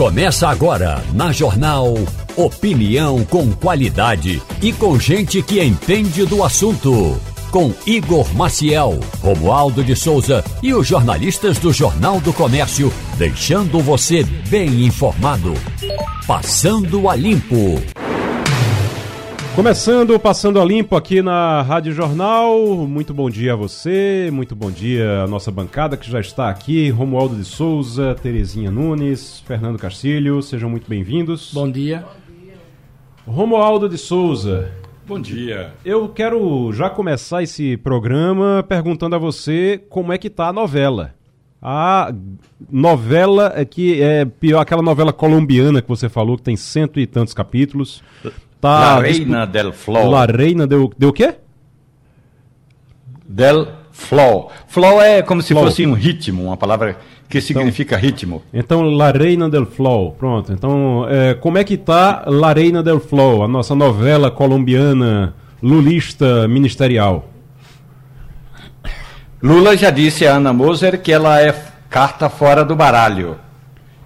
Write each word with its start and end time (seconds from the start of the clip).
Começa 0.00 0.48
agora 0.48 1.04
na 1.12 1.30
Jornal 1.30 1.92
Opinião 2.34 3.22
com 3.26 3.52
qualidade 3.52 4.40
e 4.62 4.72
com 4.72 4.98
gente 4.98 5.42
que 5.42 5.62
entende 5.62 6.24
do 6.24 6.42
assunto. 6.42 7.20
Com 7.50 7.74
Igor 7.84 8.34
Maciel, 8.34 8.98
Romualdo 9.20 9.84
de 9.84 9.94
Souza 9.94 10.42
e 10.62 10.72
os 10.72 10.86
jornalistas 10.86 11.58
do 11.58 11.70
Jornal 11.70 12.18
do 12.18 12.32
Comércio, 12.32 12.90
deixando 13.18 13.78
você 13.80 14.22
bem 14.48 14.86
informado. 14.86 15.52
Passando 16.26 17.06
a 17.06 17.14
Limpo. 17.14 17.99
Começando, 19.54 20.18
passando 20.18 20.60
a 20.60 20.64
limpo 20.64 20.96
aqui 20.96 21.20
na 21.20 21.60
Rádio 21.60 21.92
Jornal. 21.92 22.86
Muito 22.86 23.12
bom 23.12 23.28
dia 23.28 23.52
a 23.52 23.56
você, 23.56 24.30
muito 24.32 24.54
bom 24.54 24.70
dia 24.70 25.24
a 25.24 25.26
nossa 25.26 25.50
bancada 25.50 25.96
que 25.96 26.08
já 26.10 26.20
está 26.20 26.48
aqui. 26.48 26.88
Romualdo 26.88 27.34
de 27.34 27.44
Souza, 27.44 28.14
Terezinha 28.22 28.70
Nunes, 28.70 29.40
Fernando 29.40 29.78
Castilho, 29.78 30.40
sejam 30.40 30.70
muito 30.70 30.88
bem-vindos. 30.88 31.50
Bom 31.52 31.70
dia. 31.70 32.04
Romualdo 33.26 33.88
de 33.88 33.98
Souza. 33.98 34.70
Bom 35.06 35.20
dia. 35.20 35.74
Eu 35.84 36.08
quero 36.08 36.72
já 36.72 36.88
começar 36.88 37.42
esse 37.42 37.76
programa 37.76 38.64
perguntando 38.66 39.16
a 39.16 39.18
você 39.18 39.82
como 39.90 40.12
é 40.12 40.16
que 40.18 40.30
tá 40.30 40.48
a 40.48 40.52
novela. 40.52 41.14
A 41.60 42.14
novela 42.70 43.52
é 43.54 43.64
que 43.64 44.00
é 44.00 44.24
pior, 44.24 44.60
aquela 44.60 44.80
novela 44.80 45.12
colombiana 45.12 45.82
que 45.82 45.88
você 45.88 46.08
falou, 46.08 46.36
que 46.36 46.44
tem 46.44 46.56
cento 46.56 46.98
e 46.98 47.06
tantos 47.06 47.34
capítulos. 47.34 48.02
Tá 48.60 48.96
La 48.96 49.00
Reina 49.00 49.46
del 49.46 49.72
Flow. 49.72 50.10
La 50.10 50.26
Reina 50.26 50.66
deu, 50.66 50.92
deu 50.98 51.08
o 51.08 51.12
quê? 51.12 51.34
Del 53.26 53.68
Flow. 53.90 54.50
Flow 54.66 55.00
é 55.00 55.22
como 55.22 55.40
se 55.40 55.54
flow. 55.54 55.64
fosse 55.64 55.86
um 55.86 55.94
ritmo, 55.94 56.44
uma 56.44 56.56
palavra 56.56 56.98
que 57.28 57.38
então, 57.38 57.46
significa 57.46 57.96
ritmo. 57.96 58.42
Então, 58.52 58.82
La 58.82 59.12
Reina 59.12 59.48
del 59.48 59.64
Flow. 59.64 60.12
Pronto. 60.12 60.52
Então, 60.52 61.06
é, 61.08 61.34
como 61.34 61.56
é 61.56 61.64
que 61.64 61.76
tá 61.76 62.24
La 62.26 62.52
Reina 62.52 62.82
del 62.82 63.00
Flow, 63.00 63.42
a 63.42 63.48
nossa 63.48 63.74
novela 63.74 64.30
colombiana 64.30 65.34
lulista 65.62 66.46
ministerial? 66.46 67.30
Lula 69.42 69.74
já 69.74 69.90
disse 69.90 70.26
a 70.26 70.34
Ana 70.34 70.52
Moser 70.52 71.00
que 71.00 71.10
ela 71.10 71.40
é 71.40 71.54
carta 71.88 72.28
fora 72.28 72.62
do 72.62 72.76
baralho. 72.76 73.38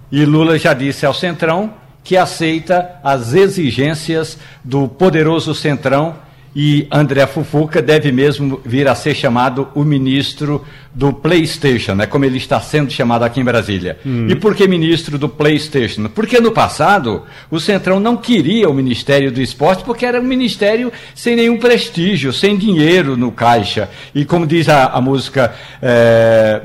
E 0.09 0.23
Lula 0.23 0.57
já 0.57 0.73
disse 0.73 1.05
ao 1.05 1.13
Centrão 1.13 1.73
que 2.05 2.15
aceita 2.15 2.99
as 3.03 3.33
exigências 3.33 4.37
do 4.63 4.87
poderoso 4.87 5.55
Centrão 5.55 6.15
e 6.55 6.87
André 6.89 7.25
Fufuca 7.27 7.81
deve 7.81 8.11
mesmo 8.11 8.61
vir 8.63 8.87
a 8.87 8.95
ser 8.95 9.13
chamado 9.13 9.67
o 9.75 9.83
ministro 9.83 10.63
do 10.95 11.11
PlayStation, 11.11 11.93
né, 11.93 12.05
como 12.05 12.23
ele 12.23 12.37
está 12.37 12.59
sendo 12.61 12.89
chamado 12.89 13.23
aqui 13.23 13.41
em 13.41 13.43
Brasília. 13.43 13.99
Hum. 14.05 14.27
E 14.29 14.35
por 14.35 14.55
que 14.55 14.65
ministro 14.65 15.17
do 15.17 15.27
PlayStation? 15.27 16.07
Porque 16.07 16.39
no 16.39 16.53
passado 16.53 17.23
o 17.51 17.59
Centrão 17.59 17.99
não 17.99 18.15
queria 18.15 18.69
o 18.69 18.73
Ministério 18.73 19.29
do 19.29 19.41
Esporte 19.41 19.83
porque 19.83 20.05
era 20.05 20.21
um 20.21 20.23
ministério 20.23 20.93
sem 21.13 21.35
nenhum 21.35 21.57
prestígio, 21.57 22.31
sem 22.31 22.55
dinheiro 22.57 23.17
no 23.17 23.29
caixa. 23.29 23.89
E 24.13 24.23
como 24.23 24.47
diz 24.47 24.69
a, 24.69 24.85
a 24.85 25.01
música. 25.01 25.53
É, 25.81 26.61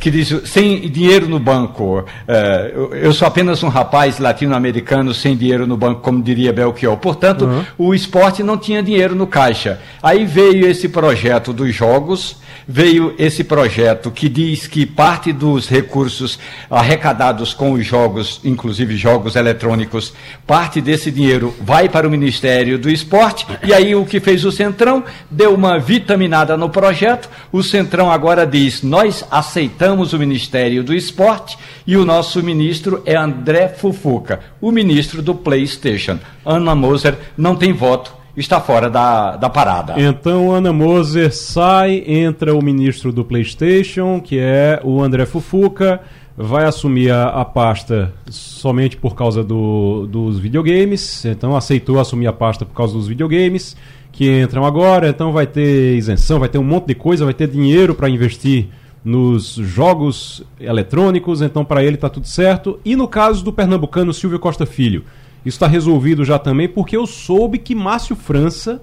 que 0.00 0.10
diz 0.10 0.42
sem 0.44 0.90
dinheiro 0.90 1.28
no 1.28 1.38
banco. 1.38 2.04
É, 2.26 2.72
eu 3.00 3.12
sou 3.14 3.26
apenas 3.26 3.62
um 3.62 3.68
rapaz 3.68 4.18
latino-americano 4.18 5.14
sem 5.14 5.34
dinheiro 5.34 5.66
no 5.66 5.78
banco, 5.78 6.02
como 6.02 6.22
diria 6.22 6.52
Belchior. 6.52 6.98
Portanto, 6.98 7.46
uhum. 7.46 7.64
o 7.78 7.94
esporte 7.94 8.42
não 8.42 8.58
tinha 8.58 8.82
dinheiro 8.82 9.14
no 9.14 9.26
caixa. 9.26 9.80
Aí 10.02 10.26
veio 10.26 10.68
esse 10.68 10.90
projeto 10.90 11.54
dos 11.54 11.74
jogos 11.74 12.36
veio 12.70 13.14
esse 13.18 13.42
projeto 13.42 13.67
que 14.14 14.28
diz 14.28 14.66
que 14.66 14.84
parte 14.84 15.32
dos 15.32 15.68
recursos 15.68 16.38
arrecadados 16.70 17.54
com 17.54 17.72
os 17.72 17.86
jogos, 17.86 18.40
inclusive 18.44 18.96
jogos 18.96 19.36
eletrônicos, 19.36 20.12
parte 20.46 20.80
desse 20.80 21.10
dinheiro 21.10 21.54
vai 21.60 21.88
para 21.88 22.06
o 22.06 22.10
Ministério 22.10 22.78
do 22.78 22.90
Esporte. 22.90 23.46
E 23.64 23.72
aí 23.72 23.94
o 23.94 24.04
que 24.04 24.20
fez 24.20 24.44
o 24.44 24.52
Centrão? 24.52 25.04
Deu 25.30 25.54
uma 25.54 25.78
vitaminada 25.78 26.56
no 26.56 26.70
projeto. 26.70 27.28
O 27.52 27.62
Centrão 27.62 28.10
agora 28.10 28.46
diz: 28.46 28.82
nós 28.82 29.24
aceitamos 29.30 30.12
o 30.12 30.18
Ministério 30.18 30.82
do 30.82 30.94
Esporte 30.94 31.58
e 31.86 31.96
o 31.96 32.04
nosso 32.04 32.42
ministro 32.42 33.02
é 33.06 33.16
André 33.16 33.68
Fufuca, 33.68 34.40
o 34.60 34.70
ministro 34.70 35.22
do 35.22 35.34
PlayStation. 35.34 36.18
Ana 36.44 36.74
Moser 36.74 37.16
não 37.36 37.56
tem 37.56 37.72
voto 37.72 38.17
está 38.40 38.60
fora 38.60 38.88
da, 38.88 39.36
da 39.36 39.48
parada. 39.48 39.94
Então, 39.96 40.52
Ana 40.52 40.72
Moser 40.72 41.34
sai, 41.34 42.02
entra 42.06 42.54
o 42.54 42.62
ministro 42.62 43.12
do 43.12 43.24
PlayStation, 43.24 44.20
que 44.20 44.38
é 44.38 44.80
o 44.84 45.02
André 45.02 45.26
Fufuca, 45.26 46.00
vai 46.36 46.64
assumir 46.64 47.10
a, 47.10 47.28
a 47.28 47.44
pasta 47.44 48.12
somente 48.30 48.96
por 48.96 49.16
causa 49.16 49.42
do, 49.42 50.06
dos 50.06 50.38
videogames, 50.38 51.24
então 51.24 51.56
aceitou 51.56 51.98
assumir 51.98 52.28
a 52.28 52.32
pasta 52.32 52.64
por 52.64 52.74
causa 52.74 52.94
dos 52.94 53.08
videogames 53.08 53.76
que 54.12 54.40
entram 54.40 54.64
agora, 54.64 55.08
então 55.08 55.32
vai 55.32 55.46
ter 55.46 55.96
isenção, 55.96 56.38
vai 56.38 56.48
ter 56.48 56.58
um 56.58 56.64
monte 56.64 56.86
de 56.86 56.94
coisa, 56.94 57.24
vai 57.24 57.34
ter 57.34 57.48
dinheiro 57.48 57.94
para 57.94 58.08
investir 58.08 58.68
nos 59.04 59.54
jogos 59.54 60.42
eletrônicos, 60.60 61.40
então 61.40 61.64
para 61.64 61.84
ele 61.84 61.94
está 61.94 62.08
tudo 62.08 62.26
certo. 62.26 62.78
E 62.84 62.96
no 62.96 63.08
caso 63.08 63.44
do 63.44 63.52
pernambucano 63.52 64.12
Silvio 64.12 64.38
Costa 64.38 64.66
Filho, 64.66 65.04
isso 65.44 65.56
está 65.56 65.66
resolvido 65.66 66.24
já 66.24 66.38
também 66.38 66.68
porque 66.68 66.96
eu 66.96 67.06
soube 67.06 67.58
que 67.58 67.74
Márcio 67.74 68.16
França, 68.16 68.82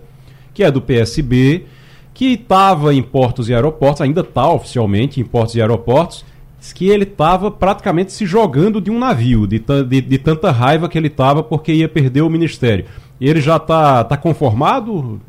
que 0.53 0.63
é 0.63 0.71
do 0.71 0.81
PSB, 0.81 1.65
que 2.13 2.27
estava 2.27 2.93
em 2.93 3.03
portos 3.03 3.49
e 3.49 3.53
aeroportos, 3.53 4.01
ainda 4.01 4.21
está 4.21 4.49
oficialmente 4.49 5.19
em 5.19 5.25
portos 5.25 5.55
e 5.55 5.61
aeroportos, 5.61 6.25
que 6.73 6.89
ele 6.89 7.03
estava 7.03 7.51
praticamente 7.51 8.11
se 8.11 8.25
jogando 8.25 8.81
de 8.81 8.89
um 8.89 8.97
navio, 8.97 9.45
de, 9.45 9.59
de, 9.59 10.01
de 10.01 10.17
tanta 10.17 10.49
raiva 10.49 10.89
que 10.89 10.97
ele 10.97 11.07
estava 11.07 11.43
porque 11.43 11.73
ia 11.73 11.87
perder 11.87 12.21
o 12.21 12.29
ministério. 12.29 12.85
Ele 13.19 13.41
já 13.41 13.57
está 13.57 14.03
tá 14.03 14.17
conformado? 14.17 15.21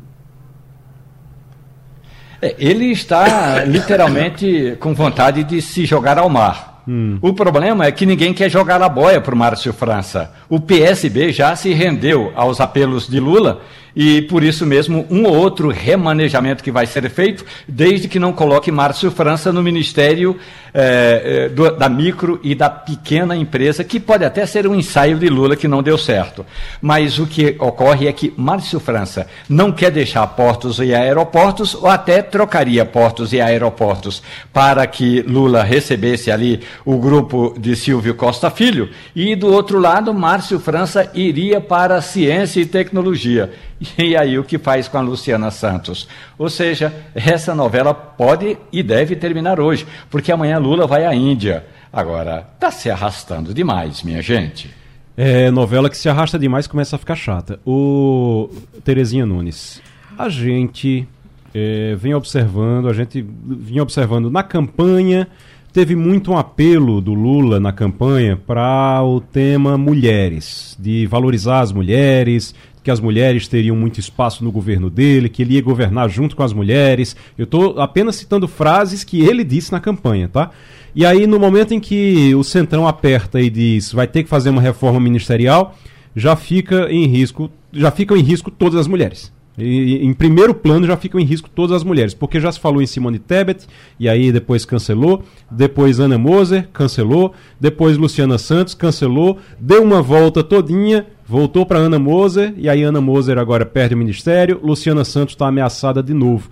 É, 2.41 2.55
ele 2.57 2.85
está 2.85 3.63
literalmente 3.65 4.77
com 4.79 4.93
vontade 4.93 5.43
de 5.43 5.61
se 5.61 5.85
jogar 5.85 6.17
ao 6.17 6.29
mar. 6.29 6.76
Hum. 6.87 7.17
O 7.21 7.33
problema 7.33 7.85
é 7.85 7.91
que 7.91 8.05
ninguém 8.05 8.33
quer 8.33 8.49
jogar 8.49 8.81
a 8.81 8.87
boia 8.87 9.19
para 9.19 9.35
o 9.35 9.37
Márcio 9.37 9.73
França. 9.73 10.31
O 10.47 10.59
PSB 10.59 11.33
já 11.33 11.55
se 11.55 11.73
rendeu 11.73 12.31
aos 12.35 12.61
apelos 12.61 13.07
de 13.07 13.19
Lula 13.19 13.61
e 13.99 14.21
por 14.21 14.43
isso 14.43 14.63
mesmo 14.63 15.07
um 15.09 15.23
ou 15.23 15.35
outro 15.35 15.69
remanejamento 15.69 16.63
que 16.63 16.71
vai 16.71 16.85
ser 16.85 17.09
feito, 17.09 17.43
desde 17.67 18.07
que 18.07 18.19
não 18.19 18.31
coloque 18.31 18.71
Márcio 18.71 19.09
França 19.09 19.51
no 19.51 19.63
Ministério 19.63 20.37
é, 20.71 21.49
do, 21.49 21.71
da 21.75 21.89
micro 21.89 22.39
e 22.43 22.53
da 22.53 22.69
pequena 22.69 23.35
empresa, 23.35 23.83
que 23.83 23.99
pode 23.99 24.23
até 24.23 24.45
ser 24.45 24.67
um 24.67 24.75
ensaio 24.75 25.17
de 25.17 25.27
Lula 25.27 25.55
que 25.55 25.67
não 25.67 25.81
deu 25.81 25.97
certo. 25.97 26.45
Mas 26.79 27.17
o 27.17 27.25
que 27.25 27.55
ocorre 27.57 28.07
é 28.07 28.13
que 28.13 28.31
Márcio 28.37 28.79
França 28.79 29.25
não 29.49 29.71
quer 29.71 29.89
deixar 29.89 30.27
portos 30.27 30.77
e 30.77 30.93
aeroportos, 30.93 31.73
ou 31.73 31.87
até 31.87 32.21
trocaria 32.21 32.85
portos 32.85 33.33
e 33.33 33.41
aeroportos 33.41 34.21
para 34.53 34.85
que 34.85 35.23
Lula 35.23 35.63
recebesse 35.63 36.29
ali 36.29 36.59
o 36.85 36.99
grupo 36.99 37.55
de 37.57 37.75
Silvio 37.75 38.13
Costa 38.13 38.51
Filho, 38.51 38.91
e 39.15 39.35
do 39.35 39.51
outro 39.51 39.79
lado, 39.79 40.13
Márcio 40.13 40.59
França 40.59 41.09
iria 41.15 41.59
para 41.59 41.99
ciência 41.99 42.61
e 42.61 42.65
tecnologia. 42.67 43.51
E 43.97 44.15
aí 44.15 44.37
o 44.39 44.43
que 44.43 44.57
faz 44.57 44.87
com 44.87 44.97
a 44.97 45.01
Luciana 45.01 45.51
Santos? 45.51 46.07
Ou 46.37 46.49
seja, 46.49 46.93
essa 47.13 47.53
novela 47.53 47.93
pode 47.93 48.57
e 48.71 48.81
deve 48.81 49.15
terminar 49.15 49.59
hoje, 49.59 49.85
porque 50.09 50.31
amanhã 50.31 50.57
Lula 50.57 50.87
vai 50.87 51.05
à 51.05 51.13
Índia. 51.13 51.65
Agora, 51.91 52.47
está 52.55 52.71
se 52.71 52.89
arrastando 52.89 53.53
demais, 53.53 54.03
minha 54.03 54.21
gente. 54.21 54.69
É, 55.15 55.49
novela 55.49 55.89
que 55.89 55.97
se 55.97 56.07
arrasta 56.07 56.37
demais 56.37 56.67
começa 56.67 56.95
a 56.95 56.99
ficar 56.99 57.15
chata. 57.15 57.59
O 57.65 58.49
Terezinha 58.83 59.25
Nunes, 59.25 59.81
a 60.17 60.29
gente 60.29 61.07
é, 61.53 61.95
vem 61.95 62.13
observando, 62.13 62.87
a 62.87 62.93
gente 62.93 63.25
vinha 63.43 63.81
observando 63.81 64.29
na 64.29 64.43
campanha, 64.43 65.27
teve 65.73 65.95
muito 65.95 66.31
um 66.31 66.37
apelo 66.37 67.01
do 67.01 67.15
Lula 67.15 67.59
na 67.59 67.73
campanha 67.73 68.37
para 68.37 69.01
o 69.03 69.19
tema 69.19 69.75
mulheres, 69.75 70.77
de 70.79 71.07
valorizar 71.07 71.61
as 71.61 71.71
mulheres, 71.71 72.53
que 72.87 72.91
as 72.91 73.01
mulheres 73.01 73.49
teriam 73.49 73.75
muito 73.75 73.99
espaço 73.99 74.45
no 74.45 74.49
governo 74.49 74.89
dele, 74.89 75.27
que 75.27 75.41
ele 75.41 75.55
ia 75.55 75.61
governar 75.61 76.09
junto 76.09 76.37
com 76.37 76.41
as 76.41 76.53
mulheres. 76.53 77.17
Eu 77.37 77.43
estou 77.43 77.81
apenas 77.81 78.15
citando 78.15 78.47
frases 78.47 79.03
que 79.03 79.19
ele 79.19 79.43
disse 79.43 79.73
na 79.73 79.79
campanha, 79.81 80.29
tá? 80.29 80.51
E 80.95 81.05
aí, 81.05 81.27
no 81.27 81.37
momento 81.37 81.73
em 81.73 81.81
que 81.81 82.33
o 82.33 82.45
Centrão 82.45 82.87
aperta 82.87 83.41
e 83.41 83.49
diz 83.49 83.91
vai 83.91 84.07
ter 84.07 84.23
que 84.23 84.29
fazer 84.29 84.51
uma 84.51 84.61
reforma 84.61 85.01
ministerial, 85.01 85.75
já 86.15 86.37
fica 86.37 86.89
em 86.89 87.05
risco, 87.07 87.51
já 87.73 87.91
ficam 87.91 88.15
em 88.15 88.21
risco 88.21 88.49
todas 88.49 88.79
as 88.79 88.87
mulheres. 88.87 89.33
E, 89.57 90.05
em 90.05 90.13
primeiro 90.13 90.53
plano 90.53 90.87
já 90.87 90.95
ficam 90.95 91.19
em 91.19 91.25
risco 91.25 91.49
todas 91.49 91.75
as 91.75 91.83
mulheres, 91.83 92.13
porque 92.13 92.39
já 92.39 92.49
se 92.49 92.59
falou 92.61 92.81
em 92.81 92.85
Simone 92.85 93.19
Tebet, 93.19 93.67
e 93.99 94.07
aí 94.07 94.31
depois 94.31 94.63
cancelou, 94.63 95.23
depois 95.51 95.99
Ana 95.99 96.17
Moser, 96.17 96.69
cancelou, 96.71 97.33
depois 97.59 97.97
Luciana 97.97 98.37
Santos, 98.37 98.73
cancelou, 98.73 99.39
deu 99.59 99.83
uma 99.83 100.01
volta 100.01 100.41
todinha, 100.41 101.05
voltou 101.27 101.65
para 101.65 101.77
Ana 101.77 101.99
Moser, 101.99 102.53
e 102.55 102.69
aí 102.69 102.83
Ana 102.83 103.01
Moser 103.01 103.37
agora 103.37 103.65
perde 103.65 103.93
o 103.93 103.97
ministério, 103.97 104.59
Luciana 104.63 105.03
Santos 105.03 105.33
está 105.33 105.47
ameaçada 105.47 106.01
de 106.01 106.13
novo. 106.13 106.49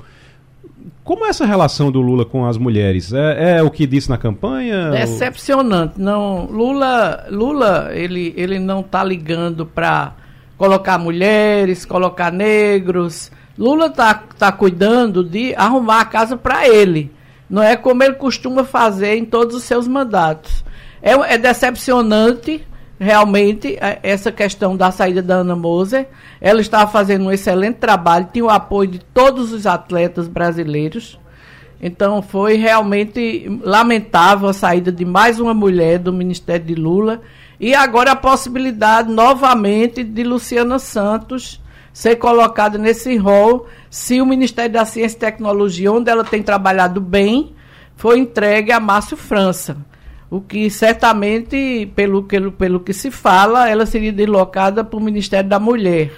como 1.03 1.25
é 1.25 1.29
essa 1.29 1.45
relação 1.45 1.91
do 1.91 2.01
Lula 2.01 2.25
com 2.25 2.45
as 2.45 2.57
mulheres? 2.57 3.13
É, 3.13 3.57
é 3.57 3.63
o 3.63 3.71
que 3.71 3.87
disse 3.87 4.09
na 4.09 4.17
campanha? 4.17 4.89
Decepcionante. 4.89 6.01
Não, 6.01 6.45
Lula, 6.45 7.25
Lula, 7.29 7.91
ele, 7.93 8.33
ele 8.35 8.59
não 8.59 8.81
está 8.81 9.03
ligando 9.03 9.65
para 9.65 10.13
colocar 10.57 10.97
mulheres, 10.97 11.85
colocar 11.85 12.31
negros. 12.31 13.31
Lula 13.57 13.85
está 13.85 14.15
tá 14.37 14.51
cuidando 14.51 15.23
de 15.23 15.53
arrumar 15.55 16.01
a 16.01 16.05
casa 16.05 16.35
para 16.35 16.67
ele. 16.67 17.11
Não 17.49 17.61
é 17.61 17.77
como 17.77 18.03
ele 18.03 18.15
costuma 18.15 18.63
fazer 18.63 19.15
em 19.15 19.25
todos 19.25 19.55
os 19.55 19.63
seus 19.63 19.87
mandatos. 19.87 20.65
É, 21.01 21.11
é 21.11 21.37
decepcionante 21.37 22.65
realmente 22.99 23.77
essa 24.01 24.31
questão 24.31 24.75
da 24.75 24.91
saída 24.91 25.21
da 25.21 25.35
Ana 25.35 25.55
Moser. 25.55 26.07
Ela 26.39 26.61
estava 26.61 26.89
fazendo 26.89 27.25
um 27.25 27.31
excelente 27.31 27.75
trabalho, 27.75 28.29
tinha 28.31 28.45
o 28.45 28.49
apoio 28.49 28.91
de 28.91 28.99
todos 28.99 29.51
os 29.51 29.65
atletas 29.65 30.27
brasileiros. 30.27 31.19
Então 31.81 32.21
foi 32.21 32.55
realmente 32.55 33.47
lamentável 33.61 34.47
a 34.47 34.53
saída 34.53 34.91
de 34.91 35.03
mais 35.03 35.39
uma 35.39 35.53
mulher 35.53 35.99
do 35.99 36.13
Ministério 36.13 36.65
de 36.65 36.75
Lula. 36.75 37.21
E 37.59 37.75
agora 37.75 38.11
a 38.11 38.15
possibilidade 38.15 39.11
novamente 39.11 40.03
de 40.03 40.23
Luciana 40.23 40.79
Santos 40.79 41.61
ser 41.93 42.17
colocada 42.17 42.77
nesse 42.77 43.15
rol, 43.15 43.67
se 43.89 44.19
o 44.19 44.25
Ministério 44.25 44.73
da 44.73 44.83
Ciência 44.83 45.15
e 45.15 45.19
Tecnologia, 45.19 45.93
onde 45.93 46.11
ela 46.11 46.25
tem 46.25 46.43
trabalhado 46.43 46.99
bem, 46.99 47.55
foi 47.95 48.19
entregue 48.19 48.73
a 48.73 48.81
Márcio 48.81 49.15
França 49.15 49.77
o 50.29 50.41
que 50.41 50.69
certamente, 50.69 51.91
pelo, 51.95 52.23
pelo, 52.23 52.51
pelo 52.51 52.79
que 52.79 52.93
se 52.93 53.11
fala, 53.11 53.69
ela 53.69 53.85
seria 53.85 54.11
deslocada 54.11 54.83
para 54.83 54.97
o 54.97 55.01
Ministério 55.01 55.49
da 55.49 55.59
Mulher. 55.59 56.11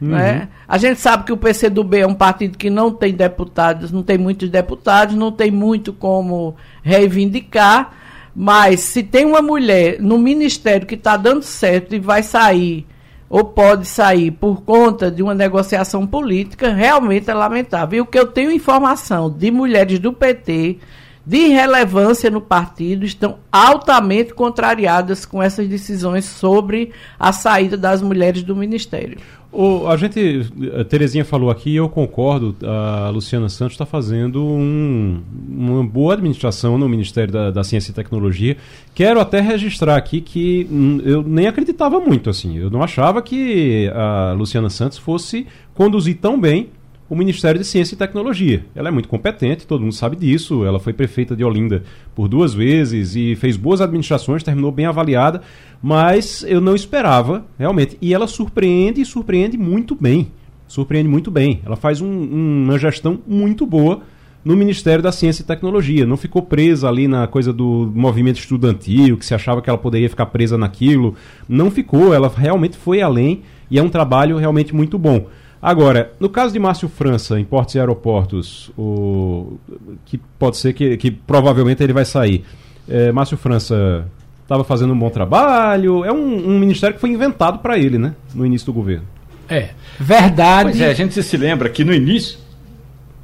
Uhum. 0.00 0.08
Né? 0.08 0.48
A 0.68 0.78
gente 0.78 1.00
sabe 1.00 1.24
que 1.24 1.32
o 1.32 1.36
PCdoB 1.36 1.98
é 1.98 2.06
um 2.06 2.14
partido 2.14 2.58
que 2.58 2.70
não 2.70 2.92
tem 2.92 3.14
deputados, 3.14 3.90
não 3.90 4.02
tem 4.02 4.18
muitos 4.18 4.48
deputados, 4.48 5.14
não 5.14 5.32
tem 5.32 5.50
muito 5.50 5.92
como 5.92 6.54
reivindicar, 6.82 7.92
mas 8.34 8.80
se 8.80 9.02
tem 9.02 9.24
uma 9.24 9.40
mulher 9.40 10.00
no 10.00 10.18
ministério 10.18 10.86
que 10.86 10.94
está 10.94 11.16
dando 11.16 11.42
certo 11.42 11.94
e 11.94 11.98
vai 11.98 12.22
sair, 12.22 12.86
ou 13.28 13.44
pode 13.44 13.86
sair 13.86 14.30
por 14.30 14.62
conta 14.62 15.10
de 15.10 15.22
uma 15.22 15.34
negociação 15.34 16.06
política, 16.06 16.72
realmente 16.72 17.30
é 17.30 17.34
lamentável. 17.34 17.98
E 17.98 18.00
o 18.00 18.06
que 18.06 18.18
eu 18.18 18.26
tenho 18.26 18.52
informação 18.52 19.30
de 19.30 19.50
mulheres 19.50 19.98
do 19.98 20.12
PT 20.12 20.78
de 21.26 21.48
relevância 21.48 22.30
no 22.30 22.40
partido 22.40 23.04
estão 23.04 23.38
altamente 23.50 24.32
contrariadas 24.32 25.26
com 25.26 25.42
essas 25.42 25.66
decisões 25.66 26.24
sobre 26.24 26.92
a 27.18 27.32
saída 27.32 27.76
das 27.76 28.00
mulheres 28.00 28.44
do 28.44 28.54
ministério. 28.54 29.18
O, 29.50 29.88
a 29.88 29.96
gente, 29.96 30.46
a 30.78 30.84
Terezinha 30.84 31.24
falou 31.24 31.50
aqui, 31.50 31.74
eu 31.74 31.88
concordo, 31.88 32.54
a 32.62 33.08
Luciana 33.08 33.48
Santos 33.48 33.72
está 33.72 33.86
fazendo 33.86 34.44
um, 34.44 35.22
uma 35.48 35.82
boa 35.82 36.12
administração 36.12 36.76
no 36.76 36.86
Ministério 36.88 37.32
da, 37.32 37.50
da, 37.50 37.64
Ciência 37.64 37.90
e 37.90 37.94
Tecnologia. 37.94 38.56
Quero 38.94 39.18
até 39.18 39.40
registrar 39.40 39.96
aqui 39.96 40.20
que 40.20 40.68
hum, 40.70 41.00
eu 41.04 41.22
nem 41.22 41.46
acreditava 41.46 41.98
muito, 41.98 42.28
assim, 42.28 42.58
eu 42.58 42.68
não 42.68 42.82
achava 42.82 43.22
que 43.22 43.90
a 43.94 44.34
Luciana 44.36 44.68
Santos 44.68 44.98
fosse 44.98 45.46
conduzir 45.74 46.18
tão 46.18 46.38
bem 46.38 46.68
o 47.08 47.14
Ministério 47.14 47.60
de 47.60 47.66
Ciência 47.66 47.94
e 47.94 47.98
Tecnologia. 47.98 48.64
Ela 48.74 48.88
é 48.88 48.90
muito 48.90 49.08
competente, 49.08 49.66
todo 49.66 49.82
mundo 49.82 49.94
sabe 49.94 50.16
disso. 50.16 50.64
Ela 50.64 50.80
foi 50.80 50.92
prefeita 50.92 51.36
de 51.36 51.44
Olinda 51.44 51.82
por 52.14 52.28
duas 52.28 52.52
vezes 52.52 53.14
e 53.14 53.36
fez 53.36 53.56
boas 53.56 53.80
administrações, 53.80 54.42
terminou 54.42 54.72
bem 54.72 54.86
avaliada, 54.86 55.40
mas 55.82 56.44
eu 56.48 56.60
não 56.60 56.74
esperava, 56.74 57.44
realmente. 57.58 57.96
E 58.00 58.12
ela 58.12 58.26
surpreende 58.26 59.00
e 59.00 59.04
surpreende 59.04 59.56
muito 59.56 59.94
bem. 59.94 60.32
Surpreende 60.66 61.08
muito 61.08 61.30
bem. 61.30 61.60
Ela 61.64 61.76
faz 61.76 62.00
um, 62.00 62.06
um, 62.06 62.64
uma 62.64 62.78
gestão 62.78 63.20
muito 63.26 63.64
boa 63.64 64.02
no 64.44 64.56
Ministério 64.56 65.02
da 65.02 65.12
Ciência 65.12 65.42
e 65.42 65.46
Tecnologia. 65.46 66.06
Não 66.06 66.16
ficou 66.16 66.42
presa 66.42 66.88
ali 66.88 67.06
na 67.06 67.28
coisa 67.28 67.52
do 67.52 67.90
movimento 67.94 68.38
estudantil, 68.38 69.16
que 69.16 69.26
se 69.26 69.34
achava 69.34 69.62
que 69.62 69.70
ela 69.70 69.78
poderia 69.78 70.08
ficar 70.08 70.26
presa 70.26 70.58
naquilo. 70.58 71.14
Não 71.48 71.70
ficou, 71.70 72.12
ela 72.12 72.32
realmente 72.34 72.76
foi 72.76 73.00
além 73.00 73.42
e 73.70 73.78
é 73.78 73.82
um 73.82 73.88
trabalho 73.88 74.36
realmente 74.36 74.74
muito 74.74 74.98
bom. 74.98 75.26
Agora, 75.60 76.12
no 76.20 76.28
caso 76.28 76.52
de 76.52 76.58
Márcio 76.58 76.88
França, 76.88 77.40
em 77.40 77.44
portos 77.44 77.74
e 77.74 77.80
aeroportos, 77.80 78.70
o, 78.76 79.58
que 80.04 80.18
pode 80.38 80.56
ser 80.58 80.72
que, 80.72 80.96
que 80.96 81.10
provavelmente 81.10 81.82
ele 81.82 81.92
vai 81.92 82.04
sair. 82.04 82.44
É, 82.88 83.10
Márcio 83.10 83.36
França 83.36 84.06
estava 84.42 84.62
fazendo 84.62 84.92
um 84.92 84.98
bom 84.98 85.10
trabalho. 85.10 86.04
É 86.04 86.12
um, 86.12 86.50
um 86.50 86.58
ministério 86.58 86.94
que 86.94 87.00
foi 87.00 87.10
inventado 87.10 87.58
para 87.58 87.78
ele, 87.78 87.98
né? 87.98 88.14
No 88.34 88.46
início 88.46 88.66
do 88.66 88.72
governo. 88.72 89.04
É, 89.48 89.70
verdade. 89.98 90.70
Pois 90.70 90.80
é, 90.80 90.90
a 90.90 90.94
gente 90.94 91.20
se 91.22 91.36
lembra 91.36 91.68
que 91.68 91.84
no 91.84 91.92
início. 91.92 92.38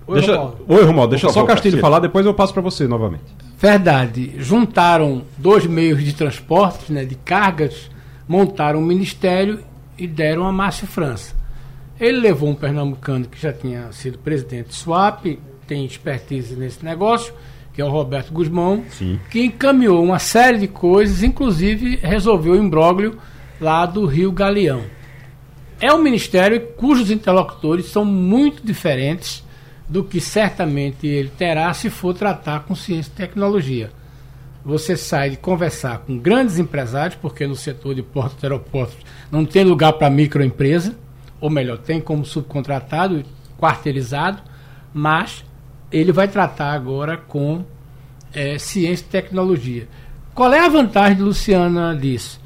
Oi, 0.06 0.19
deixa, 0.19 0.32
Romualdo. 0.35 0.64
Oi, 0.69 0.85
Romualdo, 0.85 1.11
deixa 1.11 1.28
só 1.28 1.43
o 1.43 1.46
Castilho 1.46 1.78
falar, 1.78 2.00
depois 2.00 2.26
eu 2.26 2.35
passo 2.35 2.52
para 2.52 2.62
você 2.62 2.88
novamente. 2.88 3.25
Verdade. 3.58 4.32
Juntaram 4.38 5.23
dois 5.38 5.67
meios 5.67 6.02
de 6.02 6.12
transporte, 6.12 6.93
né, 6.93 7.05
de 7.05 7.14
cargas, 7.14 7.90
montaram 8.26 8.81
um 8.81 8.85
ministério 8.85 9.61
e 9.96 10.06
deram 10.06 10.44
a 10.46 10.52
Márcio 10.52 10.87
França. 10.87 11.42
Ele 12.02 12.19
levou 12.19 12.49
um 12.49 12.54
pernambucano 12.56 13.28
que 13.28 13.40
já 13.40 13.52
tinha 13.52 13.93
sido 13.93 14.19
presidente 14.19 14.66
do 14.66 14.75
SWAP, 14.75 15.38
tem 15.69 15.84
expertise 15.87 16.56
nesse 16.56 16.84
negócio, 16.84 17.32
que 17.72 17.81
é 17.81 17.84
o 17.84 17.90
Roberto 17.90 18.32
Guzmão, 18.32 18.82
Sim. 18.90 19.20
que 19.31 19.44
encaminhou 19.44 20.02
uma 20.02 20.19
série 20.19 20.58
de 20.58 20.66
coisas, 20.66 21.22
inclusive 21.22 22.00
resolveu 22.02 22.54
o 22.54 22.56
imbróglio 22.56 23.16
lá 23.60 23.87
do 23.87 24.04
Rio 24.04 24.32
Galeão. 24.32 24.82
É 25.81 25.94
um 25.94 26.02
ministério 26.02 26.60
cujos 26.76 27.08
interlocutores 27.08 27.87
são 27.87 28.04
muito 28.04 28.66
diferentes 28.66 29.44
do 29.88 30.02
que 30.02 30.20
certamente 30.20 31.06
ele 31.06 31.28
terá 31.28 31.72
se 31.72 31.88
for 31.88 32.14
tratar 32.14 32.64
com 32.64 32.75
ciência 32.75 33.12
e 33.12 33.16
tecnologia. 33.16 33.93
Você 34.64 34.96
sai 34.96 35.31
de 35.31 35.37
conversar 35.37 35.99
com 35.99 36.19
grandes 36.19 36.58
empresários, 36.58 37.16
porque 37.22 37.46
no 37.46 37.54
setor 37.54 37.94
de 37.94 38.02
portos 38.02 38.43
e 38.43 38.46
aeroportos 38.46 38.96
não 39.31 39.44
tem 39.44 39.62
lugar 39.62 39.93
para 39.93 40.10
microempresa, 40.10 40.96
ou 41.43 41.50
melhor, 41.50 41.77
tem 41.77 42.00
como 42.00 42.25
subcontratado, 42.25 43.25
quarteirizado, 43.59 44.41
mas 44.94 45.44
ele 45.91 46.12
vai 46.12 46.29
tratar 46.29 46.73
agora 46.73 47.17
com 47.17 47.65
é, 48.33 48.56
ciência 48.59 49.05
e 49.05 49.09
tecnologia. 49.09 49.89
Qual 50.33 50.53
é 50.53 50.65
a 50.65 50.69
vantagem 50.69 51.17
de 51.17 51.23
Luciana 51.23 51.97
disso? 51.97 52.41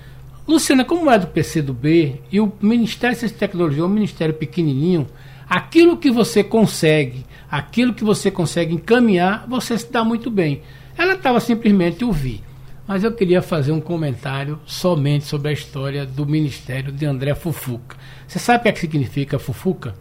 Luciana, 0.49 0.83
como 0.83 1.11
é 1.11 1.19
do 1.19 1.27
PCdoB 1.27 2.23
e 2.33 2.41
o 2.41 2.51
Ministério 2.63 3.15
de 3.15 3.21
Ciência 3.21 3.37
e 3.37 3.39
Tecnologia 3.39 3.83
é 3.83 3.85
um 3.85 3.89
ministério 3.89 4.33
pequenininho, 4.33 5.07
aquilo 5.47 5.99
que 5.99 6.11
você 6.11 6.43
consegue, 6.43 7.27
aquilo 7.51 7.93
que 7.93 8.03
você 8.03 8.31
consegue 8.31 8.75
encaminhar, 8.75 9.45
você 9.47 9.77
se 9.77 9.93
dá 9.93 10.03
muito 10.03 10.31
bem. 10.31 10.63
Ela 10.97 11.13
estava 11.13 11.39
simplesmente 11.39 12.03
ouvir. 12.03 12.43
Mas 12.87 13.03
eu 13.03 13.13
queria 13.13 13.43
fazer 13.43 13.73
um 13.73 13.81
comentário 13.81 14.61
somente 14.65 15.25
sobre 15.25 15.49
a 15.49 15.53
história 15.53 16.07
do 16.07 16.25
ministério 16.25 16.93
de 16.93 17.05
André 17.05 17.35
Fufuca. 17.35 17.97
Você 18.27 18.39
sabe 18.39 18.61
o 18.61 18.63
que, 18.63 18.69
é 18.69 18.73
que 18.73 18.81
significa 18.81 19.39
Fufuca? 19.39 19.95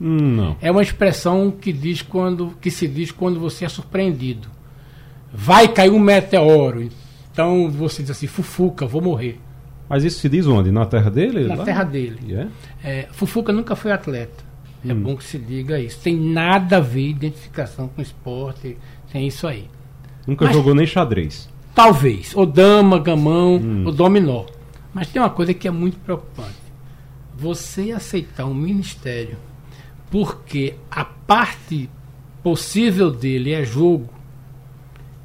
Não. 0.00 0.56
É 0.60 0.70
uma 0.70 0.82
expressão 0.82 1.50
que, 1.52 1.72
diz 1.72 2.02
quando, 2.02 2.56
que 2.60 2.70
se 2.70 2.88
diz 2.88 3.12
quando 3.12 3.38
você 3.38 3.64
é 3.64 3.68
surpreendido. 3.68 4.48
Vai 5.32 5.68
cair 5.68 5.90
um 5.90 6.00
meteoro. 6.00 6.88
Então 7.30 7.70
você 7.70 8.02
diz 8.02 8.10
assim, 8.10 8.26
Fufuca, 8.26 8.86
vou 8.86 9.00
morrer. 9.00 9.38
Mas 9.88 10.02
isso 10.02 10.18
se 10.18 10.28
diz 10.28 10.46
onde? 10.46 10.72
Na 10.72 10.86
terra 10.86 11.10
dele? 11.10 11.46
Na 11.46 11.54
lá? 11.54 11.64
terra 11.64 11.84
dele. 11.84 12.18
Yeah. 12.26 12.50
É, 12.82 13.08
Fufuca 13.12 13.52
nunca 13.52 13.76
foi 13.76 13.92
atleta. 13.92 14.42
É 14.84 14.92
hum. 14.92 15.00
bom 15.00 15.16
que 15.16 15.22
se 15.22 15.38
diga 15.38 15.78
isso. 15.78 16.00
Tem 16.00 16.16
nada 16.16 16.78
a 16.78 16.80
ver 16.80 17.08
identificação 17.08 17.86
com 17.88 18.02
esporte, 18.02 18.76
tem 19.12 19.28
isso 19.28 19.46
aí. 19.46 19.68
Nunca 20.26 20.46
Mas, 20.46 20.54
jogou 20.54 20.74
nem 20.74 20.86
xadrez. 20.86 21.51
Talvez. 21.74 22.34
Ou 22.34 22.46
dama, 22.46 22.98
gamão, 22.98 23.56
hum. 23.56 23.84
ou 23.86 23.92
dominó. 23.92 24.44
Mas 24.92 25.08
tem 25.08 25.20
uma 25.20 25.30
coisa 25.30 25.54
que 25.54 25.66
é 25.66 25.70
muito 25.70 25.98
preocupante. 25.98 26.62
Você 27.36 27.92
aceitar 27.92 28.44
um 28.44 28.54
ministério 28.54 29.36
porque 30.10 30.74
a 30.90 31.04
parte 31.04 31.88
possível 32.42 33.10
dele 33.10 33.52
é 33.52 33.64
jogo 33.64 34.10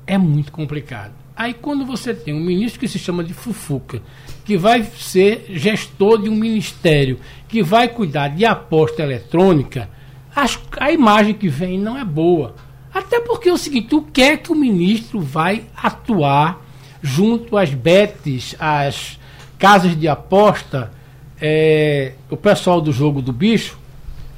é 0.07 0.17
muito 0.17 0.51
complicado. 0.51 1.11
Aí 1.35 1.53
quando 1.53 1.85
você 1.85 2.13
tem 2.13 2.33
um 2.33 2.39
ministro 2.39 2.79
que 2.79 2.87
se 2.87 2.97
chama 2.97 3.23
de 3.23 3.33
Fufuca, 3.33 4.01
que 4.45 4.57
vai 4.57 4.81
ser 4.83 5.45
gestor 5.49 6.21
de 6.21 6.29
um 6.29 6.35
ministério, 6.35 7.19
que 7.47 7.61
vai 7.61 7.89
cuidar 7.89 8.29
de 8.29 8.45
aposta 8.45 9.03
eletrônica, 9.03 9.89
a, 10.33 10.45
a 10.79 10.91
imagem 10.91 11.33
que 11.33 11.49
vem 11.49 11.77
não 11.77 11.97
é 11.97 12.05
boa. 12.05 12.55
Até 12.97 13.19
porque 13.19 13.47
é 13.47 13.53
o 13.53 13.57
seguinte, 13.57 13.93
o 13.93 14.01
que 14.01 14.23
é 14.23 14.35
que 14.35 14.51
o 14.51 14.55
ministro 14.55 15.21
vai 15.21 15.65
atuar 15.75 16.65
junto 16.99 17.55
às 17.55 17.71
betes, 17.71 18.55
às 18.59 19.19
casas 19.59 19.95
de 19.95 20.07
aposta, 20.07 20.91
é, 21.39 22.13
o 22.27 22.35
pessoal 22.35 22.81
do 22.81 22.91
jogo 22.91 23.21
do 23.21 23.31
bicho? 23.31 23.77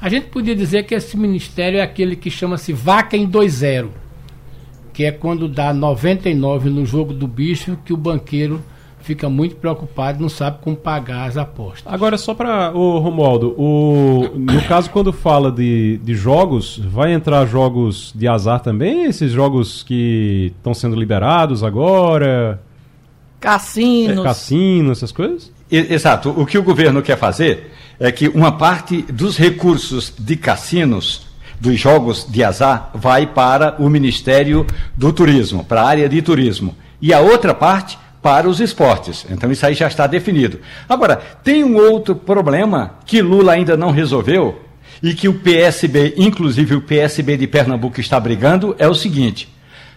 A 0.02 0.10
gente 0.10 0.26
podia 0.26 0.54
dizer 0.54 0.84
que 0.84 0.94
esse 0.94 1.16
ministério 1.16 1.80
é 1.80 1.82
aquele 1.82 2.18
que 2.18 2.30
chama-se 2.30 2.74
vaca 2.74 3.16
em 3.16 3.26
2-0, 3.26 3.92
que 4.92 5.06
é 5.06 5.12
quando 5.14 5.48
dá 5.48 5.74
99 5.74 6.70
no 6.70 6.86
jogo 6.86 7.14
do 7.14 7.30
bicho 7.30 7.78
que 7.86 7.94
o 7.94 7.98
banqueiro 7.98 8.62
fica 9.02 9.30
muito 9.30 9.56
preocupado, 9.56 10.22
não 10.22 10.30
sabe 10.30 10.60
como 10.62 10.76
pagar 10.76 11.28
as 11.28 11.38
apostas. 11.38 11.92
Agora, 11.92 12.18
só 12.18 12.34
para 12.34 12.72
o 12.76 13.00
Romualdo, 13.00 13.56
o, 13.58 14.30
no 14.36 14.62
caso, 14.64 14.90
quando 14.90 15.12
fala 15.12 15.52
de, 15.52 16.00
de 16.04 16.16
jogos, 16.16 16.78
vai 16.78 17.14
entrar 17.14 17.46
jogos 17.46 18.12
de 18.16 18.28
azar 18.28 18.60
também? 18.60 19.06
Esses 19.06 19.32
jogos 19.32 19.84
que 19.84 20.54
estão 20.58 20.74
sendo 20.74 20.96
liberados 20.96 21.64
agora? 21.64 22.62
Cassinos. 23.40 24.20
É, 24.20 24.24
cassino, 24.24 24.92
essas 24.92 25.12
coisas? 25.12 25.52
Exato. 25.72 26.30
O 26.30 26.46
que 26.46 26.58
o 26.58 26.64
governo 26.64 27.02
quer 27.02 27.18
fazer 27.18 27.72
é 28.00 28.12
que 28.12 28.28
uma 28.28 28.52
parte 28.52 29.02
dos 29.04 29.38
recursos 29.38 30.14
de 30.18 30.36
cassinos, 30.36 31.28
dos 31.60 31.80
jogos 31.80 32.26
de 32.30 32.44
azar, 32.44 32.92
vai 32.94 33.28
para 33.28 33.76
o 33.80 33.90
Ministério 33.90 34.66
do 34.96 35.14
Turismo, 35.14 35.64
para 35.64 35.82
a 35.82 35.88
área 35.88 36.10
de 36.10 36.22
turismo. 36.22 36.76
E 37.02 37.14
a 37.14 37.20
outra 37.20 37.54
parte 37.54 37.98
para 38.22 38.50
os 38.50 38.60
esportes. 38.60 39.26
Então 39.30 39.52
isso 39.52 39.66
aí 39.66 39.74
já 39.74 39.88
está 39.88 40.08
definido. 40.08 40.60
Agora, 40.88 41.16
tem 41.44 41.64
um 41.64 41.78
outro 41.78 42.16
problema 42.16 42.96
que 43.06 43.22
Lula 43.22 43.54
ainda 43.54 43.78
não 43.78 43.92
resolveu 43.92 44.62
e 45.02 45.14
que 45.14 45.28
o 45.28 45.40
PSB, 45.40 46.16
inclusive 46.18 46.76
o 46.76 46.82
PSB 46.82 47.38
de 47.38 47.48
Pernambuco, 47.48 48.00
está 48.00 48.20
brigando, 48.20 48.76
é 48.78 48.88
o 48.88 48.94
seguinte. 48.94 49.50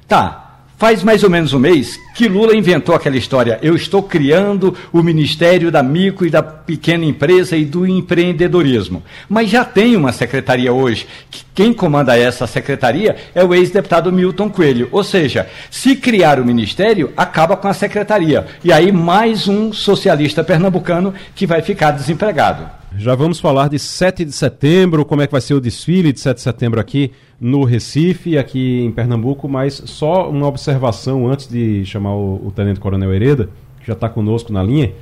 Tá, 0.07 0.42
Faz 0.83 1.05
mais 1.05 1.23
ou 1.23 1.31
menos 1.31 1.53
um 1.53 1.61
mês 1.61 1.97
que 2.13 2.27
Lula 2.27 2.57
inventou 2.57 2.93
aquela 2.93 3.17
história. 3.17 3.57
Eu 3.63 3.77
estou 3.77 4.03
criando 4.03 4.77
o 4.93 5.01
Ministério 5.01 5.71
da 5.71 5.81
Micro 5.81 6.27
e 6.27 6.31
da 6.31 6.43
Pequena 6.43 7.05
Empresa 7.05 7.57
e 7.57 7.65
do 7.65 7.87
Empreendedorismo. 7.87 9.01
Mas 9.29 9.49
já 9.49 9.65
tem 9.65 9.95
uma 9.95 10.11
secretaria 10.11 10.73
hoje. 10.73 11.07
Quem 11.55 11.73
comanda 11.73 12.19
essa 12.19 12.49
secretaria 12.49 13.15
é 13.33 13.45
o 13.45 13.55
ex-deputado 13.55 14.11
Milton 14.11 14.51
Coelho. 14.51 14.89
Ou 14.91 15.05
seja, 15.05 15.49
se 15.71 15.95
criar 15.95 16.41
o 16.41 16.45
ministério, 16.45 17.13
acaba 17.17 17.57
com 17.57 17.69
a 17.69 17.75
secretaria. 17.75 18.45
E 18.65 18.73
aí 18.73 18.91
mais 18.91 19.47
um 19.47 19.73
socialista 19.73 20.43
pernambucano 20.43 21.15
que 21.33 21.47
vai 21.47 21.63
ficar 21.63 21.93
desempregado. 21.93 22.82
Já 22.97 23.15
vamos 23.15 23.41
falar 23.41 23.69
de 23.69 23.79
7 23.79 24.25
de 24.25 24.33
setembro, 24.33 25.05
como 25.05 25.23
é 25.23 25.27
que 25.27 25.33
vai 25.33 25.41
ser 25.41 25.55
o 25.55 25.61
desfile 25.61 26.13
de 26.13 26.21
7 26.21 26.37
de 26.37 26.43
setembro 26.43 26.81
aqui 26.81 27.11
no 27.41 27.65
Recife, 27.65 28.39
aqui 28.39 28.81
em 28.83 28.93
Pernambuco, 28.93 29.49
mas 29.49 29.83
só 29.87 30.29
uma 30.31 30.47
observação 30.47 31.29
antes 31.29 31.49
de 31.49 31.85
chamar 31.85 32.15
o, 32.15 32.47
o 32.47 32.53
Tenente 32.53 32.79
Coronel 32.79 33.13
Hereda, 33.13 33.49
que 33.81 33.87
já 33.87 33.95
está 33.95 34.09
conosco 34.09 34.53
na 34.53 34.63
linha. 34.63 34.93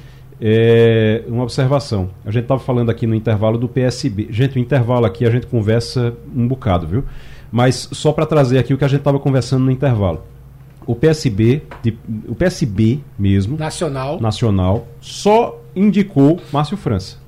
É, 0.41 1.23
uma 1.29 1.43
observação. 1.43 2.11
A 2.25 2.31
gente 2.31 2.45
estava 2.45 2.61
falando 2.61 2.91
aqui 2.91 3.07
no 3.07 3.15
intervalo 3.15 3.59
do 3.59 3.69
PSB. 3.69 4.29
Gente, 4.31 4.57
o 4.57 4.59
intervalo 4.59 5.05
aqui 5.05 5.27
a 5.27 5.31
gente 5.31 5.47
conversa 5.47 6.15
um 6.35 6.49
bocado, 6.49 6.87
viu? 6.87 7.05
Mas 7.53 7.89
só 7.93 8.13
para 8.13 8.25
trazer 8.25 8.59
aqui 8.59 8.73
o 8.73 8.79
que 8.79 8.85
a 8.85 8.89
gente 8.89 9.01
estava 9.01 9.19
conversando 9.19 9.65
no 9.65 9.71
intervalo. 9.71 10.23
O 10.87 10.95
PSB, 10.95 11.63
de, 11.83 11.99
o 12.27 12.35
PSB 12.35 13.01
mesmo, 13.19 13.59
nacional, 13.59 14.19
nacional, 14.19 14.89
só 14.99 15.61
indicou 15.77 16.41
Márcio 16.51 16.77
França. 16.77 17.19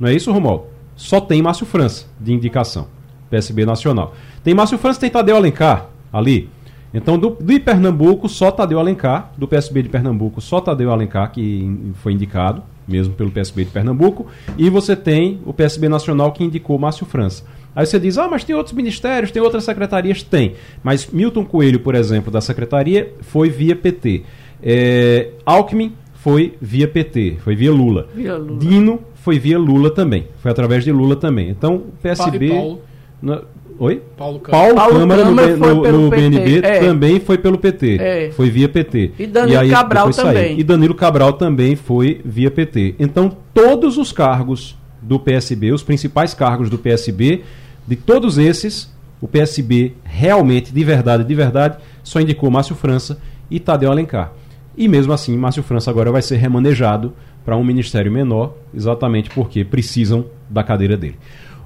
Não 0.00 0.08
é 0.08 0.14
isso, 0.14 0.32
Romualdo? 0.32 0.64
Só 0.96 1.20
tem 1.20 1.42
Márcio 1.42 1.66
França 1.66 2.06
de 2.18 2.32
indicação. 2.32 2.88
PSB 3.30 3.64
Nacional. 3.64 4.14
Tem 4.42 4.54
Márcio 4.54 4.78
França 4.78 4.98
tem 4.98 5.10
Tadeu 5.10 5.36
Alencar 5.36 5.88
ali. 6.12 6.48
Então, 6.92 7.16
do, 7.16 7.30
do 7.30 7.60
Pernambuco, 7.60 8.28
só 8.28 8.50
Tadeu 8.50 8.80
Alencar. 8.80 9.32
Do 9.36 9.46
PSB 9.46 9.82
de 9.82 9.88
Pernambuco, 9.88 10.40
só 10.40 10.60
Tadeu 10.60 10.90
Alencar, 10.90 11.30
que 11.30 11.92
foi 12.02 12.12
indicado, 12.12 12.62
mesmo 12.88 13.14
pelo 13.14 13.30
PSB 13.30 13.66
de 13.66 13.70
Pernambuco. 13.70 14.26
E 14.58 14.68
você 14.68 14.96
tem 14.96 15.40
o 15.46 15.52
PSB 15.52 15.88
Nacional, 15.88 16.32
que 16.32 16.42
indicou 16.42 16.78
Márcio 16.78 17.06
França. 17.06 17.44
Aí 17.74 17.86
você 17.86 18.00
diz, 18.00 18.18
ah, 18.18 18.26
mas 18.28 18.42
tem 18.42 18.56
outros 18.56 18.74
ministérios, 18.74 19.30
tem 19.30 19.40
outras 19.40 19.62
secretarias? 19.62 20.22
Tem. 20.24 20.54
Mas 20.82 21.06
Milton 21.06 21.44
Coelho, 21.44 21.78
por 21.78 21.94
exemplo, 21.94 22.32
da 22.32 22.40
secretaria, 22.40 23.14
foi 23.20 23.48
via 23.48 23.76
PT. 23.76 24.24
É, 24.60 25.30
Alckmin 25.46 25.92
foi 26.14 26.54
via 26.60 26.88
PT, 26.88 27.38
foi 27.42 27.54
via 27.54 27.72
Lula. 27.72 28.08
Via 28.14 28.36
Lula. 28.36 28.58
Dino 28.58 29.00
foi 29.22 29.38
via 29.38 29.58
Lula 29.58 29.90
também. 29.90 30.26
Foi 30.38 30.50
através 30.50 30.84
de 30.84 30.90
Lula 30.90 31.16
também. 31.16 31.48
Então, 31.50 31.76
o 31.76 31.92
PSB. 32.02 32.48
Paulo. 32.48 32.80
Na, 33.22 33.42
oi? 33.78 34.02
Paulo 34.16 34.40
Câmara. 34.40 34.62
Paulo, 34.62 34.76
Paulo 34.76 34.98
Câmara, 34.98 35.22
Câmara 35.24 35.56
no, 35.56 35.74
no, 35.74 36.02
no 36.04 36.10
BNB 36.10 36.60
é. 36.62 36.80
também 36.80 37.20
foi 37.20 37.36
pelo 37.36 37.58
PT. 37.58 37.96
É. 38.00 38.30
Foi 38.32 38.50
via 38.50 38.68
PT. 38.68 39.12
E 39.18 39.26
Danilo 39.26 39.60
aí, 39.60 39.70
Cabral 39.70 40.10
também. 40.10 40.58
E 40.58 40.64
Danilo 40.64 40.94
Cabral 40.94 41.34
também 41.34 41.76
foi 41.76 42.20
via 42.24 42.50
PT. 42.50 42.94
Então, 42.98 43.36
todos 43.52 43.98
os 43.98 44.10
cargos 44.10 44.76
do 45.02 45.18
PSB, 45.18 45.72
os 45.72 45.82
principais 45.82 46.34
cargos 46.34 46.70
do 46.70 46.78
PSB, 46.78 47.42
de 47.86 47.96
todos 47.96 48.38
esses, 48.38 48.90
o 49.20 49.28
PSB 49.28 49.92
realmente, 50.02 50.72
de 50.72 50.84
verdade, 50.84 51.24
de 51.24 51.34
verdade, 51.34 51.76
só 52.02 52.20
indicou 52.20 52.50
Márcio 52.50 52.74
França 52.74 53.18
e 53.50 53.60
Tadeu 53.60 53.90
Alencar. 53.90 54.32
E 54.76 54.88
mesmo 54.88 55.12
assim, 55.12 55.36
Márcio 55.36 55.62
França 55.62 55.90
agora 55.90 56.10
vai 56.10 56.22
ser 56.22 56.36
remanejado 56.36 57.12
para 57.44 57.56
um 57.56 57.64
ministério 57.64 58.10
menor, 58.10 58.54
exatamente 58.74 59.30
porque 59.30 59.64
precisam 59.64 60.26
da 60.48 60.62
cadeira 60.62 60.96
dele. 60.96 61.16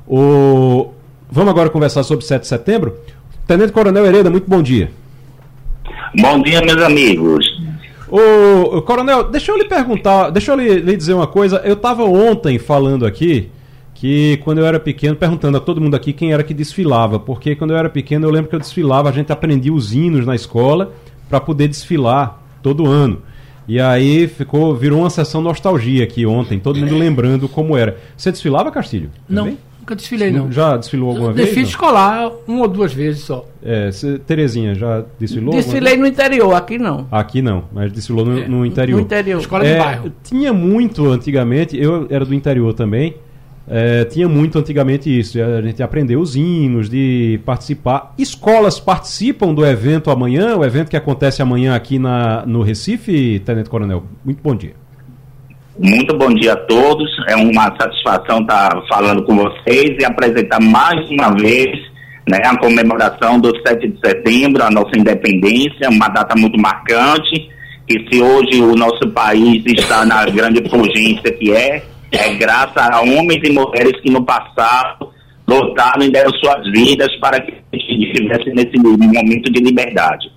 O... 0.07 0.91
Vamos 1.31 1.51
agora 1.51 1.71
conversar 1.71 2.03
sobre 2.03 2.25
7 2.25 2.43
de 2.43 2.49
setembro. 2.49 2.97
Tenente 3.47 3.73
Coronel 3.73 4.07
Hereda, 4.07 4.31
muito 4.31 4.49
bom 4.49 4.63
dia. 4.63 4.91
Bom 6.21 6.41
dia, 6.43 6.61
meus 6.61 6.83
amigos. 6.83 7.45
O 8.09 8.81
Coronel, 8.83 9.25
deixa 9.25 9.51
eu 9.51 9.57
lhe 9.57 9.65
perguntar, 9.65 10.31
deixa 10.31 10.53
eu 10.53 10.57
lhe, 10.57 10.75
lhe 10.81 10.97
dizer 10.97 11.15
uma 11.15 11.27
coisa. 11.27 11.61
Eu 11.65 11.75
estava 11.75 12.05
ontem 12.05 12.59
falando 12.59 13.05
aqui 13.05 13.51
que 13.95 14.39
quando 14.45 14.59
eu 14.59 14.67
era 14.67 14.79
pequeno, 14.79 15.17
perguntando 15.17 15.57
a 15.57 15.61
todo 15.61 15.81
mundo 15.81 15.97
aqui 15.97 16.13
quem 16.13 16.33
era 16.33 16.45
que 16.45 16.55
desfilava, 16.55 17.19
porque 17.19 17.57
quando 17.57 17.73
eu 17.73 17.77
era 17.77 17.89
pequeno 17.89 18.27
eu 18.27 18.31
lembro 18.31 18.51
que 18.51 18.55
eu 18.55 18.61
desfilava, 18.61 19.09
a 19.09 19.13
gente 19.13 19.33
aprendia 19.33 19.73
os 19.73 19.95
hinos 19.95 20.27
na 20.27 20.35
escola 20.35 20.93
para 21.29 21.41
poder 21.41 21.69
desfilar 21.69 22.41
todo 22.63 22.87
ano. 22.87 23.23
E 23.67 23.81
aí 23.81 24.29
ficou, 24.29 24.75
virou 24.75 25.01
uma 25.01 25.11
sessão 25.11 25.41
nostalgia 25.41 26.05
aqui 26.05 26.27
ontem, 26.27 26.59
todo 26.59 26.79
mundo 26.79 26.97
lembrando 26.97 27.49
como 27.49 27.77
era. 27.77 27.97
Você 28.17 28.31
desfilava, 28.31 28.71
Castilho? 28.71 29.11
Não, 29.29 29.57
nunca 29.81 29.97
desfilei 29.97 30.31
não. 30.31 30.53
Já 30.53 30.77
desfilou 30.77 31.11
alguma 31.11 31.29
Desfile 31.29 31.45
vez? 31.45 31.57
Desfile 31.57 31.69
escolar, 31.69 32.31
uma 32.47 32.63
ou 32.63 32.69
duas 32.69 32.93
vezes 32.93 33.23
só. 33.23 33.47
É, 33.63 33.91
cê, 33.91 34.19
Terezinha, 34.19 34.75
já 34.75 35.05
desfilou? 35.19 35.55
Desfilei 35.55 35.97
no 35.97 36.07
interior, 36.07 36.55
aqui 36.55 36.79
não. 36.79 37.07
Aqui 37.11 37.41
não, 37.41 37.65
mas 37.73 37.93
desfilou 37.93 38.25
no, 38.25 38.49
no 38.49 38.67
interior. 38.67 38.97
No 38.97 39.03
interior. 39.03 39.41
Escola 39.41 39.67
é, 39.67 39.73
de 39.73 39.79
bairro. 39.79 40.13
Tinha 40.23 40.53
muito 40.53 41.11
antigamente, 41.11 41.77
eu 41.77 42.07
era 42.11 42.25
do 42.25 42.35
interior 42.35 42.75
também, 42.75 43.17
é, 43.67 44.05
tinha 44.05 44.29
muito 44.29 44.59
antigamente 44.59 45.09
isso, 45.09 45.41
a 45.43 45.63
gente 45.63 45.83
aprendeu 45.83 46.21
os 46.21 46.37
hinos, 46.37 46.91
de 46.91 47.41
participar. 47.47 48.13
Escolas 48.19 48.79
participam 48.79 49.55
do 49.55 49.65
evento 49.65 50.11
amanhã, 50.11 50.57
o 50.57 50.65
evento 50.65 50.91
que 50.91 50.97
acontece 50.97 51.41
amanhã 51.41 51.75
aqui 51.75 51.99
na, 51.99 52.45
no 52.47 52.63
Recife, 52.63 53.41
Tenente 53.41 53.71
Coronel. 53.71 54.05
Muito 54.25 54.43
bom 54.43 54.55
dia. 54.55 54.75
Muito 55.79 56.17
bom 56.17 56.33
dia 56.33 56.53
a 56.53 56.57
todos. 56.57 57.11
É 57.29 57.37
uma 57.37 57.75
satisfação 57.81 58.43
estar 58.43 58.81
falando 58.89 59.25
com 59.25 59.35
vocês 59.35 59.97
e 59.99 60.05
apresentar 60.05 60.61
mais 60.61 61.09
uma 61.11 61.31
vez 61.35 61.71
né, 62.29 62.39
a 62.45 62.57
comemoração 62.59 63.41
do 63.41 63.51
7 63.67 63.89
de 63.89 63.99
setembro, 63.99 64.63
a 64.63 64.71
nossa 64.71 64.97
independência, 64.97 65.89
uma 65.91 66.09
data 66.09 66.35
muito 66.39 66.61
marcante. 66.61 67.51
E 67.89 68.07
se 68.09 68.23
hoje 68.23 68.63
o 68.63 68.75
nosso 68.75 69.11
país 69.11 69.63
está 69.67 70.07
na 70.07 70.25
grande 70.27 70.69
fulgência 70.71 71.33
que 71.33 71.53
é, 71.53 71.83
é 72.17 72.35
graças 72.35 72.77
a 72.77 73.01
homens 73.01 73.41
e 73.45 73.53
mulheres 73.53 74.01
que 74.01 74.11
no 74.11 74.25
passado 74.25 75.11
lutaram 75.47 76.03
e 76.03 76.11
deram 76.11 76.31
suas 76.33 76.71
vidas 76.71 77.15
para 77.21 77.41
que 77.41 77.53
a 77.53 77.77
gente 77.77 78.11
estivesse 78.11 78.51
nesse 78.51 78.79
momento 78.79 79.53
de 79.53 79.61
liberdade. 79.61 80.31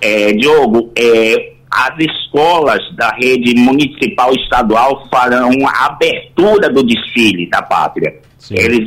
É, 0.00 0.32
Diogo, 0.32 0.92
é, 0.98 1.52
as 1.70 1.94
escolas 1.98 2.80
da 2.96 3.10
rede 3.10 3.54
municipal 3.58 4.32
e 4.32 4.42
estadual 4.42 5.06
farão 5.10 5.50
a 5.66 5.86
abertura 5.86 6.70
do 6.70 6.82
desfile 6.82 7.48
da 7.50 7.62
pátria. 7.62 8.14
Sim. 8.38 8.54
Eles 8.58 8.86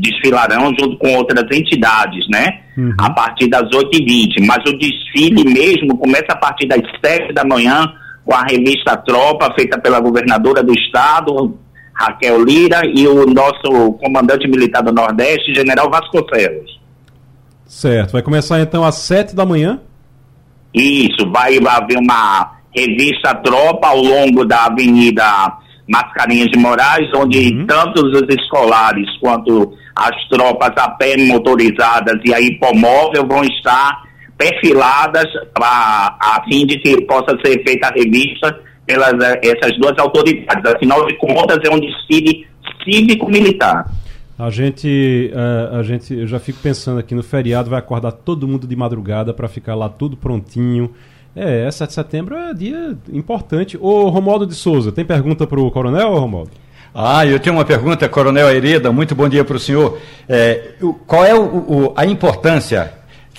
desfilarão 0.00 0.72
junto 0.78 0.96
com 0.98 1.16
outras 1.16 1.44
entidades, 1.50 2.26
né? 2.28 2.60
Uhum. 2.76 2.94
A 2.98 3.10
partir 3.10 3.48
das 3.48 3.68
8h20. 3.70 4.46
Mas 4.46 4.58
o 4.66 4.78
desfile 4.78 5.44
mesmo 5.44 5.96
começa 5.96 6.26
a 6.28 6.36
partir 6.36 6.68
das 6.68 6.80
7 7.04 7.32
da 7.32 7.44
manhã 7.44 7.92
com 8.30 8.36
a 8.36 8.44
revista 8.44 8.96
Tropa, 8.96 9.52
feita 9.56 9.76
pela 9.76 9.98
governadora 9.98 10.62
do 10.62 10.72
estado, 10.72 11.58
Raquel 11.92 12.44
Lira, 12.44 12.80
e 12.86 13.04
o 13.08 13.26
nosso 13.26 13.92
comandante 13.94 14.46
militar 14.48 14.84
do 14.84 14.92
Nordeste, 14.92 15.52
General 15.52 15.90
Vasconcelos. 15.90 16.80
Certo. 17.66 18.12
Vai 18.12 18.22
começar 18.22 18.60
então 18.60 18.84
às 18.84 18.94
7 18.94 19.34
da 19.34 19.44
manhã? 19.44 19.80
Isso, 20.72 21.28
vai 21.32 21.58
haver 21.58 21.98
uma 21.98 22.52
revista 22.72 23.34
Tropa 23.34 23.88
ao 23.88 24.00
longo 24.00 24.44
da 24.44 24.66
Avenida 24.66 25.24
Mascarinhas 25.88 26.50
de 26.52 26.58
Moraes, 26.60 27.10
onde 27.16 27.52
uhum. 27.52 27.66
tanto 27.66 28.00
os 28.06 28.22
escolares 28.28 29.10
quanto 29.18 29.72
as 29.96 30.16
tropas 30.28 30.70
a 30.76 30.88
pé 30.90 31.16
motorizadas 31.16 32.20
e 32.24 32.32
a 32.32 32.40
hipomóvel 32.40 33.26
vão 33.26 33.42
estar 33.42 34.04
perfiladas 34.40 35.26
pra, 35.52 36.16
a 36.18 36.42
fim 36.48 36.64
de 36.64 36.78
que 36.78 37.02
possa 37.02 37.36
ser 37.44 37.62
feita 37.62 37.88
a 37.88 37.92
revista 37.92 38.58
pelas 38.86 39.12
essas 39.42 39.78
duas 39.78 39.96
autoridades. 39.98 40.72
Afinal 40.74 41.06
de 41.06 41.14
contas, 41.18 41.58
é 41.62 41.70
um 41.70 41.78
desfile 41.78 42.46
cívico-militar. 42.82 43.86
A 44.38 44.48
gente, 44.48 45.30
uh, 45.34 45.76
a 45.76 45.82
gente, 45.82 46.14
eu 46.14 46.26
já 46.26 46.40
fico 46.40 46.58
pensando 46.62 46.98
aqui 46.98 47.14
no 47.14 47.22
feriado, 47.22 47.68
vai 47.68 47.78
acordar 47.78 48.12
todo 48.12 48.48
mundo 48.48 48.66
de 48.66 48.74
madrugada 48.74 49.34
para 49.34 49.46
ficar 49.46 49.74
lá 49.74 49.90
tudo 49.90 50.16
prontinho. 50.16 50.90
É, 51.36 51.70
7 51.70 51.88
de 51.88 51.94
setembro 51.94 52.34
é 52.34 52.54
dia 52.54 52.96
importante. 53.12 53.76
Ô, 53.78 54.08
Romualdo 54.08 54.46
de 54.46 54.54
Souza, 54.54 54.90
tem 54.90 55.04
pergunta 55.04 55.46
para 55.46 55.60
o 55.60 55.70
coronel, 55.70 56.14
Romualdo? 56.14 56.52
Ah, 56.94 57.24
eu 57.24 57.38
tenho 57.38 57.54
uma 57.54 57.64
pergunta, 57.64 58.08
Coronel 58.08 58.50
Hereda, 58.50 58.90
muito 58.90 59.14
bom 59.14 59.28
dia 59.28 59.44
para 59.44 59.56
o 59.56 59.60
senhor. 59.60 59.98
É, 60.28 60.72
qual 61.06 61.24
é 61.24 61.32
o, 61.32 61.42
o, 61.42 61.92
a 61.94 62.04
importância, 62.04 62.92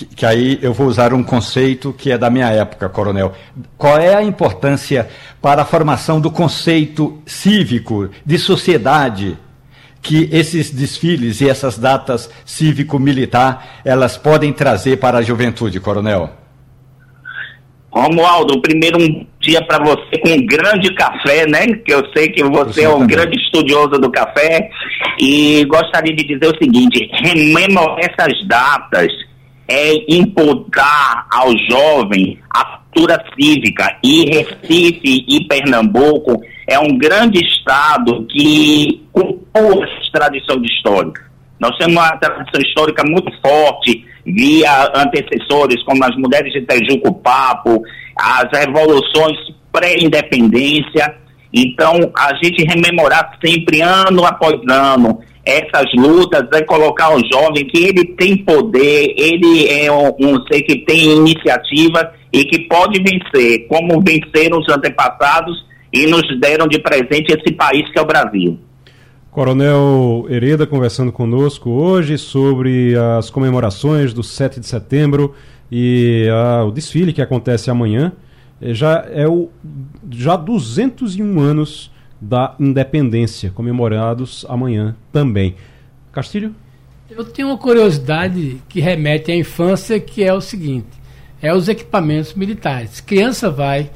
que, 0.06 0.16
que, 0.16 0.26
aí 0.26 0.60
eu 0.62 0.74
vou 0.74 0.88
usar 0.88 1.14
um 1.14 1.24
conceito 1.24 1.94
que 1.94 2.12
é 2.12 2.18
da 2.18 2.30
minha 2.30 2.50
época, 2.50 2.90
Coronel, 2.90 3.34
qual 3.78 3.98
é 3.98 4.16
a 4.16 4.24
importância 4.24 5.08
para 5.42 5.62
a 5.62 5.66
formação 5.66 6.20
do 6.20 6.32
conceito 6.32 7.22
cívico, 7.26 8.10
de 8.26 8.38
sociedade, 8.38 9.38
que 10.02 10.28
esses 10.32 10.72
desfiles 10.72 11.42
e 11.42 11.50
essas 11.50 11.78
datas 11.78 12.30
cívico-militar, 12.46 13.82
elas 13.86 14.18
podem 14.18 14.52
trazer 14.52 14.98
para 14.98 15.20
a 15.20 15.22
juventude, 15.22 15.80
Coronel? 15.80 16.32
Romualdo, 17.92 18.62
primeiro 18.62 19.02
um 19.02 19.28
dia 19.42 19.62
para 19.66 19.84
você 19.84 20.18
com 20.22 20.30
um 20.30 20.46
grande 20.46 20.94
café, 20.96 21.46
né? 21.46 21.68
Que 21.86 21.94
eu 21.94 22.10
sei 22.16 22.30
que 22.30 22.42
você 22.42 22.84
é 22.84 22.90
um 22.90 23.00
também. 23.00 23.08
grande 23.08 23.38
estudioso 23.38 24.00
do 24.00 24.10
café. 24.10 24.70
E 25.20 25.66
gostaria 25.66 26.16
de 26.16 26.24
dizer 26.24 26.48
o 26.48 26.58
seguinte: 26.58 27.10
rememorar 27.22 27.98
essas 28.00 28.48
datas 28.48 29.12
é 29.72 30.14
imputar 30.14 31.26
ao 31.32 31.50
jovem 31.70 32.38
a 32.54 32.66
cultura 32.66 33.24
cívica. 33.34 33.98
E 34.04 34.26
Recife 34.26 35.26
e 35.28 35.48
Pernambuco 35.48 36.42
é 36.68 36.78
um 36.78 36.98
grande 36.98 37.40
estado 37.40 38.26
que 38.28 39.02
compõe 39.14 39.84
essa 39.84 40.12
tradição 40.12 40.62
histórica. 40.62 41.32
Nós 41.58 41.78
temos 41.78 41.96
uma 41.96 42.18
tradição 42.18 42.62
histórica 42.62 43.04
muito 43.08 43.32
forte, 43.40 44.06
via 44.26 44.92
antecessores 44.96 45.82
como 45.84 46.04
as 46.04 46.16
mulheres 46.18 46.52
de 46.52 46.62
Tejuco 46.62 47.14
Papo, 47.22 47.82
as 48.18 48.50
revoluções 48.52 49.38
pré-independência. 49.72 51.16
Então, 51.54 52.12
a 52.18 52.34
gente 52.44 52.64
rememorar 52.66 53.38
sempre, 53.44 53.82
ano 53.82 54.26
após 54.26 54.60
ano, 54.70 55.22
essas 55.46 55.92
lutas, 55.96 56.48
é 56.54 56.62
colocar 56.64 57.16
o 57.16 57.22
jovem 57.32 57.66
que 57.66 57.84
ele 57.84 58.06
tem 58.06 58.38
poder, 58.38 59.14
ele 59.18 59.68
é 59.68 59.92
um, 59.92 60.14
um 60.20 60.46
ser 60.48 60.62
que 60.62 60.86
tem 60.86 61.18
iniciativa 61.18 62.14
e 62.32 62.46
que 62.46 62.68
pode 62.68 63.02
vencer, 63.02 63.68
como 63.68 64.02
venceram 64.02 64.60
os 64.60 64.70
antepassados 64.70 65.66
e 65.92 66.06
nos 66.06 66.24
deram 66.40 66.68
de 66.68 66.80
presente 66.80 67.34
esse 67.34 67.54
país 67.54 67.90
que 67.92 68.00
é 68.00 68.02
o 68.02 68.06
Brasil. 68.06 68.58
Coronel 69.32 70.26
Hereda 70.30 70.68
conversando 70.68 71.12
conosco 71.12 71.70
hoje 71.70 72.18
sobre 72.18 72.96
as 73.18 73.30
comemorações 73.30 74.14
do 74.14 74.22
7 74.22 74.60
de 74.60 74.68
setembro 74.68 75.34
e 75.72 76.28
o 76.68 76.72
desfile 76.72 77.14
que 77.14 77.22
acontece 77.22 77.72
amanhã. 77.72 78.12
É, 78.62 78.74
já 78.74 79.06
é 79.10 79.28
o 79.28 79.50
já 80.12 80.36
201 80.36 81.40
anos 81.40 81.90
da 82.22 82.56
independência, 82.60 83.50
comemorados 83.50 84.46
amanhã 84.48 84.96
também. 85.12 85.56
Castilho? 86.14 86.56
Eu 87.10 87.26
tenho 87.26 87.50
uma 87.50 87.58
curiosidade 87.58 88.62
que 88.70 88.80
remete 88.80 89.32
à 89.32 89.36
infância, 89.36 90.00
que 90.00 90.24
é 90.24 90.34
o 90.34 90.40
seguinte: 90.40 90.88
é 91.42 91.54
os 91.54 91.68
equipamentos 91.68 92.34
militares. 92.36 93.02
Criança 93.02 93.50
vai 93.50 93.90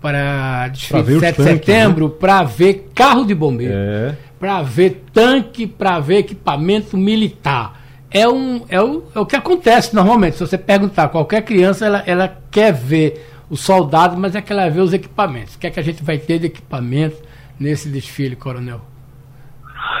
para 0.00 0.68
desfile 0.68 1.20
7 1.20 1.36
de 1.36 1.44
setembro 1.44 2.08
né? 2.08 2.14
para 2.18 2.42
ver 2.44 2.90
carro 2.94 3.24
de 3.24 3.34
bombeiro. 3.34 3.74
É 3.74 4.16
para 4.42 4.60
ver 4.60 5.04
tanque, 5.12 5.68
para 5.68 6.00
ver 6.00 6.16
equipamento 6.16 6.96
militar. 6.96 7.80
É, 8.10 8.28
um, 8.28 8.62
é, 8.68 8.82
o, 8.82 9.04
é 9.14 9.20
o 9.20 9.24
que 9.24 9.36
acontece 9.36 9.94
normalmente. 9.94 10.34
Se 10.34 10.40
você 10.40 10.58
perguntar 10.58 11.10
qualquer 11.10 11.42
criança, 11.42 11.86
ela, 11.86 12.02
ela 12.04 12.38
quer 12.50 12.72
ver 12.72 13.24
o 13.48 13.56
soldado, 13.56 14.16
mas 14.16 14.34
é 14.34 14.42
que 14.42 14.52
ela 14.52 14.68
vê 14.68 14.80
os 14.80 14.92
equipamentos. 14.92 15.54
O 15.54 15.60
que 15.60 15.68
é 15.68 15.70
que 15.70 15.78
a 15.78 15.82
gente 15.82 16.02
vai 16.02 16.18
ter 16.18 16.40
de 16.40 16.46
equipamento 16.46 17.18
nesse 17.62 17.88
desfile, 17.88 18.34
coronel? 18.34 18.80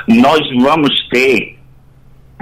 Nós 0.08 0.40
vamos 0.60 0.90
ter 1.10 1.58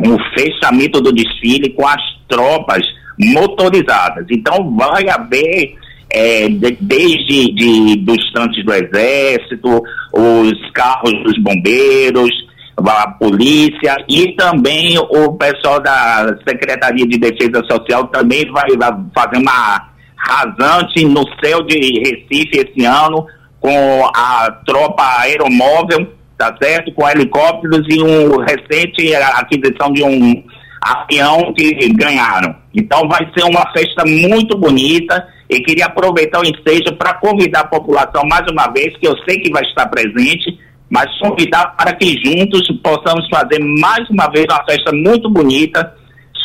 um 0.02 0.16
fechamento 0.34 1.00
do 1.00 1.12
desfile 1.12 1.70
com 1.70 1.86
as 1.86 2.02
tropas 2.26 2.82
motorizadas. 3.18 4.26
Então 4.30 4.74
vai 4.74 5.08
haver 5.10 5.76
é, 6.10 6.48
de, 6.48 6.76
desde 6.80 7.52
de, 7.52 7.96
dos 7.96 8.32
tanques 8.32 8.64
do 8.64 8.72
Exército, 8.72 9.82
os 10.12 10.70
carros 10.72 11.12
dos 11.22 11.38
bombeiros, 11.42 12.30
a 12.78 13.10
polícia 13.10 13.94
e 14.08 14.32
também 14.36 14.98
o 14.98 15.34
pessoal 15.34 15.80
da 15.80 16.34
Secretaria 16.48 17.06
de 17.06 17.18
Defesa 17.18 17.62
Social 17.70 18.06
também 18.08 18.50
vai, 18.50 18.70
vai 18.76 18.90
fazer 19.14 19.36
uma 19.36 19.90
rasante 20.16 21.04
no 21.04 21.24
céu 21.44 21.62
de 21.62 22.00
Recife 22.00 22.50
esse 22.54 22.84
ano 22.86 23.26
com 23.60 24.06
a 24.14 24.50
tropa 24.66 25.02
aeromóvel, 25.20 26.12
tá 26.36 26.56
certo? 26.60 26.92
Com 26.92 27.08
helicópteros 27.08 27.86
e 27.88 28.02
um 28.02 28.38
recente 28.38 29.14
aquisição 29.14 29.92
de 29.92 30.02
um 30.02 30.42
avião 30.80 31.52
que 31.52 31.92
ganharam. 31.92 32.56
Então 32.74 33.06
vai 33.06 33.30
ser 33.36 33.44
uma 33.44 33.70
festa 33.72 34.04
muito 34.06 34.56
bonita 34.56 35.28
e 35.48 35.60
queria 35.60 35.86
aproveitar 35.86 36.40
o 36.40 36.44
ensejo 36.44 36.96
para 36.96 37.14
convidar 37.14 37.60
a 37.60 37.66
população 37.66 38.22
mais 38.24 38.50
uma 38.50 38.68
vez, 38.68 38.96
que 38.96 39.06
eu 39.06 39.14
sei 39.28 39.38
que 39.40 39.50
vai 39.50 39.62
estar 39.64 39.86
presente, 39.88 40.58
mas 40.88 41.06
convidar 41.18 41.76
para 41.76 41.92
que 41.92 42.16
juntos 42.24 42.66
possamos 42.82 43.28
fazer 43.28 43.58
mais 43.58 44.08
uma 44.08 44.28
vez 44.28 44.46
uma 44.48 44.64
festa 44.64 44.90
muito 44.92 45.28
bonita 45.28 45.94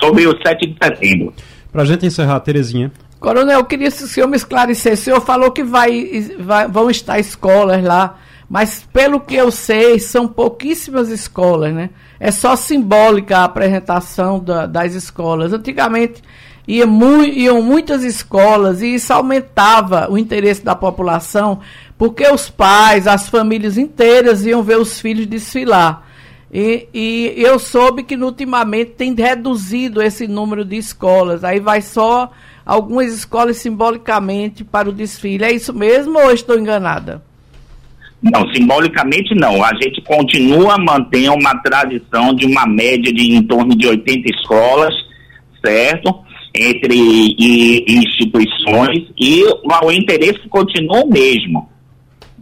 sobre 0.02 0.28
o 0.28 0.36
7 0.46 0.68
de 0.68 0.76
setembro. 0.84 1.34
Para 1.72 1.84
a 1.84 1.86
gente 1.86 2.06
encerrar, 2.06 2.40
Terezinha. 2.42 2.92
Coronel, 3.26 3.58
eu 3.58 3.66
queria 3.66 3.90
que 3.90 4.04
o 4.04 4.08
senhor 4.08 4.28
me 4.28 4.38
esclarecesse. 4.38 5.02
O 5.02 5.06
senhor 5.06 5.22
falou 5.22 5.50
que 5.50 5.64
vai, 5.64 6.30
vai, 6.38 6.68
vão 6.68 6.92
estar 6.92 7.18
escolas 7.18 7.84
lá, 7.84 8.20
mas 8.48 8.86
pelo 8.94 9.20
que 9.20 9.34
eu 9.34 9.50
sei, 9.50 9.98
são 9.98 10.28
pouquíssimas 10.28 11.10
escolas, 11.10 11.74
né? 11.74 11.90
É 12.20 12.30
só 12.30 12.56
simbólica 12.56 13.40
a 13.40 13.46
apresentação 13.46 14.38
da, 14.38 14.68
das 14.68 14.94
escolas. 14.94 15.54
Antigamente 15.54 16.22
ia 16.68 16.86
mu 16.86 17.24
iam 17.24 17.64
muitas 17.64 18.04
escolas 18.04 18.84
e 18.84 18.94
isso 18.94 19.12
aumentava 19.12 20.08
o 20.08 20.20
interesse 20.20 20.64
da 20.64 20.76
população, 20.76 21.62
porque 21.98 22.28
os 22.28 22.48
pais, 22.48 23.08
as 23.08 23.28
famílias 23.28 23.76
inteiras 23.76 24.46
iam 24.46 24.62
ver 24.62 24.78
os 24.78 25.02
filhos 25.02 25.26
desfilar. 25.26 26.06
E, 26.54 26.88
e 26.94 27.34
eu 27.38 27.58
soube 27.58 28.04
que 28.04 28.16
ultimamente 28.16 28.92
tem 28.92 29.16
reduzido 29.16 30.00
esse 30.00 30.28
número 30.28 30.64
de 30.64 30.78
escolas. 30.78 31.44
Aí 31.44 31.60
vai 31.60 31.82
só 31.82 32.32
algumas 32.66 33.14
escolas 33.14 33.58
simbolicamente 33.58 34.64
para 34.64 34.90
o 34.90 34.94
desfile. 34.94 35.46
É 35.46 35.52
isso 35.52 35.74
mesmo 35.74 36.18
ou 36.18 36.32
estou 36.32 36.58
enganada? 36.58 37.22
Não, 38.22 38.52
simbolicamente 38.54 39.36
não. 39.36 39.64
A 39.64 39.72
gente 39.76 40.02
continua 40.02 40.78
mantendo 40.80 41.34
uma 41.34 41.56
tradição 41.62 42.34
de 42.34 42.48
uma 42.48 42.66
média 42.66 43.14
de 43.14 43.36
em 43.36 43.44
torno 43.44 43.76
de 43.76 43.88
80 43.88 44.30
escolas, 44.36 44.94
certo? 45.64 46.26
Entre 46.56 46.96
e, 46.96 47.86
instituições 47.88 49.06
e 49.20 49.44
o, 49.44 49.86
o 49.86 49.92
interesse 49.92 50.48
continua 50.50 51.04
o 51.04 51.10
mesmo. 51.10 51.70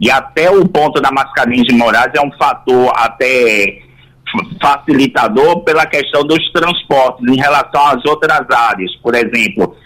E 0.00 0.10
até 0.10 0.50
o 0.50 0.66
ponto 0.66 1.00
da 1.00 1.10
Mascarenhas 1.12 1.66
de 1.66 1.74
Moraes 1.74 2.12
é 2.14 2.20
um 2.20 2.32
fator 2.32 2.92
até 2.96 3.82
facilitador 4.60 5.60
pela 5.60 5.86
questão 5.86 6.24
dos 6.24 6.50
transportes 6.50 7.26
em 7.28 7.36
relação 7.36 7.86
às 7.86 8.04
outras 8.06 8.44
áreas. 8.50 8.94
Por 8.96 9.14
exemplo, 9.14 9.76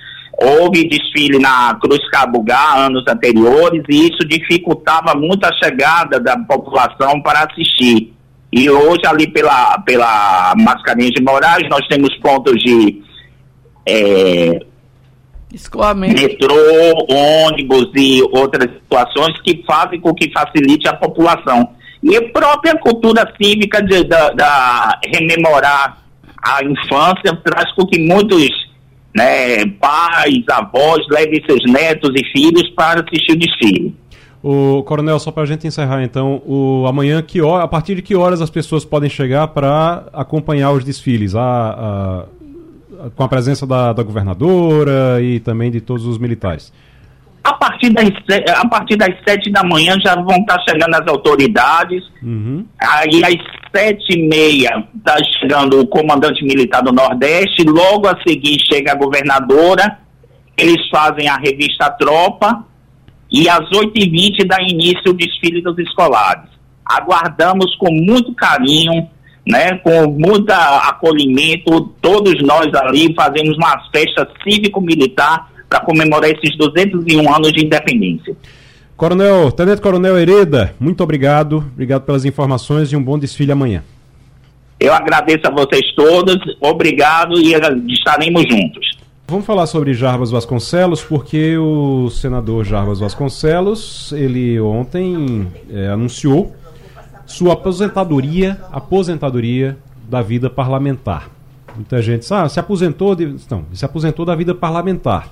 Houve 0.41 0.89
desfile 0.89 1.41
na 1.41 1.75
Cruz 1.83 1.99
Cabugá 2.11 2.77
anos 2.77 3.03
anteriores 3.09 3.83
e 3.89 4.07
isso 4.07 4.27
dificultava 4.29 5.13
muito 5.19 5.45
a 5.45 5.53
chegada 5.53 6.21
da 6.21 6.39
população 6.39 7.21
para 7.21 7.49
assistir. 7.51 8.15
E 8.53 8.71
hoje, 8.71 9.03
ali 9.05 9.27
pela, 9.27 9.79
pela 9.81 10.55
Mascarenhas 10.57 11.11
de 11.11 11.23
Moraes, 11.23 11.69
nós 11.69 11.85
temos 11.89 12.15
pontos 12.19 12.55
de 12.63 13.03
é, 13.85 14.61
metrô, 15.97 16.55
ônibus 17.11 17.91
e 17.97 18.23
outras 18.33 18.71
situações 18.75 19.41
que 19.43 19.65
fazem 19.67 20.01
com 20.01 20.15
que 20.15 20.31
facilite 20.31 20.87
a 20.87 20.95
população. 20.95 21.69
E 22.01 22.17
a 22.17 22.31
própria 22.31 22.79
cultura 22.79 23.29
cívica 23.43 23.83
de, 23.83 24.05
da, 24.05 24.31
da 24.31 25.01
rememorar 25.05 25.99
a 26.41 26.63
infância 26.63 27.35
traz 27.45 27.73
com 27.75 27.85
que 27.87 27.99
muitos 27.99 28.68
né, 29.17 29.67
pais, 29.81 30.45
avós 30.51 30.99
levem 31.11 31.43
seus 31.47 31.61
netos 31.71 32.11
e 32.15 32.25
filhos 32.31 32.69
para 32.71 33.01
assistir 33.01 33.33
o 33.33 33.39
desfile. 33.39 33.95
O 34.43 34.83
Coronel, 34.85 35.19
só 35.19 35.33
para 35.33 35.43
a 35.43 35.47
gente 35.47 35.67
encerrar 35.67 36.03
então, 36.03 36.41
o 36.47 36.87
amanhã 36.87 37.21
que 37.21 37.41
hora, 37.43 37.65
a 37.65 37.69
partir 37.69 37.97
de 37.97 38.03
que 38.03 38.15
horas 38.15 38.41
as 38.41 38.51
pessoas 38.51 38.85
podem 38.85 39.11
chegar 39.11 39.49
para 39.49 40.05
acompanhar 40.13 40.71
os 40.71 40.85
desfiles? 40.85 41.35
A, 41.35 41.43
a, 41.43 43.07
a, 43.07 43.11
com 43.11 43.25
a 43.25 43.29
presença 43.29 43.67
da, 43.67 43.93
da 43.93 44.03
governadora 44.03 45.21
e 45.21 45.41
também 45.41 45.71
de 45.71 45.81
todos 45.81 46.07
os 46.07 46.19
militares. 46.19 46.73
A 47.43 47.55
partir 47.55 47.91
das, 47.91 48.09
a 48.57 48.69
partir 48.69 48.97
das 48.97 49.15
sete 49.27 49.51
da 49.51 49.65
manhã 49.65 49.97
já 50.01 50.15
vão 50.15 50.37
estar 50.37 50.61
chegando 50.69 50.95
as 50.95 51.09
autoridades. 51.09 52.05
Uhum. 52.23 52.65
Aí 52.81 53.25
às 53.25 53.58
sete 53.75 54.19
e 54.19 54.29
meia 54.29 54.87
está 54.97 55.17
chegando 55.39 55.81
o 55.81 55.87
comandante 55.87 56.45
militar 56.45 56.83
do 56.83 56.93
Nordeste. 56.93 57.65
Logo 57.65 58.07
a 58.07 58.19
seguir 58.27 58.59
chega 58.73 58.93
a 58.93 58.97
governadora. 58.97 59.99
eles 60.57 60.89
fazem 60.91 61.29
a 61.29 61.37
revista 61.37 61.91
Tropa 61.91 62.65
e 63.31 63.49
às 63.49 63.69
8h20 63.71 64.47
dá 64.47 64.61
início 64.63 65.11
o 65.11 65.13
desfile 65.13 65.63
dos 65.63 65.79
escolares. 65.79 66.51
Aguardamos 66.85 67.77
com 67.77 67.93
muito 67.93 68.35
carinho, 68.35 69.09
né, 69.47 69.77
com 69.79 70.09
muito 70.09 70.51
acolhimento, 70.51 71.81
todos 72.01 72.43
nós 72.43 72.75
ali 72.75 73.15
fazemos 73.15 73.57
uma 73.57 73.79
festa 73.91 74.29
cívico-militar 74.43 75.51
para 75.69 75.81
comemorar 75.81 76.31
esses 76.31 76.57
201 76.57 77.35
anos 77.35 77.53
de 77.53 77.65
independência. 77.65 78.37
Coronel, 78.99 79.53
Tenente 79.53 79.81
Coronel 79.81 80.19
Hereda, 80.19 80.75
muito 80.81 81.05
obrigado. 81.05 81.59
Obrigado 81.59 82.03
pelas 82.03 82.25
informações 82.25 82.91
e 82.93 82.97
um 82.97 83.03
bom 83.03 83.17
desfile 83.17 83.53
amanhã. 83.53 83.85
Eu 84.81 84.93
agradeço 84.93 85.47
a 85.47 85.51
vocês 85.51 85.95
todos, 85.95 86.37
obrigado 86.61 87.39
e 87.39 87.55
estaremos 87.93 88.43
juntos. 88.43 88.99
Vamos 89.29 89.47
falar 89.47 89.69
sobre 89.69 89.95
Jarbas 89.95 90.33
Vasconcelos, 90.33 91.01
porque 91.05 91.57
o 91.57 92.11
senador 92.11 92.65
Jarbas 92.65 92.99
Vasconcelos, 92.99 94.11
ele 94.11 94.59
ontem 94.59 95.47
é, 95.71 95.87
anunciou 95.87 96.57
sua 97.25 97.53
aposentadoria, 97.53 98.59
aposentadoria 98.73 99.77
da 100.11 100.23
vida 100.23 100.51
parlamentar. 100.51 101.31
Muita 101.77 102.03
gente 102.03 102.23
diz, 102.23 102.33
ah, 102.33 102.49
se 102.49 102.59
aposentou, 102.59 103.15
de... 103.15 103.37
não, 103.49 103.65
se 103.73 103.85
aposentou 103.85 104.25
da 104.25 104.35
vida 104.35 104.57
parlamentar. 104.57 105.29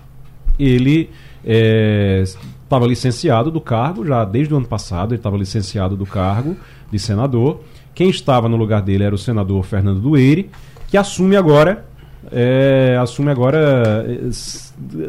Ele 0.57 1.11
é, 1.45 2.23
estava 2.67 2.87
licenciado 2.87 3.51
do 3.51 3.61
cargo 3.61 4.05
já 4.05 4.25
desde 4.25 4.53
o 4.53 4.57
ano 4.57 4.67
passado, 4.67 5.13
ele 5.13 5.21
estava 5.21 5.37
licenciado 5.37 5.97
do 5.97 6.05
cargo 6.05 6.57
de 6.91 6.99
senador. 6.99 7.61
Quem 7.95 8.11
estava 8.11 8.49
no 8.49 8.57
lugar 8.57 8.83
dele 8.83 9.05
era 9.05 9.15
o 9.15 9.19
senador 9.19 9.65
Fernando 9.65 10.01
Dueire, 10.01 10.51
que 10.89 10.97
assume 10.97 11.37
agora 11.37 11.87
é, 12.33 12.99
assume 13.01 13.31
agora 13.31 14.05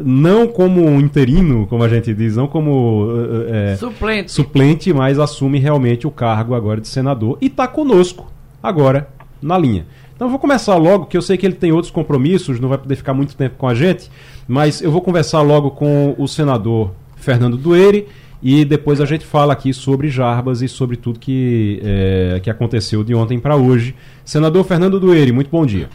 não 0.04 0.46
como 0.46 0.84
um 0.84 1.00
interino, 1.00 1.66
como 1.66 1.82
a 1.82 1.88
gente 1.88 2.14
diz, 2.14 2.36
não 2.36 2.46
como 2.46 3.08
é, 3.48 3.76
suplente. 3.76 4.30
suplente, 4.30 4.92
mas 4.92 5.18
assume 5.18 5.58
realmente 5.58 6.06
o 6.06 6.12
cargo 6.12 6.54
agora 6.54 6.80
de 6.80 6.86
senador 6.86 7.36
e 7.40 7.46
está 7.46 7.66
conosco 7.66 8.30
agora 8.62 9.08
na 9.42 9.58
linha. 9.58 9.84
Então 10.14 10.26
eu 10.26 10.30
vou 10.30 10.38
começar 10.38 10.76
logo, 10.76 11.06
que 11.06 11.16
eu 11.16 11.22
sei 11.22 11.36
que 11.36 11.44
ele 11.44 11.56
tem 11.56 11.72
outros 11.72 11.90
compromissos, 11.90 12.60
não 12.60 12.68
vai 12.68 12.78
poder 12.78 12.94
ficar 12.96 13.14
muito 13.14 13.34
tempo 13.34 13.56
com 13.58 13.66
a 13.68 13.74
gente, 13.74 14.10
mas 14.46 14.80
eu 14.80 14.90
vou 14.90 15.00
conversar 15.00 15.42
logo 15.42 15.72
com 15.72 16.14
o 16.18 16.28
senador 16.28 16.92
Fernando 17.18 17.56
Dueire 17.56 18.06
e 18.42 18.64
depois 18.64 19.00
a 19.00 19.04
gente 19.04 19.24
fala 19.24 19.52
aqui 19.52 19.72
sobre 19.72 20.08
Jarbas 20.08 20.62
e 20.62 20.68
sobre 20.68 20.96
tudo 20.96 21.18
que, 21.18 21.80
é, 21.84 22.40
que 22.40 22.48
aconteceu 22.48 23.02
de 23.02 23.14
ontem 23.14 23.38
para 23.38 23.56
hoje. 23.56 23.94
Senador 24.24 24.64
Fernando 24.64 25.00
Dueire, 25.00 25.32
muito 25.32 25.50
bom 25.50 25.66
dia. 25.66 25.88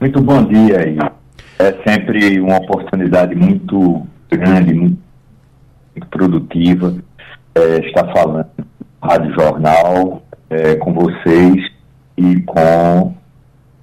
Muito 0.00 0.20
bom 0.20 0.44
dia. 0.44 0.76
É 1.58 1.88
sempre 1.88 2.40
uma 2.40 2.56
oportunidade 2.56 3.34
muito 3.34 4.06
grande, 4.30 4.74
muito, 4.74 4.98
muito 5.94 6.08
produtiva 6.10 6.94
é, 7.54 7.86
estar 7.86 8.12
falando 8.12 8.46
Rádio 9.02 9.32
Jornal 9.34 10.22
é, 10.50 10.74
com 10.76 10.92
vocês 10.92 11.70
e 12.16 12.40
com 12.42 13.14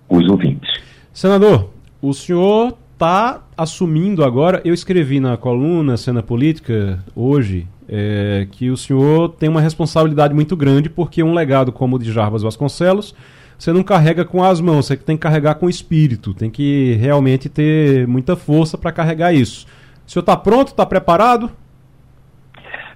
os 0.10 0.30
ouvintes. 0.30 0.70
Senador, 1.14 1.70
o 2.02 2.14
senhor 2.14 2.78
está 2.94 3.45
assumindo 3.58 4.24
agora. 4.24 4.62
Eu 4.66 4.74
escrevi 4.74 5.20
na 5.20 5.38
coluna 5.38 5.98
Cena 5.98 6.22
Política 6.22 7.00
hoje 7.16 7.68
é, 7.88 8.48
que 8.52 8.70
o 8.70 8.78
senhor 8.78 9.30
tem 9.30 9.50
uma 9.50 9.62
responsabilidade 9.62 10.34
muito 10.34 10.56
grande, 10.56 10.90
porque 10.90 11.24
um 11.24 11.34
legado 11.34 11.72
como 11.72 11.96
o 11.96 12.00
de 12.00 12.12
Jarbas 12.12 12.42
Vasconcelos 12.42 13.16
você 13.58 13.72
não 13.72 13.84
carrega 13.84 14.26
com 14.26 14.44
as 14.44 14.60
mãos, 14.60 14.86
você 14.86 14.98
tem 14.98 15.16
que 15.16 15.24
carregar 15.24 15.56
com 15.56 15.66
o 15.66 15.70
espírito, 15.70 16.34
tem 16.34 16.50
que 16.50 16.94
realmente 17.00 17.48
ter 17.48 18.08
muita 18.08 18.36
força 18.36 18.78
para 18.78 18.92
carregar 18.92 19.34
isso. 19.34 19.66
O 20.06 20.12
senhor 20.12 20.22
está 20.22 20.36
pronto, 20.36 20.70
está 20.70 20.86
preparado? 20.86 21.50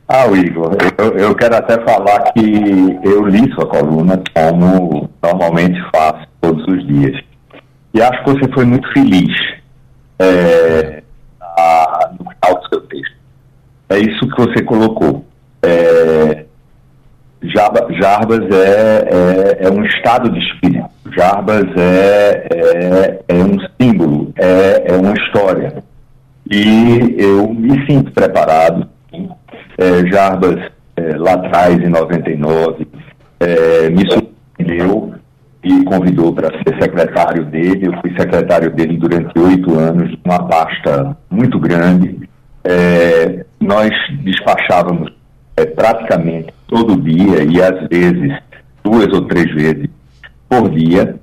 Ah, 0.08 0.26
Igor, 0.28 0.76
eu, 0.98 1.18
eu, 1.18 1.36
quero 1.36 1.56
até 1.56 1.80
falar 1.84 2.32
que 2.34 3.00
eu 3.04 3.26
li 3.28 3.52
sua 3.54 3.68
coluna 3.68 4.22
como 4.36 5.10
normalmente 5.22 5.80
faço 5.96 6.28
todos 6.42 6.66
os 6.68 6.86
dias. 6.88 7.22
E 7.94 8.02
acho 8.02 8.24
que 8.24 8.32
você 8.32 8.52
foi 8.52 8.66
muito 8.66 8.92
feliz 8.92 9.32
é, 10.20 11.04
a, 11.42 12.12
no 12.12 12.30
final 12.30 12.62
do 12.62 12.70
seu 12.70 12.82
texto. 12.82 13.16
É 13.90 13.98
isso 14.00 14.28
que 14.30 14.42
você 14.42 14.64
colocou. 14.64 15.26
É, 15.64 16.46
Jarbas 17.42 18.44
é, 18.52 19.08
é, 19.62 19.68
é, 19.68 19.72
um 19.72 19.84
estado 19.86 20.30
de 20.30 20.40
espírito. 20.40 20.90
Jarbas 21.16 21.66
é, 21.78 22.48
é, 22.54 23.20
é 23.28 23.36
um 23.36 23.58
símbolo, 23.82 24.34
é, 24.36 24.92
é 24.94 24.98
uma 24.98 25.14
história. 25.14 25.84
E 26.52 27.16
eu 27.18 27.54
me 27.54 27.86
sinto 27.86 28.12
preparado. 28.12 28.88
É, 29.78 30.06
Jarbas, 30.12 30.60
é, 30.98 31.16
lá 31.18 31.34
atrás, 31.34 31.80
em 31.80 31.90
99, 31.90 32.88
é, 33.40 33.90
me 33.90 34.06
surpreendeu 34.12 35.14
e 35.64 35.84
convidou 35.84 36.34
para 36.34 36.50
ser 36.50 36.82
secretário 36.82 37.46
dele. 37.46 37.88
Eu 37.88 38.02
fui 38.02 38.12
secretário 38.18 38.72
dele 38.72 38.98
durante 38.98 39.38
oito 39.40 39.78
anos, 39.78 40.18
uma 40.24 40.48
pasta 40.48 41.18
muito 41.30 41.60
grande. 41.60 42.30
É, 42.64 43.46
nós 43.60 43.92
despachávamos 44.24 45.12
é, 45.58 45.66
praticamente 45.66 46.54
todo 46.68 47.02
dia 47.02 47.44
e 47.44 47.62
às 47.62 47.88
vezes 47.88 48.38
duas 48.84 49.08
ou 49.14 49.26
três 49.28 49.54
vezes 49.54 49.90
por 50.48 50.70
dia, 50.72 51.16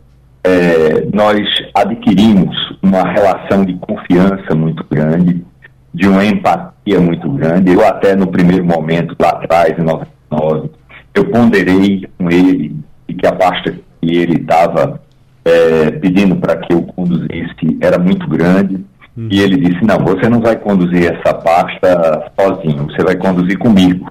é, 0.45 1.07
nós 1.13 1.43
adquirimos 1.75 2.55
uma 2.81 3.03
relação 3.11 3.65
de 3.65 3.75
confiança 3.75 4.55
muito 4.55 4.85
grande, 4.89 5.45
de 5.93 6.07
uma 6.07 6.25
empatia 6.25 7.01
muito 7.01 7.29
grande. 7.33 7.73
Eu 7.73 7.85
até 7.85 8.15
no 8.15 8.29
primeiro 8.29 8.65
momento, 8.65 9.17
lá 9.19 9.31
atrás, 9.31 9.77
em 9.77 9.83
99, 9.83 10.71
eu 11.15 11.25
ponderei 11.31 12.07
com 12.17 12.31
ele 12.31 12.77
que 13.19 13.27
a 13.27 13.33
pasta 13.33 13.75
que 14.07 14.17
ele 14.17 14.41
estava 14.41 15.01
é, 15.45 15.91
pedindo 15.91 16.37
para 16.37 16.57
que 16.57 16.73
eu 16.73 16.83
conduzisse 16.83 17.77
era 17.81 17.99
muito 17.99 18.29
grande. 18.29 18.85
Hum. 19.19 19.29
E 19.31 19.41
ele 19.41 19.57
disse, 19.57 19.85
não, 19.85 19.99
você 19.99 20.29
não 20.29 20.41
vai 20.41 20.57
conduzir 20.57 21.13
essa 21.13 21.35
pasta 21.35 22.31
sozinho, 22.39 22.85
você 22.85 23.03
vai 23.03 23.17
conduzir 23.17 23.59
comigo. 23.59 24.11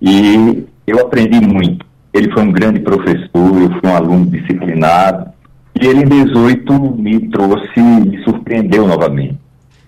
E 0.00 0.66
eu 0.86 1.00
aprendi 1.00 1.40
muito. 1.40 1.86
Ele 2.12 2.30
foi 2.32 2.42
um 2.42 2.52
grande 2.52 2.80
professor, 2.80 3.30
eu 3.34 3.70
fui 3.80 3.90
um 3.90 3.96
aluno 3.96 4.26
disciplinado. 4.26 5.30
E 5.80 5.86
ele, 5.86 6.02
em 6.02 6.24
18, 6.24 6.72
me 6.96 7.28
trouxe, 7.30 7.80
me 7.80 8.22
surpreendeu 8.24 8.86
novamente. 8.86 9.38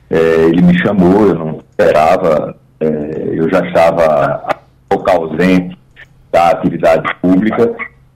É, 0.09 0.44
ele 0.44 0.62
me 0.62 0.78
chamou, 0.78 1.26
eu 1.26 1.35
não 1.35 1.61
esperava, 1.70 2.57
é, 2.80 3.30
eu 3.35 3.50
já 3.50 3.61
estava 3.66 4.48
pouco 4.88 5.11
ausente 5.11 5.76
da 6.33 6.50
atividade 6.50 7.04
pública, 7.20 7.74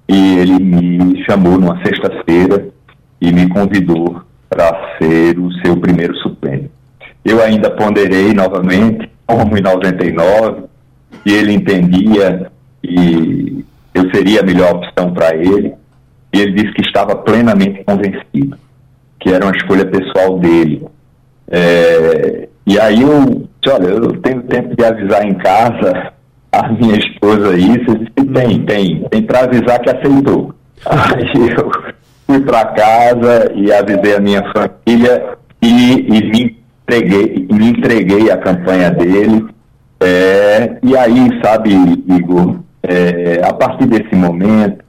e 0.08 0.38
ele 0.38 0.58
me 0.58 1.24
chamou 1.24 1.58
numa 1.58 1.82
sexta-feira 1.84 2.68
e 3.20 3.32
me 3.32 3.48
convidou 3.48 4.22
para 4.48 4.96
ser 4.98 5.38
o 5.38 5.52
seu 5.64 5.76
primeiro 5.76 6.16
suplente. 6.16 6.70
Eu 7.24 7.42
ainda 7.42 7.70
ponderei 7.70 8.32
novamente, 8.32 9.10
como 9.26 9.56
em 9.58 9.60
99, 9.60 10.62
que 11.22 11.30
ele 11.30 11.52
entendia 11.52 12.50
e 12.82 13.64
eu 13.92 14.08
seria 14.14 14.40
a 14.40 14.44
melhor 14.44 14.76
opção 14.76 15.12
para 15.12 15.34
ele. 15.36 15.74
E 16.32 16.40
ele 16.40 16.52
disse 16.52 16.72
que 16.72 16.82
estava 16.82 17.16
plenamente 17.16 17.84
convencido, 17.84 18.56
que 19.20 19.30
era 19.30 19.44
uma 19.44 19.56
escolha 19.56 19.84
pessoal 19.84 20.38
dele. 20.38 20.86
É, 21.50 22.48
e 22.66 22.78
aí 22.78 23.02
eu 23.02 23.48
disse, 23.60 23.74
olha, 23.74 23.88
eu 23.88 24.20
tenho 24.20 24.42
tempo 24.42 24.74
de 24.76 24.84
avisar 24.84 25.26
em 25.26 25.34
casa 25.34 26.12
a 26.52 26.68
minha 26.72 26.96
esposa 26.96 27.56
isso. 27.56 27.98
Disse, 27.98 28.32
tem, 28.32 28.64
tem, 28.64 29.08
tem 29.10 29.22
para 29.22 29.40
avisar 29.40 29.80
que 29.80 29.90
aceitou. 29.90 30.54
Aí 30.86 31.50
eu 31.50 31.70
fui 32.26 32.40
para 32.40 32.66
casa 32.66 33.52
e 33.54 33.72
avisei 33.72 34.16
a 34.16 34.20
minha 34.20 34.42
família 34.52 35.38
e, 35.62 36.06
e 36.06 36.30
me 36.30 36.56
entreguei, 36.82 37.48
me 37.50 37.70
entreguei 37.70 38.30
à 38.30 38.36
campanha 38.36 38.90
dele 38.90 39.46
é, 40.00 40.78
e 40.82 40.96
aí, 40.96 41.28
sabe, 41.42 41.70
Igor, 42.08 42.60
é, 42.82 43.40
a 43.44 43.52
partir 43.52 43.86
desse 43.86 44.14
momento, 44.14 44.84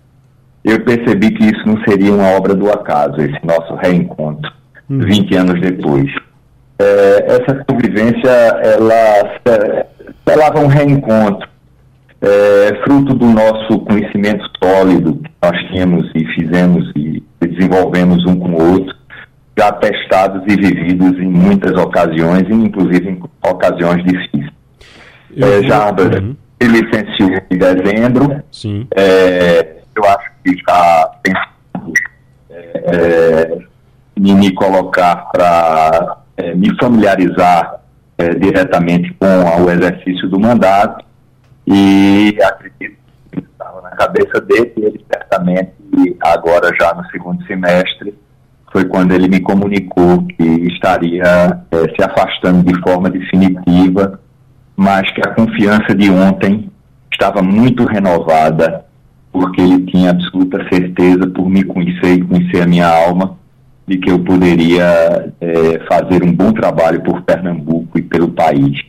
eu 0.63 0.84
percebi 0.84 1.32
que 1.32 1.45
isso 1.45 1.65
não 1.65 1.82
seria 1.84 2.13
uma 2.13 2.32
obra 2.32 2.54
do 2.54 2.69
acaso, 2.69 3.19
esse 3.19 3.39
nosso 3.43 3.74
reencontro, 3.76 4.52
hum. 4.89 5.00
20 5.00 5.36
anos 5.36 5.62
depois. 5.62 6.12
É, 6.78 7.26
essa 7.28 7.65
convivência, 7.65 8.30
ela 8.30 9.39
selava 10.30 10.60
um 10.60 10.68
reencontro, 10.68 11.48
é, 12.22 12.82
fruto 12.84 13.13
do 13.15 13.26
nosso 13.26 13.80
conhecimento 13.80 14.44
sólido 14.62 15.15
que 15.15 15.32
nós 15.42 15.58
tínhamos 15.70 16.10
e 16.13 16.26
fizemos 16.34 16.92
e 16.96 17.24
desenvolvemos 17.39 18.26
um 18.26 18.36
com 18.38 18.50
o 18.50 18.74
outro, 18.74 18.96
já 19.58 19.72
testados 19.72 20.42
e 20.48 20.56
vividos 20.56 21.18
em 21.20 21.28
muitas 21.28 21.74
ocasiões, 21.82 22.48
inclusive 22.50 23.10
em 23.10 23.22
ocasiões 23.50 24.04
difíceis. 24.04 24.52
Eu 25.36 25.60
é, 25.60 25.63
já 25.63 25.89
uhum. 25.89 26.36
se 26.62 26.68
licenciou 26.68 27.30
em 27.50 27.58
dezembro. 27.58 28.44
Sim. 28.52 28.88
É, 28.96 29.78
eu 29.96 30.04
acho 30.06 30.32
que 30.44 30.52
está 30.52 31.12
pensando 31.24 31.94
é, 32.52 33.58
em 34.18 34.36
me 34.36 34.54
colocar 34.54 35.30
para 35.32 36.18
é, 36.38 36.50
é, 36.50 36.56
me 36.56 36.76
familiarizar 36.80 37.82
é, 38.20 38.36
diretamente 38.36 39.16
com 39.18 39.64
o 39.64 39.72
exercício 39.72 40.28
do 40.30 40.40
mandato. 40.40 41.06
E 41.66 42.38
acredito 42.44 42.98
que 43.32 43.40
estava 43.40 43.82
na 43.82 43.92
cabeça 43.92 44.42
dele 44.42 44.74
e 44.78 44.82
ele 44.84 45.06
certamente 45.12 45.72
agora 46.20 46.70
já 46.80 46.94
no 46.94 47.06
segundo 47.10 47.44
semestre 47.46 48.14
foi 48.72 48.86
quando 48.86 49.14
ele 49.14 49.28
me 49.28 49.40
comunicou 49.40 50.26
que 50.28 50.44
estaria 50.44 51.24
é, 51.24 51.78
se 51.96 52.04
afastando 52.04 52.64
de 52.64 52.80
forma 52.82 53.10
definitiva, 53.10 54.20
mas 54.76 55.10
que 55.14 55.22
a 55.22 55.34
confiança 55.34 55.96
de 55.96 56.10
ontem 56.10 56.70
estava 57.12 57.42
muito 57.42 57.86
renovada, 57.86 58.86
porque 59.32 59.62
ele 59.62 59.86
tinha 59.86 60.12
absoluta 60.12 60.68
certeza 60.70 61.28
por 61.28 61.50
me 61.50 61.64
conhecer 61.64 62.14
e 62.14 62.24
conhecer 62.24 62.62
a 62.62 62.68
minha 62.68 62.88
alma, 62.88 63.38
de 63.89 63.97
que 63.97 64.12
eu 64.12 64.19
poderia 64.19 65.34
é, 65.41 65.80
fazer 65.89 66.23
um 66.23 66.32
bom 66.32 66.54
trabalho 66.54 67.02
por 67.02 67.23
Pernambuco 67.23 67.97
e 67.97 68.04
pelo 68.04 68.30
país, 68.30 68.80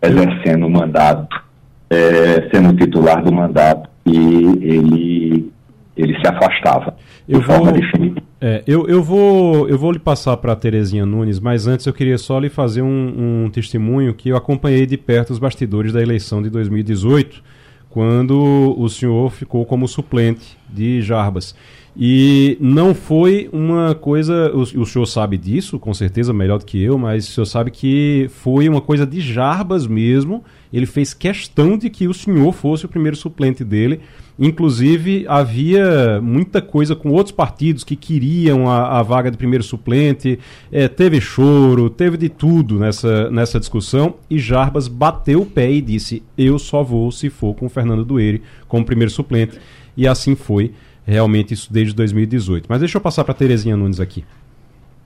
exercendo 0.00 0.66
o 0.66 0.70
mandato, 0.70 1.42
é, 1.90 2.48
sendo 2.54 2.72
titular 2.76 3.20
do 3.20 3.32
mandato, 3.32 3.90
e 4.06 4.16
ele, 4.16 5.52
ele 5.96 6.14
se 6.20 6.28
afastava 6.28 6.94
eu 7.28 7.40
de 7.40 7.46
forma 7.46 7.72
vou, 7.72 7.72
definitiva. 7.72 8.26
É, 8.40 8.62
eu, 8.64 8.86
eu, 8.86 9.02
vou, 9.02 9.68
eu 9.68 9.76
vou 9.76 9.90
lhe 9.90 9.98
passar 9.98 10.36
para 10.36 10.52
a 10.52 10.56
Terezinha 10.56 11.04
Nunes, 11.04 11.40
mas 11.40 11.66
antes 11.66 11.84
eu 11.86 11.92
queria 11.92 12.16
só 12.16 12.38
lhe 12.38 12.48
fazer 12.48 12.82
um, 12.82 13.44
um 13.46 13.50
testemunho 13.50 14.14
que 14.14 14.28
eu 14.28 14.36
acompanhei 14.36 14.86
de 14.86 14.96
perto 14.96 15.30
os 15.30 15.40
bastidores 15.40 15.92
da 15.92 16.00
eleição 16.00 16.40
de 16.40 16.48
2018, 16.48 17.42
quando 17.90 18.74
o 18.78 18.88
senhor 18.88 19.30
ficou 19.32 19.66
como 19.66 19.88
suplente 19.88 20.56
de 20.68 21.02
Jarbas. 21.02 21.56
E 21.96 22.56
não 22.60 22.92
foi 22.92 23.48
uma 23.52 23.94
coisa. 23.94 24.50
O, 24.52 24.62
o 24.62 24.86
senhor 24.86 25.06
sabe 25.06 25.38
disso, 25.38 25.78
com 25.78 25.94
certeza, 25.94 26.32
melhor 26.32 26.58
do 26.58 26.64
que 26.64 26.82
eu, 26.82 26.98
mas 26.98 27.28
o 27.28 27.30
senhor 27.30 27.46
sabe 27.46 27.70
que 27.70 28.28
foi 28.30 28.68
uma 28.68 28.80
coisa 28.80 29.06
de 29.06 29.20
Jarbas 29.20 29.86
mesmo. 29.86 30.42
Ele 30.72 30.86
fez 30.86 31.14
questão 31.14 31.78
de 31.78 31.88
que 31.88 32.08
o 32.08 32.14
senhor 32.14 32.52
fosse 32.52 32.84
o 32.84 32.88
primeiro 32.88 33.16
suplente 33.16 33.62
dele. 33.62 34.00
Inclusive, 34.36 35.24
havia 35.28 36.20
muita 36.20 36.60
coisa 36.60 36.96
com 36.96 37.10
outros 37.10 37.30
partidos 37.30 37.84
que 37.84 37.94
queriam 37.94 38.68
a, 38.68 38.98
a 38.98 39.02
vaga 39.02 39.30
de 39.30 39.36
primeiro 39.36 39.62
suplente. 39.62 40.40
É, 40.72 40.88
teve 40.88 41.20
choro, 41.20 41.88
teve 41.88 42.16
de 42.16 42.28
tudo 42.28 42.76
nessa, 42.76 43.30
nessa 43.30 43.60
discussão. 43.60 44.16
E 44.28 44.36
Jarbas 44.36 44.88
bateu 44.88 45.42
o 45.42 45.46
pé 45.46 45.70
e 45.70 45.80
disse: 45.80 46.24
Eu 46.36 46.58
só 46.58 46.82
vou 46.82 47.12
se 47.12 47.30
for 47.30 47.54
com 47.54 47.66
o 47.66 47.70
Fernando 47.70 48.04
Dueire 48.04 48.42
como 48.66 48.84
primeiro 48.84 49.12
suplente. 49.12 49.60
E 49.96 50.08
assim 50.08 50.34
foi 50.34 50.72
realmente 51.06 51.54
isso 51.54 51.72
desde 51.72 51.94
2018. 51.94 52.66
Mas 52.68 52.80
deixa 52.80 52.96
eu 52.96 53.00
passar 53.00 53.24
para 53.24 53.34
Terezinha 53.34 53.76
Nunes 53.76 54.00
aqui. 54.00 54.24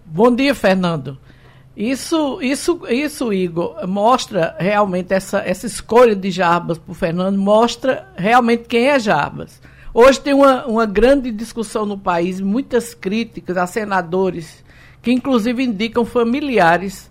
Bom 0.06 0.34
dia, 0.34 0.54
Fernando. 0.54 1.18
Isso, 1.76 2.40
isso, 2.42 2.80
isso, 2.88 3.32
Igor, 3.32 3.86
mostra 3.86 4.56
realmente 4.58 5.14
essa, 5.14 5.38
essa 5.38 5.66
escolha 5.66 6.16
de 6.16 6.28
Jarbas 6.28 6.76
para 6.76 6.90
o 6.90 6.94
Fernando, 6.94 7.38
mostra 7.38 8.08
realmente 8.16 8.64
quem 8.64 8.88
é 8.88 8.98
Jarbas. 8.98 9.60
Hoje 9.94 10.20
tem 10.20 10.34
uma, 10.34 10.66
uma 10.66 10.86
grande 10.86 11.30
discussão 11.30 11.86
no 11.86 11.96
país, 11.96 12.40
muitas 12.40 12.94
críticas 12.94 13.56
a 13.56 13.64
senadores, 13.66 14.64
que 15.00 15.12
inclusive 15.12 15.62
indicam 15.62 16.04
familiares 16.04 17.08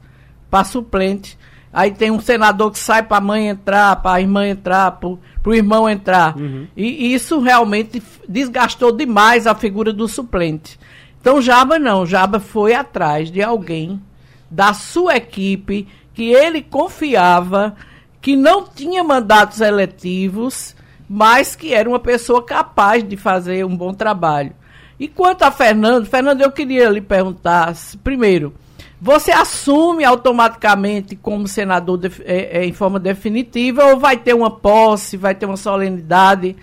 para 0.50 0.66
suplente. 0.66 1.38
Aí 1.78 1.92
tem 1.92 2.10
um 2.10 2.20
senador 2.20 2.72
que 2.72 2.80
sai 2.80 3.04
para 3.04 3.18
a 3.18 3.22
mãe 3.22 3.50
entrar, 3.50 3.98
para 3.98 4.14
a 4.14 4.20
irmã 4.20 4.48
entrar, 4.48 4.94
para 4.94 5.10
o 5.10 5.54
irmão 5.54 5.88
entrar. 5.88 6.36
Uhum. 6.36 6.66
E, 6.76 7.06
e 7.06 7.14
isso 7.14 7.40
realmente 7.40 8.02
desgastou 8.28 8.92
demais 8.92 9.46
a 9.46 9.54
figura 9.54 9.94
do 9.94 10.08
suplente. 10.08 10.80
Então 11.22 11.40
Jaba 11.40 11.78
não, 11.78 12.04
Jaba 12.04 12.40
foi 12.40 12.74
atrás 12.74 13.30
de 13.30 13.44
alguém 13.44 14.02
da 14.50 14.74
sua 14.74 15.18
equipe 15.18 15.88
que 16.16 16.34
ele 16.34 16.64
confiava, 16.64 17.76
que 18.20 18.36
não 18.36 18.64
tinha 18.64 19.04
mandatos 19.04 19.62
eletivos, 19.62 20.76
mas 21.08 21.56
que 21.56 21.76
era 21.76 21.88
uma 21.88 22.00
pessoa 22.00 22.42
capaz 22.42 23.08
de 23.08 23.16
fazer 23.16 23.64
um 23.64 23.78
bom 23.78 23.94
trabalho. 23.94 24.52
E 25.00 25.08
quanto 25.08 25.44
a 25.44 25.52
Fernando, 25.52 26.08
Fernando, 26.08 26.42
eu 26.42 26.52
queria 26.52 26.90
lhe 26.90 27.02
perguntar, 27.02 27.76
primeiro, 28.04 28.56
você 29.00 29.32
assume 29.32 30.04
automaticamente 30.04 31.16
como 31.16 31.48
senador 31.48 31.98
de, 31.98 32.12
é, 32.26 32.60
é, 32.60 32.66
em 32.66 32.74
forma 32.74 33.00
definitiva 33.00 33.86
ou 33.86 34.00
vai 34.00 34.18
ter 34.18 34.34
uma 34.34 34.52
posse, 34.52 35.18
vai 35.18 35.36
ter 35.36 35.46
uma 35.46 35.58
solenidade 35.58 36.56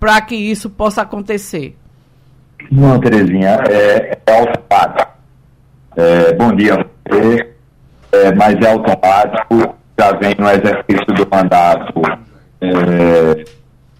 para 0.00 0.20
que 0.20 0.34
isso 0.34 0.70
possa 0.70 1.02
acontecer? 1.02 1.76
Não, 2.70 2.98
Terezinha, 2.98 3.58
é, 3.68 4.18
é 4.26 4.38
automático. 4.38 5.12
É, 5.96 6.32
bom 6.34 6.54
dia 6.54 6.86
é, 8.12 8.34
mas 8.34 8.54
é 8.60 8.70
automático, 8.70 9.74
já 9.98 10.12
vem 10.12 10.34
no 10.38 10.48
exercício 10.48 11.06
do 11.14 11.28
mandato 11.30 12.02
é, 12.60 13.44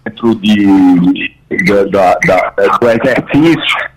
dentro 0.05 0.35
de, 0.35 1.35
de 1.49 1.85
da, 1.91 2.15
da, 2.25 2.53
do 2.79 2.89
exercício, 2.89 3.89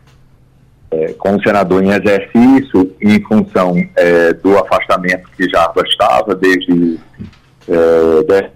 é, 0.91 1.13
como 1.15 1.43
senador 1.43 1.83
em 1.83 1.91
exercício, 1.91 2.95
em 3.01 3.23
função 3.25 3.75
é, 3.97 4.33
do 4.35 4.57
afastamento 4.59 5.29
que 5.37 5.49
já 5.49 5.73
estava 5.85 6.35
desde 6.35 6.99
é, 7.69 8.51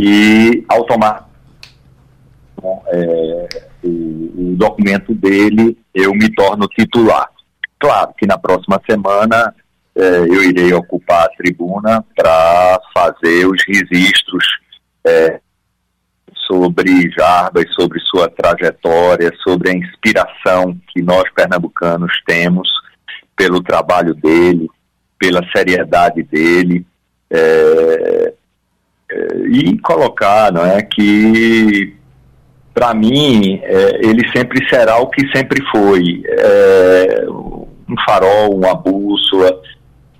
e 0.00 0.64
automático 0.68 1.30
é, 2.88 3.48
o, 3.82 3.88
o 3.88 4.56
documento 4.56 5.14
dele 5.14 5.76
eu 5.94 6.12
me 6.12 6.32
torno 6.34 6.66
titular. 6.68 7.28
Claro 7.78 8.12
que 8.16 8.26
na 8.26 8.36
próxima 8.36 8.80
semana 8.88 9.54
é, 9.96 10.18
eu 10.20 10.42
irei 10.44 10.72
ocupar 10.72 11.24
a 11.24 11.30
tribuna 11.30 12.04
para 12.14 12.80
fazer 12.94 13.46
os 13.46 13.62
registros 13.66 14.44
é, 15.06 15.40
sobre 16.50 17.08
Jarbas, 17.16 17.72
sobre 17.74 18.00
sua 18.00 18.28
trajetória, 18.28 19.32
sobre 19.46 19.70
a 19.70 19.74
inspiração 19.74 20.76
que 20.88 21.00
nós 21.00 21.22
pernambucanos 21.32 22.12
temos 22.26 22.68
pelo 23.36 23.62
trabalho 23.62 24.14
dele, 24.14 24.68
pela 25.16 25.40
seriedade 25.54 26.24
dele, 26.24 26.84
é, 27.30 28.32
é 29.12 29.36
e 29.46 29.78
colocar, 29.78 30.52
não 30.52 30.66
é, 30.66 30.82
que 30.82 31.94
para 32.74 32.94
mim 32.94 33.60
é, 33.62 34.00
ele 34.02 34.28
sempre 34.34 34.68
será 34.68 34.98
o 34.98 35.08
que 35.08 35.26
sempre 35.34 35.62
foi, 35.70 36.22
é, 36.26 37.26
um 37.30 37.94
farol, 38.04 38.56
uma 38.56 38.74
bússola. 38.74 39.56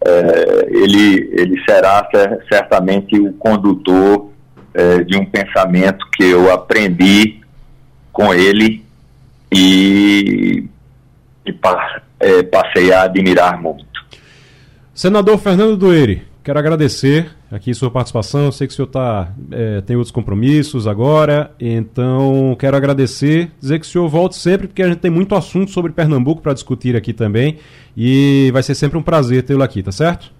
É, 0.02 0.66
ele, 0.70 1.30
ele 1.34 1.62
será 1.68 2.08
certamente 2.50 3.20
o 3.20 3.34
condutor 3.34 4.29
é, 4.74 4.98
de 5.04 5.16
um 5.16 5.24
pensamento 5.24 6.06
que 6.12 6.24
eu 6.24 6.52
aprendi 6.52 7.40
com 8.12 8.32
ele 8.32 8.84
e, 9.52 10.64
e 11.44 11.52
pa, 11.52 12.02
é, 12.18 12.42
passei 12.42 12.92
a 12.92 13.02
admirar 13.02 13.60
muito. 13.60 13.84
Senador 14.94 15.38
Fernando 15.38 15.76
Doeire, 15.76 16.22
quero 16.44 16.58
agradecer 16.58 17.30
aqui 17.50 17.74
sua 17.74 17.90
participação. 17.90 18.44
Eu 18.44 18.52
sei 18.52 18.66
que 18.66 18.72
o 18.72 18.76
senhor 18.76 18.88
tá, 18.88 19.32
é, 19.50 19.80
tem 19.80 19.96
outros 19.96 20.12
compromissos 20.12 20.86
agora, 20.86 21.50
então 21.58 22.56
quero 22.58 22.76
agradecer, 22.76 23.50
dizer 23.60 23.80
que 23.80 23.86
o 23.86 23.88
senhor 23.88 24.08
volte 24.08 24.36
sempre, 24.36 24.68
porque 24.68 24.82
a 24.82 24.88
gente 24.88 24.98
tem 24.98 25.10
muito 25.10 25.34
assunto 25.34 25.70
sobre 25.70 25.92
Pernambuco 25.92 26.42
para 26.42 26.52
discutir 26.52 26.94
aqui 26.94 27.12
também, 27.12 27.58
e 27.96 28.50
vai 28.52 28.62
ser 28.62 28.74
sempre 28.74 28.98
um 28.98 29.02
prazer 29.02 29.42
tê-lo 29.42 29.62
aqui, 29.62 29.82
tá 29.82 29.92
certo? 29.92 30.32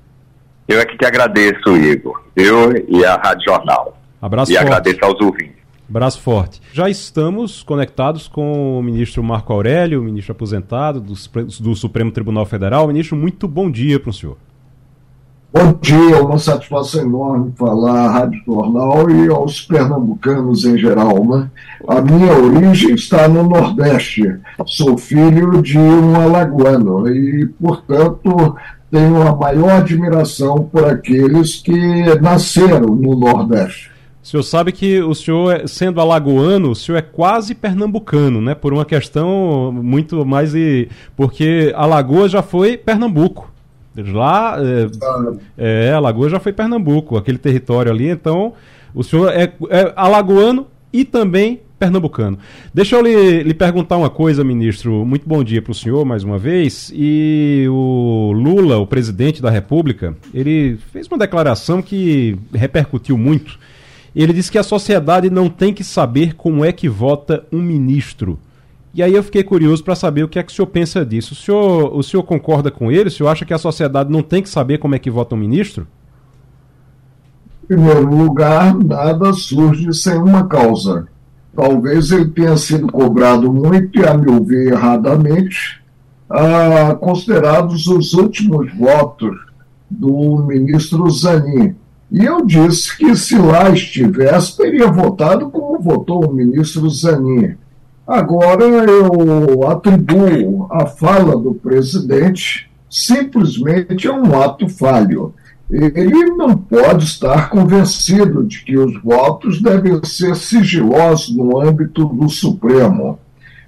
Eu 0.69 0.79
é 0.79 0.85
que 0.85 0.97
te 0.97 1.05
agradeço, 1.05 1.77
Igor. 1.77 2.23
Eu 2.37 2.73
e 2.88 3.05
a 3.05 3.14
Rádio 3.16 3.45
Jornal. 3.49 4.00
Abraço 4.20 4.52
e 4.52 4.54
forte. 4.54 4.66
agradeço 4.66 5.04
aos 5.04 5.20
ouvintes. 5.20 5.61
Abraço 5.88 6.20
forte. 6.20 6.61
Já 6.72 6.88
estamos 6.88 7.64
conectados 7.64 8.28
com 8.28 8.78
o 8.78 8.83
ministro 8.83 9.24
Marco 9.24 9.52
Aurélio, 9.52 10.02
ministro 10.02 10.33
aposentado 10.33 11.00
do, 11.00 11.14
do 11.61 11.74
Supremo 11.74 12.12
Tribunal 12.12 12.46
Federal. 12.46 12.87
Ministro, 12.87 13.16
muito 13.16 13.48
bom 13.48 13.68
dia 13.68 13.98
para 13.98 14.11
o 14.11 14.12
senhor. 14.12 14.37
Bom 15.52 15.72
dia, 15.80 16.22
uma 16.22 16.38
satisfação 16.38 17.02
enorme 17.02 17.52
falar 17.56 18.06
à 18.06 18.11
Rádio 18.12 18.40
Jornal 18.46 19.11
e 19.11 19.28
aos 19.28 19.62
pernambucanos 19.62 20.64
em 20.64 20.78
geral. 20.78 21.26
Né? 21.26 21.50
A 21.88 22.00
minha 22.00 22.33
origem 22.35 22.94
está 22.94 23.26
no 23.26 23.42
Nordeste. 23.42 24.38
Sou 24.64 24.96
filho 24.96 25.61
de 25.61 25.76
um 25.76 26.14
alagoano 26.14 27.09
e, 27.09 27.48
portanto, 27.61 28.54
tenho 28.92 29.26
a 29.26 29.35
maior 29.35 29.72
admiração 29.78 30.68
por 30.70 30.85
aqueles 30.85 31.56
que 31.56 31.74
nasceram 32.20 32.94
no 32.94 33.18
Nordeste. 33.18 33.90
O 34.22 34.26
senhor 34.26 34.42
sabe 34.42 34.70
que 34.70 35.00
o 35.00 35.14
senhor, 35.14 35.54
é, 35.54 35.66
sendo 35.66 36.00
alagoano, 36.00 36.70
o 36.70 36.74
senhor 36.74 36.98
é 36.98 37.02
quase 37.02 37.54
pernambucano, 37.54 38.40
né? 38.40 38.54
Por 38.54 38.72
uma 38.72 38.85
questão 38.85 39.72
muito 39.72 40.24
mais. 40.26 40.52
Porque 41.16 41.72
Alagoas 41.74 42.30
já 42.30 42.42
foi 42.42 42.76
Pernambuco. 42.76 43.50
Lá, 43.96 44.56
é, 45.56 45.88
é, 45.88 45.92
Alagoas 45.92 46.30
já 46.30 46.38
foi 46.38 46.52
Pernambuco, 46.52 47.16
aquele 47.16 47.38
território 47.38 47.90
ali. 47.90 48.09
Então, 48.09 48.52
o 48.94 49.02
senhor 49.02 49.33
é, 49.33 49.52
é 49.70 49.92
alagoano 49.96 50.66
e 50.92 51.04
também 51.04 51.61
pernambucano. 51.78 52.38
Deixa 52.74 52.94
eu 52.94 53.00
lhe, 53.00 53.42
lhe 53.42 53.54
perguntar 53.54 53.96
uma 53.96 54.11
coisa, 54.11 54.44
ministro. 54.44 55.04
Muito 55.04 55.26
bom 55.26 55.42
dia 55.42 55.62
para 55.62 55.72
o 55.72 55.74
senhor 55.74 56.04
mais 56.04 56.22
uma 56.22 56.37
vez. 56.37 56.92
E 56.94 57.64
o 57.70 58.33
Lula, 58.35 58.76
o 58.76 58.87
presidente 58.87 59.40
da 59.40 59.48
República, 59.48 60.14
ele 60.35 60.78
fez 60.92 61.06
uma 61.06 61.16
declaração 61.16 61.80
que 61.80 62.37
repercutiu 62.52 63.16
muito. 63.16 63.59
Ele 64.14 64.33
disse 64.33 64.51
que 64.51 64.59
a 64.59 64.62
sociedade 64.62 65.31
não 65.31 65.49
tem 65.49 65.73
que 65.73 65.85
saber 65.85 66.35
como 66.35 66.64
é 66.64 66.73
que 66.73 66.88
vota 66.88 67.44
um 67.53 67.61
ministro. 67.61 68.38
E 68.92 69.03
aí 69.03 69.14
eu 69.14 69.23
fiquei 69.23 69.44
curioso 69.44 69.85
para 69.85 69.94
saber 69.94 70.25
o 70.25 70.29
que 70.29 70.38
é 70.38 70.42
que 70.42 70.51
o 70.53 70.55
senhor 70.55 70.66
pensa 70.66 71.07
disso. 71.07 71.33
O 71.33 71.37
senhor, 71.37 71.96
o 71.96 72.03
senhor 72.03 72.25
concorda 72.25 72.70
com 72.70 72.90
ele? 72.90 73.09
O 73.09 73.11
senhor 73.11 73.29
acha 73.29 73.44
que 73.44 73.55
a 73.55 73.59
sociedade 73.59 74.11
não 74.11 74.23
tem 74.23 74.42
que 74.42 74.49
saber 74.49 74.79
como 74.79 74.96
é 74.96 74.99
que 74.99 75.11
vota 75.11 75.35
um 75.35 75.38
ministro? 75.38 75.87
Em 77.64 77.66
primeiro 77.68 78.09
lugar, 78.09 78.75
nada 78.75 79.33
surge 79.33 79.92
sem 79.94 80.16
uma 80.16 80.49
causa. 80.49 81.07
Talvez 81.55 82.11
ele 82.11 82.31
tenha 82.31 82.57
sido 82.57 82.88
cobrado 82.88 83.53
muito, 83.53 84.01
e 84.01 84.05
a 84.05 84.16
meu 84.16 84.42
ver 84.42 84.73
erradamente, 84.73 85.81
ah, 86.29 86.96
considerados 87.01 87.87
os 87.87 88.12
últimos 88.14 88.73
votos 88.75 89.37
do 89.88 90.44
ministro 90.46 91.09
Zanin. 91.11 91.77
E 92.11 92.25
eu 92.25 92.44
disse 92.44 92.96
que 92.96 93.14
se 93.14 93.38
lá 93.38 93.70
estivesse, 93.70 94.57
teria 94.57 94.90
votado 94.90 95.49
como 95.51 95.81
votou 95.81 96.27
o 96.27 96.33
ministro 96.33 96.90
Zanin. 96.90 97.55
Agora 98.07 98.64
eu 98.64 99.68
atribuo 99.68 100.66
a 100.70 100.87
fala 100.87 101.37
do 101.37 101.55
presidente 101.55 102.68
simplesmente 102.88 104.09
a 104.09 104.12
um 104.12 104.42
ato 104.42 104.68
falho. 104.68 105.33
Ele 105.70 106.25
não 106.35 106.57
pode 106.57 107.05
estar 107.05 107.49
convencido 107.49 108.42
de 108.42 108.64
que 108.64 108.77
os 108.77 109.01
votos 109.01 109.62
devem 109.62 110.05
ser 110.05 110.35
sigilosos 110.35 111.35
no 111.37 111.61
âmbito 111.61 112.05
do 112.07 112.29
Supremo. 112.29 113.20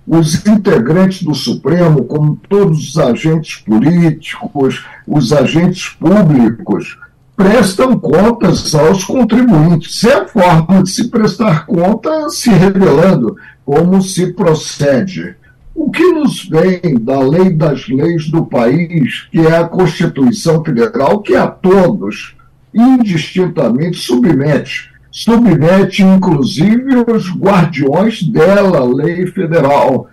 Os 0.05 0.45
integrantes 0.45 1.23
do 1.23 1.33
Supremo, 1.33 2.03
como 2.03 2.37
todos 2.49 2.89
os 2.89 2.99
agentes 2.99 3.55
políticos, 3.61 4.85
os 5.07 5.33
agentes 5.33 5.91
públicos, 5.91 6.99
prestam 7.43 7.99
contas 7.99 8.73
aos 8.73 9.03
contribuintes. 9.03 10.05
É 10.05 10.15
a 10.15 10.29
forma 10.29 10.83
de 10.83 10.91
se 10.91 11.09
prestar 11.09 11.67
conta 11.67 12.29
se 12.31 12.51
revelando 12.51 13.37
como 13.65 14.01
se 14.01 14.33
procede. 14.33 15.35
O 15.75 15.91
que 15.91 16.13
nos 16.13 16.49
vem 16.49 16.95
da 17.01 17.19
lei 17.19 17.51
das 17.51 17.89
leis 17.89 18.31
do 18.31 18.47
país, 18.47 19.27
que 19.33 19.41
é 19.41 19.57
a 19.57 19.65
Constituição 19.65 20.63
Federal, 20.65 21.21
que 21.21 21.35
a 21.35 21.49
todos, 21.49 22.37
indistintamente, 22.73 23.99
submete. 23.99 24.93
Submete, 25.11 26.03
inclusive, 26.03 27.05
os 27.11 27.29
guardiões 27.35 28.23
dela, 28.23 28.85
lei 28.85 29.27
federal, 29.27 30.09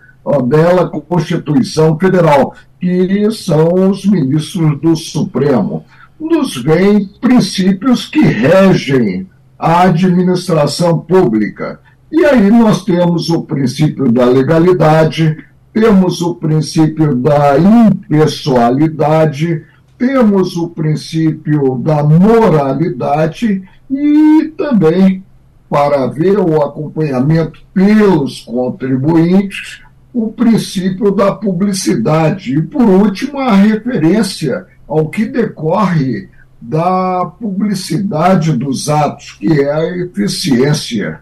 dela, 0.48 0.89
Constituição 0.89 1.98
Federal, 2.00 2.56
que 2.80 3.30
são 3.32 3.89
os 3.89 4.04
ministros 4.06 4.82
do 4.82 4.96
Supremo. 4.96 5.86
Nos 6.20 6.62
vêm 6.62 7.08
princípios 7.22 8.06
que 8.06 8.20
regem 8.20 9.30
a 9.58 9.84
administração 9.84 11.00
pública 11.00 11.80
e 12.12 12.26
aí 12.26 12.50
nós 12.50 12.84
temos 12.84 13.30
o 13.30 13.44
princípio 13.44 14.12
da 14.12 14.26
legalidade, 14.26 15.46
temos 15.72 16.22
o 16.22 16.34
princípio 16.34 17.14
da 17.14 17.56
impessoalidade, 17.60 19.64
temos 19.96 20.58
o 20.58 20.70
princípio 20.70 21.78
da 21.78 22.04
moralidade 22.04 23.62
e 23.92 24.52
também, 24.58 25.24
para 25.70 26.08
ver 26.08 26.40
o 26.40 26.64
acompanhamento 26.64 27.60
pelos 27.72 28.42
contribuintes, 28.42 29.84
o 30.12 30.32
princípio 30.32 31.12
da 31.12 31.32
publicidade. 31.32 32.58
E, 32.58 32.64
por 32.64 32.82
último, 32.82 33.38
a 33.38 33.54
referência 33.54 34.66
ao 34.89 35.08
que 35.08 35.25
decorre 35.25 36.28
da 36.60 37.25
publicidade 37.25 38.52
dos 38.52 38.89
atos, 38.89 39.32
que 39.34 39.62
é 39.62 39.71
a 39.71 39.97
eficiência 39.97 41.21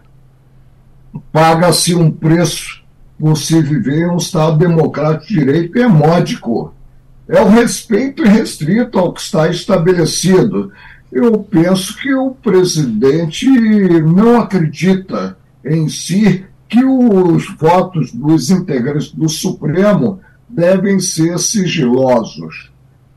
paga-se 1.32 1.94
um 1.94 2.10
preço 2.10 2.82
por 3.18 3.36
se 3.36 3.60
viver 3.60 4.02
em 4.02 4.10
um 4.10 4.16
Estado 4.16 4.58
democrático 4.58 5.26
de 5.26 5.34
direito 5.34 5.78
é 5.78 5.86
módico. 5.86 6.72
É 7.28 7.40
o 7.40 7.48
respeito 7.48 8.22
restrito 8.22 8.98
ao 8.98 9.12
que 9.12 9.20
está 9.20 9.48
estabelecido. 9.48 10.72
Eu 11.12 11.38
penso 11.38 11.96
que 11.98 12.14
o 12.14 12.30
presidente 12.30 13.46
não 14.02 14.40
acredita 14.40 15.36
em 15.64 15.88
si 15.88 16.44
que 16.68 16.84
os 16.84 17.48
votos 17.56 18.12
dos 18.12 18.50
integrantes 18.50 19.10
do 19.12 19.28
Supremo 19.28 20.20
devem 20.48 21.00
ser 21.00 21.38
sigilosos 21.38 22.67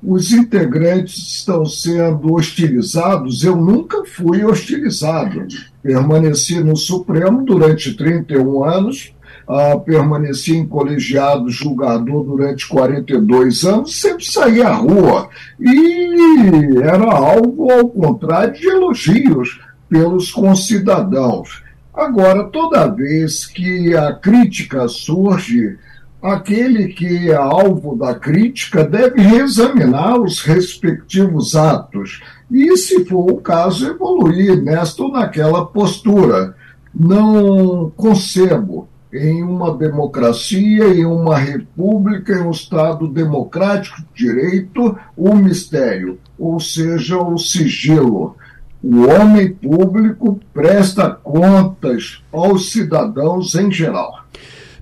os 0.04 0.32
integrantes 0.32 1.18
estão 1.18 1.66
sendo 1.66 2.34
hostilizados. 2.34 3.44
Eu 3.44 3.56
nunca 3.56 4.04
fui 4.06 4.44
hostilizado. 4.44 5.48
Permaneci 5.84 6.64
no 6.64 6.76
Supremo 6.76 7.44
durante 7.46 7.94
31 7.94 8.64
anos, 8.64 9.14
uh, 9.48 9.80
permaneci 9.82 10.56
em 10.56 10.66
colegiado 10.66 11.50
julgador 11.50 12.24
durante 12.24 12.68
42 12.68 13.64
anos, 13.64 14.00
sempre 14.00 14.26
saí 14.26 14.62
à 14.62 14.74
rua. 14.74 15.30
E 15.60 16.78
era 16.82 17.12
alvo, 17.12 17.72
ao 17.72 17.90
contrário, 17.90 18.54
de 18.54 18.68
elogios 18.68 19.60
pelos 19.90 20.32
concidadãos. 20.32 21.64
Agora, 21.94 22.46
toda 22.46 22.88
vez 22.88 23.46
que 23.46 23.96
a 23.96 24.14
crítica 24.14 24.88
surge, 24.88 25.78
aquele 26.22 26.90
que 26.90 27.32
é 27.32 27.36
alvo 27.36 27.96
da 27.96 28.14
crítica 28.14 28.84
deve 28.84 29.22
reexaminar 29.22 30.20
os 30.20 30.42
respectivos 30.42 31.56
atos 31.56 32.22
e, 32.50 32.78
se 32.78 33.04
for 33.06 33.32
o 33.32 33.38
caso, 33.38 33.88
evoluir 33.88 34.62
nesta 34.62 35.04
ou 35.04 35.12
naquela 35.12 35.66
postura. 35.66 36.56
Não 36.94 37.92
concebo 37.96 38.88
em 39.14 39.44
uma 39.44 39.76
democracia, 39.76 40.88
em 40.88 41.06
uma 41.06 41.38
república, 41.38 42.34
em 42.34 42.44
um 42.44 42.52
Estado 42.52 43.08
democrático 43.08 44.02
de 44.14 44.26
direito, 44.26 44.98
o 45.18 45.36
mistério, 45.36 46.20
ou 46.38 46.60
seja, 46.60 47.18
o 47.18 47.38
sigilo. 47.38 48.36
O 48.84 49.06
homem 49.08 49.54
público 49.54 50.40
presta 50.54 51.10
contas 51.10 52.24
aos 52.32 52.72
cidadãos 52.72 53.54
em 53.56 53.72
geral. 53.72 54.21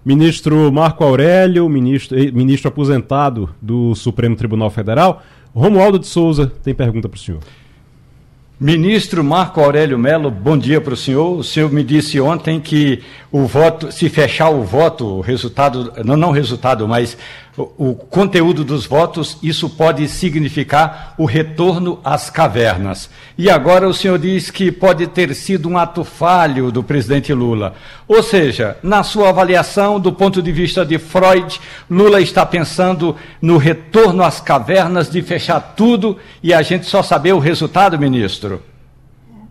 Ministro 0.04 0.72
Marco 0.72 1.04
Aurélio, 1.04 1.68
ministro, 1.68 2.18
eh, 2.18 2.32
ministro 2.32 2.70
aposentado 2.70 3.50
do 3.62 3.94
Supremo 3.96 4.36
Tribunal 4.36 4.70
Federal. 4.70 5.22
Romualdo 5.54 6.00
de 6.00 6.08
Souza 6.08 6.52
tem 6.64 6.74
pergunta 6.74 7.10
para 7.10 7.18
o 7.18 7.20
senhor. 7.20 7.42
Ministro 8.62 9.24
Marco 9.24 9.62
Aurélio 9.62 9.98
Melo, 9.98 10.30
bom 10.30 10.58
dia 10.58 10.82
para 10.82 10.94
o 10.94 10.98
senhor. 10.98 11.38
O 11.38 11.44
senhor 11.44 11.72
me 11.72 11.82
disse 11.82 12.20
ontem 12.20 12.60
que 12.60 13.02
o 13.32 13.46
voto, 13.46 13.90
se 13.90 14.10
fechar 14.10 14.50
o 14.50 14.64
voto, 14.64 15.06
o 15.06 15.22
resultado, 15.22 15.94
não, 16.04 16.18
não 16.18 16.32
resultado, 16.32 16.86
mas 16.86 17.18
o, 17.78 17.94
conteúdo 17.94 18.64
dos 18.64 18.86
votos, 18.86 19.38
isso 19.44 19.70
pode 19.70 20.08
significar 20.08 21.14
o 21.18 21.26
retorno 21.26 22.00
às 22.04 22.30
cavernas. 22.30 23.10
E 23.38 23.50
agora 23.50 23.88
o 23.88 23.94
senhor 23.94 24.18
diz 24.18 24.50
que 24.50 24.72
pode 24.72 25.08
ter 25.08 25.34
sido 25.36 25.68
um 25.68 25.78
ato 25.78 26.04
falho 26.04 26.72
do 26.72 26.84
presidente 26.84 27.34
Lula. 27.34 27.74
Ou 28.08 28.24
seja, 28.24 28.78
na 28.82 29.04
sua 29.04 29.30
avaliação, 29.30 30.00
do 30.00 30.14
ponto 30.14 30.42
de 30.42 30.52
vista 30.52 30.86
de 30.86 30.98
Freud, 30.98 31.60
Lula 31.90 32.22
está 32.22 32.46
pensando 32.46 33.16
no 33.42 33.58
retorno 33.58 34.24
às 34.24 34.40
cavernas, 34.40 35.10
de 35.10 35.22
fechar 35.22 35.60
tudo 35.76 36.18
e 36.42 36.54
a 36.54 36.62
gente 36.62 36.86
só 36.86 37.04
saber 37.04 37.34
o 37.34 37.40
resultado, 37.40 38.00
ministro? 38.00 38.62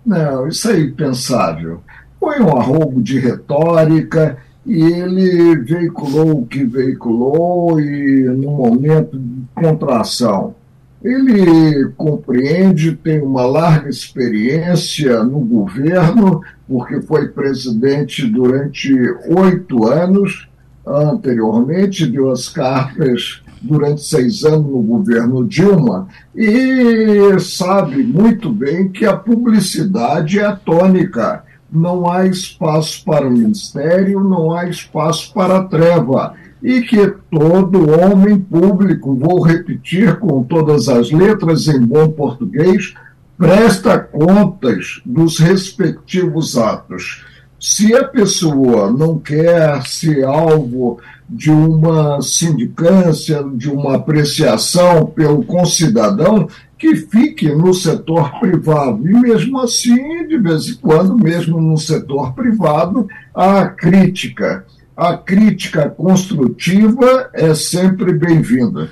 Não, 0.04 0.48
isso 0.48 0.70
é 0.70 0.80
impensável. 0.80 1.82
Foi 2.18 2.40
um 2.40 2.56
arrobo 2.56 3.02
de 3.02 3.18
retórica 3.18 4.38
e 4.68 4.82
ele 4.82 5.56
veiculou 5.56 6.42
o 6.42 6.46
que 6.46 6.62
veiculou 6.62 7.80
e 7.80 8.24
no 8.24 8.50
momento 8.50 9.18
de 9.18 9.42
contração. 9.54 10.54
Ele 11.02 11.88
compreende, 11.96 12.94
tem 12.94 13.22
uma 13.22 13.46
larga 13.46 13.88
experiência 13.88 15.24
no 15.24 15.40
governo, 15.40 16.42
porque 16.68 17.00
foi 17.00 17.28
presidente 17.28 18.26
durante 18.26 18.92
oito 19.26 19.86
anos 19.86 20.46
anteriormente, 20.86 22.06
deu 22.06 22.30
as 22.30 22.48
cartas 22.48 23.42
durante 23.62 24.02
seis 24.02 24.44
anos 24.44 24.70
no 24.70 24.82
governo 24.82 25.46
Dilma, 25.46 26.08
e 26.34 27.38
sabe 27.40 28.02
muito 28.02 28.50
bem 28.50 28.88
que 28.88 29.06
a 29.06 29.16
publicidade 29.16 30.38
é 30.38 30.44
a 30.44 30.56
tônica 30.56 31.42
não 31.70 32.10
há 32.10 32.26
espaço 32.26 33.04
para 33.04 33.26
o 33.26 33.30
ministério, 33.30 34.20
não 34.20 34.52
há 34.52 34.68
espaço 34.68 35.32
para 35.32 35.58
a 35.58 35.64
treva. 35.64 36.34
E 36.62 36.82
que 36.82 37.14
todo 37.30 37.90
homem 37.90 38.38
público, 38.38 39.14
vou 39.14 39.40
repetir 39.42 40.18
com 40.18 40.42
todas 40.42 40.88
as 40.88 41.10
letras 41.10 41.68
em 41.68 41.80
bom 41.80 42.08
português, 42.10 42.94
presta 43.36 43.98
contas 43.98 45.00
dos 45.06 45.38
respectivos 45.38 46.58
atos. 46.58 47.24
Se 47.60 47.94
a 47.94 48.04
pessoa 48.04 48.90
não 48.90 49.18
quer 49.18 49.86
ser 49.86 50.24
alvo 50.24 50.98
de 51.28 51.50
uma 51.50 52.22
sindicância, 52.22 53.44
de 53.54 53.70
uma 53.70 53.96
apreciação 53.96 55.06
pelo 55.06 55.44
concidadão, 55.44 56.48
que 56.78 56.94
fique 56.94 57.52
no 57.54 57.74
setor 57.74 58.38
privado. 58.38 59.08
E 59.08 59.12
mesmo 59.12 59.60
assim, 59.60 60.26
de 60.26 60.38
vez 60.38 60.68
em 60.68 60.74
quando, 60.76 61.18
mesmo 61.18 61.60
no 61.60 61.76
setor 61.76 62.32
privado, 62.34 63.08
há 63.34 63.66
crítica. 63.66 64.64
A 64.96 65.16
crítica 65.16 65.90
construtiva 65.90 67.30
é 67.32 67.54
sempre 67.54 68.12
bem-vinda. 68.12 68.90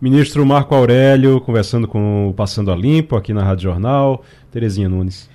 Ministro 0.00 0.44
Marco 0.44 0.74
Aurélio, 0.74 1.40
conversando 1.40 1.86
com 1.86 2.28
o 2.28 2.34
Passando 2.34 2.72
a 2.72 2.76
Limpo 2.76 3.14
aqui 3.14 3.32
na 3.32 3.44
Rádio 3.44 3.64
Jornal. 3.64 4.24
Terezinha 4.50 4.88
Nunes. 4.88 5.30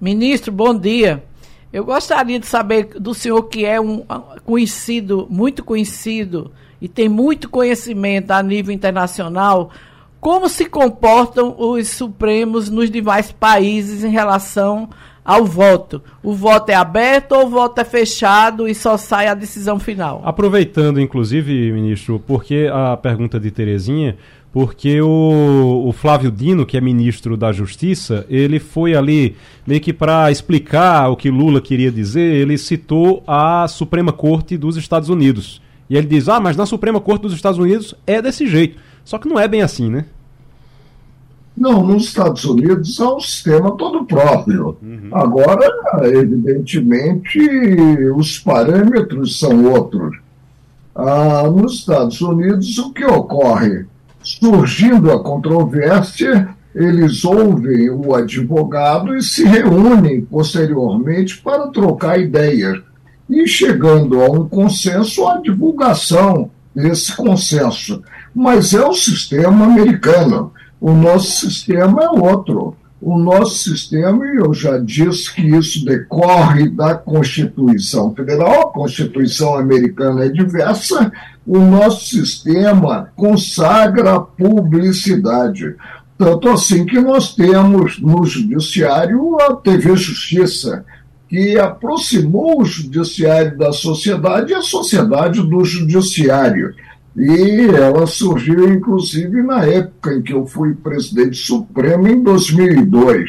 Ministro, 0.00 0.52
bom 0.52 0.78
dia. 0.78 1.24
Eu 1.72 1.84
gostaria 1.84 2.38
de 2.38 2.46
saber 2.46 2.90
do 2.98 3.14
senhor 3.14 3.44
que 3.44 3.64
é 3.64 3.80
um 3.80 4.04
conhecido, 4.44 5.26
muito 5.30 5.64
conhecido 5.64 6.50
e 6.80 6.88
tem 6.88 7.08
muito 7.08 7.48
conhecimento 7.48 8.32
a 8.32 8.42
nível 8.42 8.74
internacional, 8.74 9.70
como 10.20 10.48
se 10.48 10.66
comportam 10.66 11.54
os 11.58 11.88
Supremos 11.88 12.68
nos 12.68 12.90
demais 12.90 13.32
países 13.32 14.04
em 14.04 14.10
relação 14.10 14.88
ao 15.24 15.44
voto. 15.44 16.02
O 16.22 16.34
voto 16.34 16.70
é 16.70 16.74
aberto 16.74 17.32
ou 17.32 17.46
o 17.46 17.50
voto 17.50 17.80
é 17.80 17.84
fechado 17.84 18.68
e 18.68 18.74
só 18.74 18.96
sai 18.96 19.28
a 19.28 19.34
decisão 19.34 19.78
final? 19.78 20.20
Aproveitando, 20.24 21.00
inclusive, 21.00 21.72
ministro, 21.72 22.22
porque 22.26 22.68
a 22.72 22.96
pergunta 22.96 23.38
de 23.38 23.50
Terezinha, 23.50 24.16
porque 24.52 25.00
o, 25.00 25.84
o, 25.86 25.92
Flávio 25.92 26.30
Dino, 26.30 26.66
que 26.66 26.76
é 26.76 26.80
ministro 26.80 27.36
da 27.36 27.52
Justiça, 27.52 28.26
ele 28.28 28.58
foi 28.58 28.96
ali 28.96 29.36
meio 29.66 29.80
que 29.80 29.92
para 29.92 30.30
explicar 30.30 31.08
o 31.08 31.16
que 31.16 31.30
Lula 31.30 31.60
queria 31.60 31.92
dizer, 31.92 32.34
ele 32.34 32.58
citou 32.58 33.22
a 33.26 33.68
Suprema 33.68 34.12
Corte 34.12 34.58
dos 34.58 34.76
Estados 34.76 35.08
Unidos. 35.08 35.62
E 35.88 35.96
ele 35.96 36.06
diz: 36.06 36.28
ah, 36.28 36.40
mas 36.40 36.56
na 36.56 36.66
Suprema 36.66 37.00
Corte 37.00 37.22
dos 37.22 37.34
Estados 37.34 37.58
Unidos 37.58 37.94
é 38.06 38.20
desse 38.20 38.46
jeito. 38.46 38.78
Só 39.04 39.18
que 39.18 39.28
não 39.28 39.38
é 39.38 39.48
bem 39.48 39.62
assim, 39.62 39.90
né? 39.90 40.04
Não, 41.56 41.84
nos 41.84 42.04
Estados 42.04 42.44
Unidos 42.44 43.00
há 43.00 43.14
um 43.16 43.20
sistema 43.20 43.76
todo 43.76 44.04
próprio. 44.04 44.78
Uhum. 44.82 45.10
Agora, 45.12 45.68
evidentemente, 46.04 47.40
os 48.14 48.38
parâmetros 48.38 49.38
são 49.38 49.64
outros. 49.66 50.18
Ah, 50.94 51.42
nos 51.50 51.80
Estados 51.80 52.20
Unidos, 52.20 52.78
o 52.78 52.92
que 52.92 53.04
ocorre? 53.04 53.84
surgindo 54.22 55.10
a 55.10 55.22
controvérsia, 55.22 56.48
eles 56.74 57.24
ouvem 57.24 57.90
o 57.90 58.14
advogado 58.14 59.16
e 59.16 59.22
se 59.22 59.44
reúnem 59.44 60.20
posteriormente 60.22 61.38
para 61.38 61.68
trocar 61.68 62.20
ideias. 62.20 62.80
E 63.28 63.46
chegando 63.46 64.20
a 64.20 64.30
um 64.30 64.48
consenso, 64.48 65.26
a 65.26 65.38
divulgação 65.38 66.50
desse 66.74 67.16
consenso. 67.16 68.02
Mas 68.34 68.74
é 68.74 68.84
o 68.84 68.94
sistema 68.94 69.66
americano. 69.66 70.52
O 70.80 70.92
nosso 70.92 71.48
sistema 71.48 72.02
é 72.02 72.08
outro. 72.08 72.76
O 73.00 73.18
nosso 73.18 73.70
sistema, 73.70 74.26
e 74.26 74.36
eu 74.36 74.52
já 74.52 74.76
disse 74.76 75.34
que 75.34 75.40
isso 75.40 75.84
decorre 75.86 76.68
da 76.68 76.94
Constituição 76.94 78.14
Federal, 78.14 78.60
a 78.60 78.72
Constituição 78.72 79.54
americana 79.54 80.26
é 80.26 80.28
diversa, 80.28 81.10
o 81.46 81.58
nosso 81.58 82.04
sistema 82.04 83.10
consagra 83.16 84.16
a 84.16 84.20
publicidade. 84.20 85.74
Tanto 86.18 86.50
assim 86.50 86.84
que 86.84 87.00
nós 87.00 87.34
temos 87.34 87.98
no 87.98 88.22
Judiciário 88.26 89.40
a 89.40 89.56
TV 89.56 89.96
Justiça, 89.96 90.84
que 91.26 91.58
aproximou 91.58 92.60
o 92.60 92.66
Judiciário 92.66 93.56
da 93.56 93.72
sociedade 93.72 94.52
e 94.52 94.56
a 94.56 94.60
sociedade 94.60 95.42
do 95.42 95.64
Judiciário. 95.64 96.74
E 97.20 97.66
ela 97.66 98.06
surgiu, 98.06 98.72
inclusive, 98.72 99.42
na 99.42 99.62
época 99.62 100.14
em 100.14 100.22
que 100.22 100.32
eu 100.32 100.46
fui 100.46 100.72
presidente 100.72 101.36
supremo, 101.36 102.08
em 102.08 102.22
2002. 102.22 103.28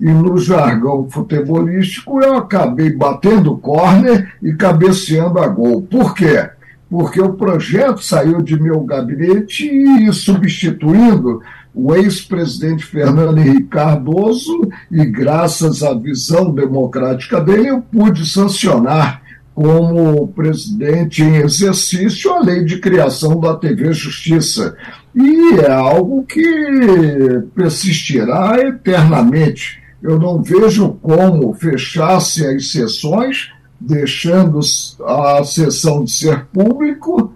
E 0.00 0.06
no 0.06 0.38
jargão 0.38 1.06
futebolístico, 1.10 2.22
eu 2.22 2.36
acabei 2.36 2.88
batendo 2.88 3.58
córner 3.58 4.32
e 4.42 4.54
cabeceando 4.54 5.38
a 5.38 5.48
gol. 5.48 5.82
Por 5.82 6.14
quê? 6.14 6.48
Porque 6.88 7.20
o 7.20 7.34
projeto 7.34 8.02
saiu 8.02 8.40
de 8.40 8.58
meu 8.58 8.80
gabinete 8.80 9.66
e 9.66 10.10
substituindo 10.14 11.42
o 11.74 11.94
ex-presidente 11.94 12.86
Fernando 12.86 13.36
Henrique 13.36 13.64
Cardoso, 13.64 14.66
e 14.90 15.04
graças 15.04 15.82
à 15.82 15.92
visão 15.92 16.54
democrática 16.54 17.38
dele, 17.38 17.68
eu 17.68 17.82
pude 17.82 18.24
sancionar 18.24 19.20
como 19.56 20.28
presidente 20.28 21.22
em 21.22 21.36
exercício 21.36 22.30
a 22.30 22.40
lei 22.40 22.62
de 22.62 22.78
criação 22.78 23.40
da 23.40 23.56
TV 23.56 23.90
Justiça. 23.90 24.76
E 25.14 25.54
é 25.54 25.72
algo 25.72 26.24
que 26.24 27.42
persistirá 27.54 28.60
eternamente. 28.60 29.82
Eu 30.02 30.18
não 30.18 30.42
vejo 30.42 30.98
como 31.00 31.54
fechasse 31.54 32.46
as 32.46 32.70
sessões, 32.70 33.50
deixando 33.80 34.60
a 35.06 35.42
sessão 35.42 36.04
de 36.04 36.10
ser 36.10 36.44
público, 36.52 37.32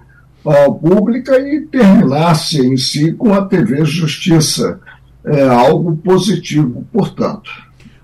pública 0.78 1.38
e 1.38 1.62
terminasse 1.62 2.60
em 2.60 2.76
si 2.76 3.14
com 3.14 3.32
a 3.32 3.46
TV 3.46 3.82
Justiça. 3.86 4.78
É 5.24 5.48
algo 5.48 5.96
positivo, 5.96 6.86
portanto. 6.92 7.50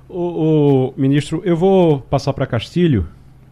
O, 0.09 0.87
o 0.87 0.95
ministro, 0.97 1.43
eu 1.45 1.55
vou 1.55 1.99
passar 2.01 2.33
para 2.33 2.47
Castilho 2.47 3.07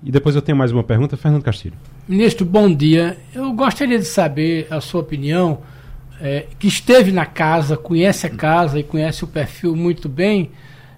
e 0.04 0.10
depois 0.10 0.36
eu 0.36 0.42
tenho 0.42 0.58
mais 0.58 0.70
uma 0.70 0.84
pergunta, 0.84 1.16
Fernando 1.16 1.42
Castilho. 1.42 1.76
Ministro, 2.06 2.44
bom 2.44 2.72
dia. 2.72 3.16
Eu 3.34 3.50
gostaria 3.54 3.98
de 3.98 4.04
saber 4.04 4.66
a 4.68 4.78
sua 4.78 5.00
opinião, 5.00 5.60
é, 6.20 6.44
que 6.58 6.66
esteve 6.66 7.10
na 7.10 7.24
casa, 7.24 7.74
conhece 7.74 8.26
a 8.26 8.30
casa 8.30 8.78
e 8.78 8.82
conhece 8.82 9.24
o 9.24 9.26
perfil 9.26 9.74
muito 9.74 10.06
bem. 10.06 10.50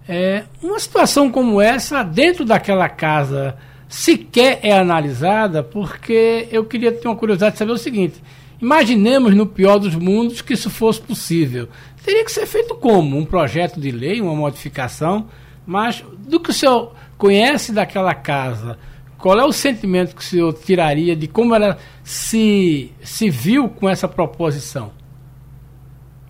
É, 0.08 0.42
uma 0.60 0.80
situação 0.80 1.30
como 1.30 1.60
essa, 1.60 2.02
dentro 2.02 2.44
daquela 2.44 2.88
casa, 2.88 3.56
sequer 3.88 4.58
é 4.64 4.76
analisada, 4.76 5.62
porque 5.62 6.48
eu 6.50 6.64
queria 6.64 6.90
ter 6.90 7.06
uma 7.06 7.16
curiosidade 7.16 7.52
de 7.52 7.58
saber 7.60 7.72
o 7.72 7.78
seguinte: 7.78 8.20
imaginemos 8.60 9.36
no 9.36 9.46
pior 9.46 9.78
dos 9.78 9.94
mundos 9.94 10.42
que 10.42 10.54
isso 10.54 10.68
fosse 10.68 11.00
possível. 11.00 11.68
Teria 12.04 12.24
que 12.24 12.32
ser 12.32 12.46
feito 12.46 12.74
como? 12.74 13.16
Um 13.16 13.24
projeto 13.24 13.80
de 13.80 13.92
lei, 13.92 14.20
uma 14.20 14.34
modificação, 14.34 15.28
mas 15.64 16.04
do 16.26 16.40
que 16.40 16.50
o 16.50 16.52
senhor 16.52 16.92
conhece 17.16 17.72
daquela 17.72 18.14
casa, 18.14 18.76
qual 19.18 19.38
é 19.38 19.44
o 19.44 19.52
sentimento 19.52 20.14
que 20.14 20.22
o 20.22 20.24
senhor 20.24 20.52
tiraria 20.52 21.16
de 21.16 21.26
como 21.26 21.54
ela 21.54 21.78
se, 22.04 22.92
se 23.02 23.30
viu 23.30 23.68
com 23.68 23.88
essa 23.88 24.06
proposição? 24.06 24.90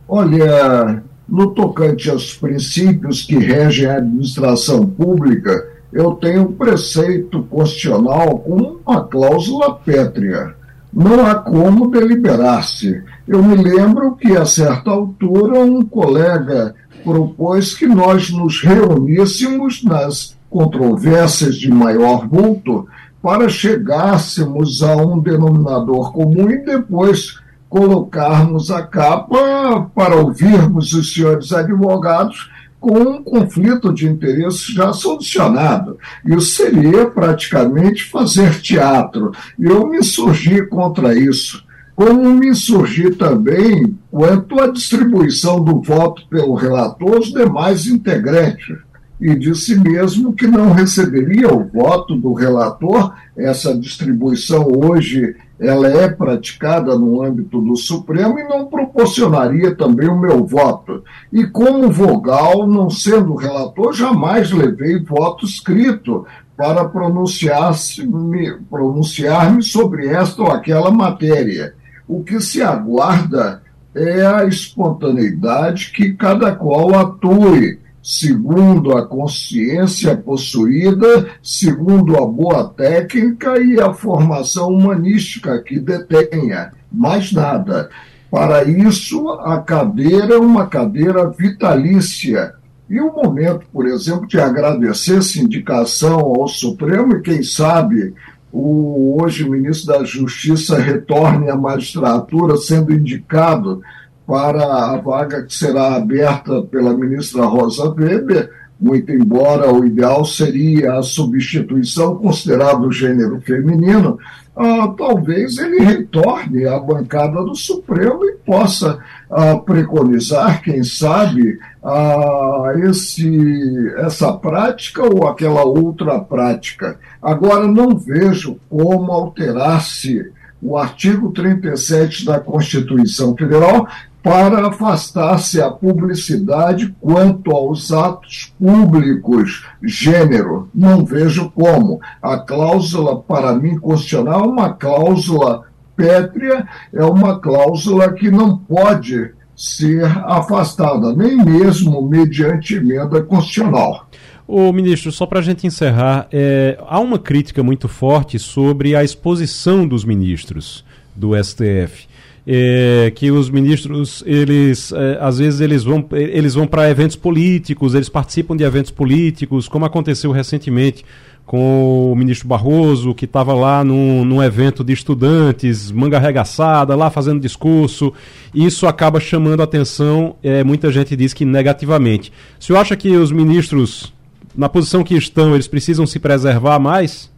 Olha, 0.09 1.03
no 1.29 1.51
tocante 1.51 2.09
aos 2.09 2.35
princípios 2.35 3.23
que 3.23 3.37
regem 3.37 3.87
a 3.87 3.97
administração 3.97 4.87
pública, 4.87 5.69
eu 5.93 6.13
tenho 6.13 6.43
um 6.43 6.53
preceito 6.53 7.43
constitucional 7.45 8.39
com 8.39 8.79
uma 8.87 9.05
cláusula 9.05 9.75
pétrea. 9.75 10.55
Não 10.93 11.27
há 11.27 11.35
como 11.35 11.91
deliberar-se. 11.91 13.03
Eu 13.27 13.43
me 13.43 13.57
lembro 13.57 14.15
que, 14.15 14.37
a 14.37 14.45
certa 14.45 14.91
altura, 14.91 15.59
um 15.59 15.83
colega 15.85 16.75
propôs 17.03 17.75
que 17.75 17.87
nós 17.87 18.31
nos 18.31 18.63
reuníssemos 18.63 19.83
nas 19.83 20.36
controvérsias 20.57 21.57
de 21.57 21.71
maior 21.71 22.27
vulto 22.27 22.89
para 23.21 23.47
chegássemos 23.47 24.83
a 24.83 24.97
um 24.97 25.21
denominador 25.21 26.15
comum 26.15 26.51
e 26.51 26.65
depois 26.65 27.39
colocarmos 27.69 28.71
a 28.71 28.83
capa 28.83 29.91
para 29.95 30.17
ouvirmos 30.17 30.95
os 30.95 31.13
senhores 31.13 31.53
advogados 31.53 32.51
com 32.81 32.99
um 32.99 33.23
conflito 33.23 33.93
de 33.93 34.09
interesses 34.09 34.73
já 34.73 34.95
solucionado. 34.95 35.99
Isso 36.25 36.57
seria 36.57 37.05
praticamente 37.05 38.05
fazer 38.05 38.59
teatro. 38.63 39.33
Eu 39.59 39.87
me 39.87 39.99
insurgi 39.99 40.65
contra 40.69 41.15
isso. 41.15 41.63
Como 41.95 42.33
me 42.33 42.49
insurgi 42.49 43.11
também 43.11 43.95
quanto 44.11 44.59
à 44.59 44.69
distribuição 44.69 45.63
do 45.63 45.83
voto 45.83 46.27
pelo 46.31 46.55
relator 46.55 47.17
aos 47.17 47.27
demais 47.27 47.87
integrantes 47.87 48.86
e 49.21 49.35
disse 49.35 49.79
mesmo 49.79 50.33
que 50.33 50.47
não 50.47 50.73
receberia 50.73 51.53
o 51.53 51.65
voto 51.65 52.17
do 52.17 52.33
relator. 52.33 53.15
Essa 53.37 53.77
distribuição 53.77 54.67
hoje 54.69 55.35
ela 55.59 55.89
é 55.89 56.09
praticada 56.09 56.99
no 56.99 57.23
âmbito 57.23 57.61
do 57.63 57.77
Supremo 57.77 58.39
e 58.39 58.45
não 58.45 58.67
proporcionaria 58.67 59.75
também 59.75 60.09
o 60.09 60.19
meu 60.19 60.45
voto. 60.45 61.03
E 61.33 61.47
como 61.47 61.91
vogal, 61.91 62.67
não 62.67 62.91
sendo 62.91 63.35
relator, 63.35 63.95
jamais 63.95 64.51
levei 64.53 65.03
voto 65.03 65.47
escrito 65.47 66.27
para 66.57 66.85
pronunciar-me 66.85 68.55
pronunciar 68.71 69.63
sobre 69.63 70.09
esta 70.09 70.43
ou 70.43 70.51
aquela 70.51 70.91
matéria. 70.91 71.75
O 72.07 72.23
que 72.23 72.41
se 72.41 72.63
aguarda 72.63 73.63
é 73.95 74.27
a 74.27 74.45
espontaneidade 74.45 75.91
que 75.91 76.13
cada 76.13 76.55
qual 76.55 76.95
atue 76.95 77.79
segundo 78.07 78.97
a 78.97 79.05
consciência 79.05 80.17
possuída, 80.17 81.27
segundo 81.43 82.17
a 82.17 82.25
boa 82.25 82.63
técnica 82.69 83.61
e 83.61 83.81
a 83.81 83.93
formação 83.93 84.69
humanística 84.69 85.61
que 85.61 85.81
detenha. 85.81 86.71
Mais 86.93 87.33
nada. 87.33 87.91
Para 88.31 88.63
isso, 88.63 89.29
a 89.31 89.59
cadeira 89.59 90.35
é 90.35 90.39
uma 90.39 90.69
cadeira 90.69 91.29
vitalícia. 91.29 92.55
E 92.89 93.01
o 93.01 93.13
momento, 93.13 93.67
por 93.73 93.87
exemplo, 93.87 94.29
de 94.29 94.39
agradecer 94.39 95.19
essa 95.19 95.41
indicação 95.41 96.21
ao 96.21 96.47
Supremo 96.47 97.17
e, 97.17 97.23
quem 97.23 97.43
sabe, 97.43 98.15
o 98.53 99.21
hoje 99.21 99.51
ministro 99.51 99.93
da 99.93 100.05
Justiça 100.05 100.79
retorne 100.79 101.51
à 101.51 101.57
magistratura 101.57 102.57
sendo 102.57 102.93
indicado 102.93 103.83
para 104.27 104.65
a 104.65 104.97
vaga 104.97 105.43
que 105.43 105.55
será 105.55 105.95
aberta 105.95 106.63
pela 106.63 106.97
ministra 106.97 107.45
Rosa 107.45 107.89
Weber, 107.91 108.51
muito 108.79 109.11
embora 109.11 109.73
o 109.73 109.85
ideal 109.85 110.25
seria 110.25 110.99
a 110.99 111.03
substituição, 111.03 112.17
considerado 112.17 112.87
o 112.87 112.93
gênero 112.93 113.41
feminino, 113.41 114.19
ah, 114.55 114.89
talvez 114.97 115.59
ele 115.59 115.79
retorne 115.81 116.67
à 116.67 116.79
bancada 116.79 117.43
do 117.43 117.55
Supremo 117.55 118.25
e 118.25 118.33
possa 118.45 118.99
ah, 119.31 119.57
preconizar, 119.57 120.63
quem 120.63 120.83
sabe, 120.83 121.59
ah, 121.85 122.73
esse, 122.85 123.95
essa 123.99 124.33
prática 124.33 125.03
ou 125.03 125.27
aquela 125.27 125.63
outra 125.65 126.19
prática. 126.21 126.99
Agora, 127.23 127.67
não 127.67 127.97
vejo 127.97 128.59
como 128.69 129.13
alterar-se 129.13 130.33
o 130.61 130.77
artigo 130.77 131.33
37 131.33 132.25
da 132.25 132.41
Constituição 132.41 133.37
Federal 133.37 133.87
para 134.27 134.67
afastar-se 134.67 135.63
a 135.63 135.71
publicidade 135.71 136.93
quanto 137.01 137.53
aos 137.53 137.93
atos 137.93 138.53
públicos 138.59 139.65
gênero. 139.81 140.69
Não 140.75 141.05
vejo 141.05 141.49
como. 141.51 142.01
A 142.21 142.37
cláusula, 142.37 143.21
para 143.21 143.55
mim, 143.55 143.79
constitucional 143.79 144.41
é 144.41 144.49
uma 144.49 144.73
cláusula 144.73 145.63
pétrea, 145.95 146.67
é 146.93 147.05
uma 147.05 147.39
cláusula 147.39 148.13
que 148.15 148.29
não 148.29 148.59
pode 148.59 149.31
ser 149.55 150.05
afastada, 150.05 151.15
nem 151.15 151.37
mesmo 151.37 152.03
mediante 152.03 152.75
emenda 152.75 153.23
constitucional. 153.23 154.09
O 154.45 154.73
ministro, 154.73 155.13
só 155.13 155.25
para 155.25 155.39
a 155.39 155.43
gente 155.43 155.69
encerrar, 155.69 156.27
é, 156.33 156.77
há 156.89 156.99
uma 156.99 157.21
crítica 157.21 157.63
muito 157.63 157.87
forte 157.87 158.41
sobre 158.41 158.97
a 158.97 159.05
exposição 159.05 159.87
dos 159.87 160.05
ministros 160.05 160.85
do 161.15 161.31
STF 161.41 162.09
é, 162.47 163.13
que 163.15 163.31
os 163.31 163.51
ministros 163.51 164.23
eles 164.25 164.93
é, 164.93 165.19
às 165.21 165.39
vezes 165.39 165.61
eles 165.61 165.83
vão 165.83 166.07
eles 166.13 166.55
vão 166.55 166.67
para 166.67 166.89
eventos 166.89 167.17
políticos 167.17 167.93
eles 167.93 168.09
participam 168.09 168.57
de 168.57 168.63
eventos 168.63 168.93
políticos 168.93 169.67
como 169.67 169.85
aconteceu 169.85 170.31
recentemente 170.31 171.05
com 171.45 172.13
o 172.13 172.17
ministro 172.17 172.47
Barroso 172.47 173.15
que 173.15 173.25
estava 173.25 173.55
lá 173.55 173.85
num, 173.85 174.25
num 174.25 174.43
evento 174.43 174.83
de 174.83 174.93
estudantes 174.93 175.93
manga 175.93 176.17
arregaçada 176.17 176.97
lá 176.97 177.09
fazendo 177.09 177.41
discurso. 177.41 178.13
Isso 178.53 178.87
acaba 178.87 179.21
chamando 179.21 179.63
atenção 179.63 180.35
é, 180.43 180.65
muita 180.65 180.91
gente 180.91 181.15
diz 181.15 181.33
que 181.33 181.45
negativamente. 181.45 182.33
O 182.59 182.65
senhor 182.65 182.81
acha 182.81 182.97
que 182.97 183.17
os 183.17 183.31
ministros 183.31 184.13
na 184.57 184.69
posição 184.69 185.05
que 185.05 185.15
estão 185.15 185.55
eles 185.55 185.69
precisam 185.69 186.05
se 186.05 186.19
preservar 186.19 186.81
mais 186.81 187.31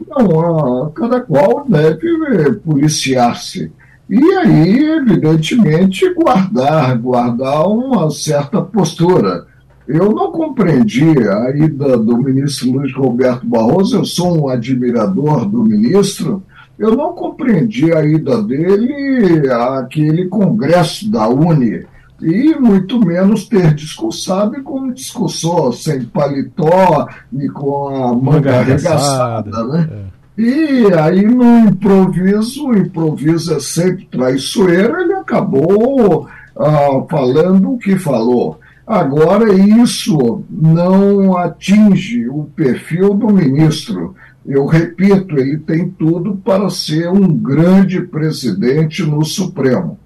não, 0.00 0.90
cada 0.90 1.20
qual 1.20 1.64
deve 1.68 2.52
policiar-se. 2.64 3.72
E 4.08 4.22
aí, 4.34 4.84
evidentemente, 4.86 6.12
guardar, 6.14 6.96
guardar 6.98 7.66
uma 7.68 8.10
certa 8.10 8.60
postura. 8.60 9.46
Eu 9.86 10.12
não 10.12 10.30
compreendi 10.30 11.18
a 11.28 11.50
ida 11.50 11.96
do 11.96 12.16
ministro 12.18 12.72
Luiz 12.72 12.94
Roberto 12.94 13.46
Barroso, 13.46 13.96
eu 13.96 14.04
sou 14.04 14.44
um 14.44 14.48
admirador 14.48 15.46
do 15.46 15.62
ministro, 15.62 16.42
eu 16.78 16.96
não 16.96 17.12
compreendi 17.12 17.92
a 17.92 18.04
ida 18.04 18.42
dele 18.42 19.50
àquele 19.50 20.26
congresso 20.26 21.10
da 21.10 21.28
Uni 21.28 21.84
e 22.20 22.54
muito 22.54 23.04
menos 23.04 23.48
ter 23.48 23.74
discursado 23.74 24.62
como 24.62 24.94
discursou, 24.94 25.72
sem 25.72 26.04
paletó 26.04 27.08
e 27.32 27.48
com 27.48 27.88
a 27.88 28.14
manga 28.14 28.60
arregaçada, 28.60 29.64
né? 29.64 29.88
É. 29.90 30.14
E 30.36 30.92
aí 30.92 31.24
no 31.24 31.60
improviso, 31.60 32.68
o 32.68 32.76
improviso 32.76 33.54
é 33.54 33.60
sempre 33.60 34.06
traiçoeiro, 34.06 35.00
ele 35.00 35.14
acabou 35.14 36.28
ah, 36.56 37.04
falando 37.08 37.72
o 37.72 37.78
que 37.78 37.96
falou. 37.96 38.58
Agora, 38.86 39.54
isso 39.54 40.44
não 40.50 41.36
atinge 41.38 42.28
o 42.28 42.44
perfil 42.54 43.14
do 43.14 43.32
ministro. 43.32 44.14
Eu 44.44 44.66
repito, 44.66 45.38
ele 45.38 45.56
tem 45.56 45.88
tudo 45.88 46.36
para 46.36 46.68
ser 46.68 47.08
um 47.08 47.26
grande 47.34 48.02
presidente 48.02 49.02
no 49.02 49.24
Supremo. 49.24 49.98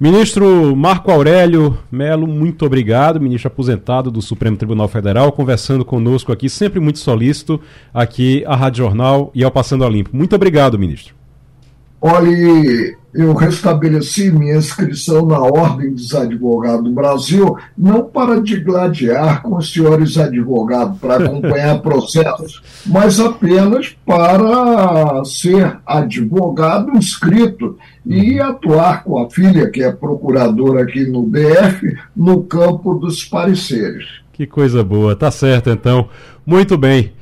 Ministro 0.00 0.76
Marco 0.76 1.10
Aurélio 1.10 1.76
Melo, 1.90 2.24
muito 2.24 2.64
obrigado, 2.64 3.20
ministro 3.20 3.48
aposentado 3.48 4.12
do 4.12 4.22
Supremo 4.22 4.56
Tribunal 4.56 4.86
Federal, 4.86 5.32
conversando 5.32 5.84
conosco 5.84 6.30
aqui, 6.30 6.48
sempre 6.48 6.78
muito 6.78 7.00
solícito, 7.00 7.60
aqui 7.92 8.44
à 8.46 8.54
Rádio 8.54 8.84
Jornal 8.84 9.32
e 9.34 9.42
ao 9.42 9.50
Passando 9.50 9.84
a 9.84 9.88
Limpo. 9.88 10.10
Muito 10.12 10.36
obrigado, 10.36 10.78
ministro. 10.78 11.16
Olhe, 12.00 12.96
eu 13.12 13.32
restabeleci 13.34 14.30
minha 14.30 14.56
inscrição 14.56 15.24
na 15.24 15.40
Ordem 15.40 15.92
dos 15.92 16.14
Advogados 16.14 16.84
do 16.84 16.92
Brasil, 16.92 17.56
não 17.76 18.04
para 18.04 18.40
digladiar 18.40 19.42
com 19.42 19.56
os 19.56 19.72
senhores 19.72 20.18
advogados, 20.18 20.98
para 20.98 21.16
acompanhar 21.16 21.80
processos, 21.82 22.62
mas 22.86 23.18
apenas 23.18 23.96
para 24.04 25.24
ser 25.24 25.78
advogado 25.86 26.96
inscrito 26.96 27.78
e 28.04 28.38
atuar 28.40 29.04
com 29.04 29.18
a 29.22 29.30
filha, 29.30 29.70
que 29.70 29.82
é 29.82 29.90
procuradora 29.90 30.82
aqui 30.82 31.04
no 31.04 31.28
DF, 31.28 31.96
no 32.16 32.42
campo 32.42 32.94
dos 32.94 33.24
pareceres. 33.24 34.06
Que 34.32 34.46
coisa 34.46 34.84
boa, 34.84 35.16
tá 35.16 35.30
certo 35.30 35.70
então. 35.70 36.08
Muito 36.46 36.78
bem. 36.78 37.12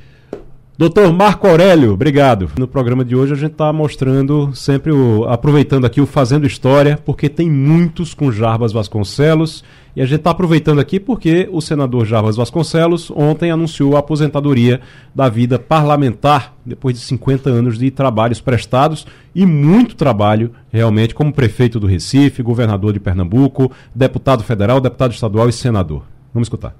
Doutor 0.77 1.11
Marco 1.11 1.47
Aurélio, 1.47 1.93
obrigado. 1.93 2.51
No 2.55 2.67
programa 2.67 3.03
de 3.03 3.15
hoje 3.15 3.33
a 3.33 3.35
gente 3.35 3.53
está 3.53 3.73
mostrando 3.73 4.51
sempre 4.53 4.91
o. 4.91 5.23
aproveitando 5.23 5.85
aqui 5.85 5.99
o 5.99 6.05
Fazendo 6.05 6.45
História, 6.45 6.99
porque 7.03 7.27
tem 7.27 7.49
muitos 7.49 8.13
com 8.13 8.31
Jarbas 8.31 8.71
Vasconcelos. 8.71 9.63
E 9.95 10.01
a 10.03 10.05
gente 10.05 10.19
está 10.19 10.29
aproveitando 10.29 10.79
aqui 10.79 10.99
porque 10.99 11.49
o 11.51 11.61
senador 11.61 12.05
Jarbas 12.05 12.35
Vasconcelos 12.35 13.09
ontem 13.09 13.49
anunciou 13.49 13.95
a 13.95 13.99
aposentadoria 14.01 14.79
da 15.15 15.27
vida 15.27 15.57
parlamentar, 15.57 16.53
depois 16.63 16.93
de 16.95 17.01
50 17.01 17.49
anos 17.49 17.79
de 17.79 17.89
trabalhos 17.89 18.39
prestados 18.39 19.07
e 19.33 19.47
muito 19.47 19.95
trabalho, 19.95 20.51
realmente, 20.71 21.15
como 21.15 21.33
prefeito 21.33 21.79
do 21.79 21.87
Recife, 21.87 22.43
governador 22.43 22.93
de 22.93 22.99
Pernambuco, 22.99 23.71
deputado 23.95 24.43
federal, 24.43 24.79
deputado 24.79 25.11
estadual 25.11 25.49
e 25.49 25.53
senador. 25.53 26.03
Vamos 26.31 26.45
escutar. 26.45 26.75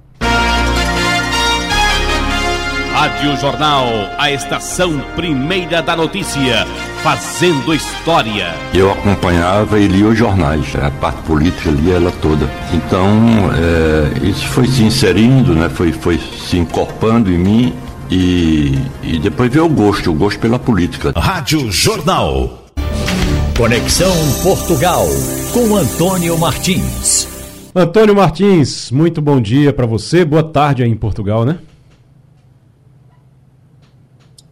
Rádio 2.98 3.36
Jornal, 3.36 3.86
a 4.18 4.32
estação 4.32 4.98
primeira 5.14 5.80
da 5.80 5.94
notícia, 5.94 6.66
fazendo 7.00 7.72
história. 7.72 8.52
Eu 8.74 8.90
acompanhava 8.90 9.78
e 9.78 9.86
lia 9.86 10.08
os 10.08 10.18
jornais, 10.18 10.74
a 10.74 10.90
parte 10.90 11.22
política 11.22 11.70
lia 11.70 11.94
ela 11.94 12.10
toda. 12.20 12.50
Então, 12.74 13.08
é, 13.54 14.26
isso 14.26 14.44
foi 14.48 14.66
se 14.66 14.82
inserindo, 14.82 15.54
né, 15.54 15.68
foi, 15.68 15.92
foi 15.92 16.18
se 16.18 16.58
incorporando 16.58 17.30
em 17.30 17.38
mim 17.38 17.74
e, 18.10 18.76
e 19.04 19.20
depois 19.20 19.48
veio 19.48 19.66
o 19.66 19.68
gosto, 19.68 20.10
o 20.10 20.14
gosto 20.14 20.40
pela 20.40 20.58
política. 20.58 21.12
Rádio 21.16 21.70
Jornal. 21.70 22.64
Conexão 23.56 24.12
Portugal, 24.42 25.06
com 25.52 25.76
Antônio 25.76 26.36
Martins. 26.36 27.28
Antônio 27.72 28.16
Martins, 28.16 28.90
muito 28.90 29.22
bom 29.22 29.40
dia 29.40 29.72
para 29.72 29.86
você. 29.86 30.24
Boa 30.24 30.42
tarde 30.42 30.82
aí 30.82 30.90
em 30.90 30.96
Portugal, 30.96 31.44
né? 31.44 31.58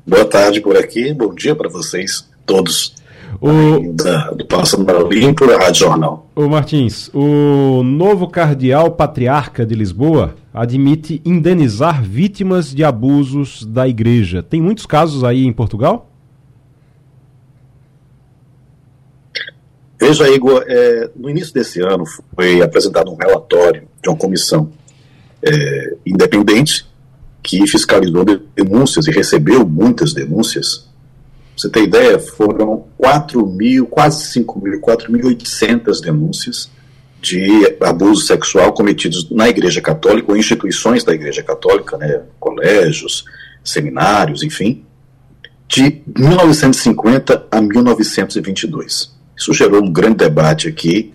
Boa 0.08 0.24
tarde 0.24 0.60
por 0.60 0.76
aqui, 0.76 1.12
bom 1.12 1.34
dia 1.34 1.52
para 1.56 1.68
vocês 1.68 2.28
todos. 2.46 2.94
O... 3.40 3.92
Da, 3.92 4.30
do 4.30 4.46
Passando 4.46 5.08
Limpo 5.08 5.44
da 5.48 5.58
Rádio 5.58 5.80
Jornal. 5.80 6.30
O 6.36 6.48
Martins, 6.48 7.10
o 7.12 7.82
novo 7.82 8.28
cardeal 8.28 8.92
patriarca 8.92 9.66
de 9.66 9.74
Lisboa 9.74 10.36
admite 10.54 11.20
indenizar 11.24 12.04
vítimas 12.04 12.72
de 12.72 12.84
abusos 12.84 13.64
da 13.64 13.88
igreja. 13.88 14.44
Tem 14.44 14.62
muitos 14.62 14.86
casos 14.86 15.24
aí 15.24 15.44
em 15.44 15.52
Portugal? 15.52 16.08
Veja, 19.98 20.28
Igor, 20.28 20.64
é, 20.68 21.10
no 21.16 21.28
início 21.28 21.52
desse 21.52 21.80
ano 21.80 22.04
foi 22.32 22.62
apresentado 22.62 23.10
um 23.10 23.16
relatório 23.16 23.88
de 24.00 24.08
uma 24.08 24.16
comissão 24.16 24.70
é, 25.42 25.96
independente 26.06 26.86
que 27.46 27.64
fiscalizou 27.64 28.24
denúncias 28.56 29.06
e 29.06 29.12
recebeu 29.12 29.64
muitas 29.64 30.12
denúncias. 30.12 30.88
Você 31.56 31.70
tem 31.70 31.84
ideia, 31.84 32.18
foram 32.18 32.86
4 32.98 33.46
mil, 33.46 33.86
quase 33.86 34.26
5 34.32 34.60
mil, 34.60 34.80
4.800 34.80 36.00
denúncias 36.02 36.68
de 37.22 37.76
abuso 37.80 38.26
sexual 38.26 38.72
cometidos 38.72 39.30
na 39.30 39.48
Igreja 39.48 39.80
Católica 39.80 40.32
ou 40.32 40.36
instituições 40.36 41.04
da 41.04 41.14
Igreja 41.14 41.40
Católica, 41.40 41.96
né, 41.96 42.22
colégios, 42.40 43.24
seminários, 43.62 44.42
enfim, 44.42 44.84
de 45.68 46.02
1950 46.18 47.46
a 47.48 47.60
1922. 47.60 49.14
Isso 49.36 49.54
gerou 49.54 49.84
um 49.84 49.92
grande 49.92 50.16
debate 50.16 50.66
aqui, 50.66 51.14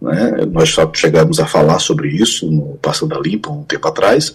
né, 0.00 0.46
nós 0.52 0.68
só 0.68 0.90
chegamos 0.94 1.40
a 1.40 1.46
falar 1.46 1.78
sobre 1.78 2.08
isso 2.08 2.50
no 2.50 2.78
Passando 2.82 3.14
a 3.14 3.20
Limpa 3.20 3.50
um 3.50 3.64
tempo 3.64 3.88
atrás, 3.88 4.34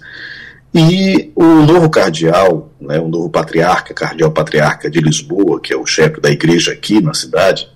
e 0.78 1.32
o 1.34 1.46
novo 1.62 1.90
cardeal, 1.90 2.70
né, 2.82 3.00
o 3.00 3.08
novo 3.08 3.30
patriarca, 3.30 3.94
cardeal 3.94 4.30
patriarca 4.30 4.90
de 4.90 5.00
Lisboa, 5.00 5.62
que 5.62 5.72
é 5.72 5.78
o 5.78 5.86
chefe 5.86 6.20
da 6.20 6.30
igreja 6.30 6.74
aqui 6.74 7.00
na 7.00 7.14
cidade, 7.14 7.70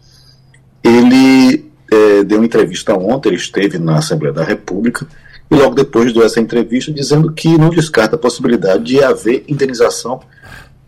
ele 0.84 1.72
é, 1.90 2.26
deu 2.26 2.40
uma 2.40 2.46
entrevista 2.46 2.94
ontem, 2.94 3.30
ele 3.30 3.38
esteve 3.38 3.80
na 3.80 4.00
Assembleia 4.00 4.34
da 4.34 4.44
República, 4.44 5.08
e 5.50 5.56
logo 5.56 5.76
depois 5.76 6.12
deu 6.12 6.26
essa 6.26 6.42
entrevista 6.42 6.92
dizendo 6.92 7.32
que 7.32 7.58
não 7.58 7.70
descarta 7.70 8.18
a 8.18 8.20
possibilidade 8.20 8.84
de 8.84 9.02
haver 9.02 9.46
indenização 9.48 10.20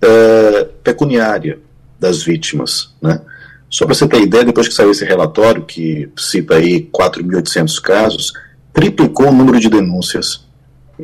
é, 0.01 0.67
pecuniária 0.83 1.59
das 1.97 2.21
vítimas. 2.21 2.93
Né? 3.01 3.21
Só 3.69 3.85
para 3.85 3.95
você 3.95 4.05
ter 4.05 4.21
ideia, 4.21 4.43
depois 4.43 4.67
que 4.67 4.73
saiu 4.73 4.91
esse 4.91 5.05
relatório, 5.05 5.63
que 5.63 6.09
cita 6.17 6.55
aí 6.55 6.89
4.800 6.91 7.81
casos, 7.81 8.33
triplicou 8.73 9.29
o 9.29 9.33
número 9.33 9.61
de 9.61 9.69
denúncias 9.69 10.50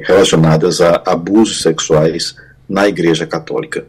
relacionadas 0.04 0.82
a 0.82 1.02
abusos 1.06 1.62
sexuais 1.62 2.36
na 2.68 2.88
Igreja 2.88 3.26
Católica. 3.26 3.86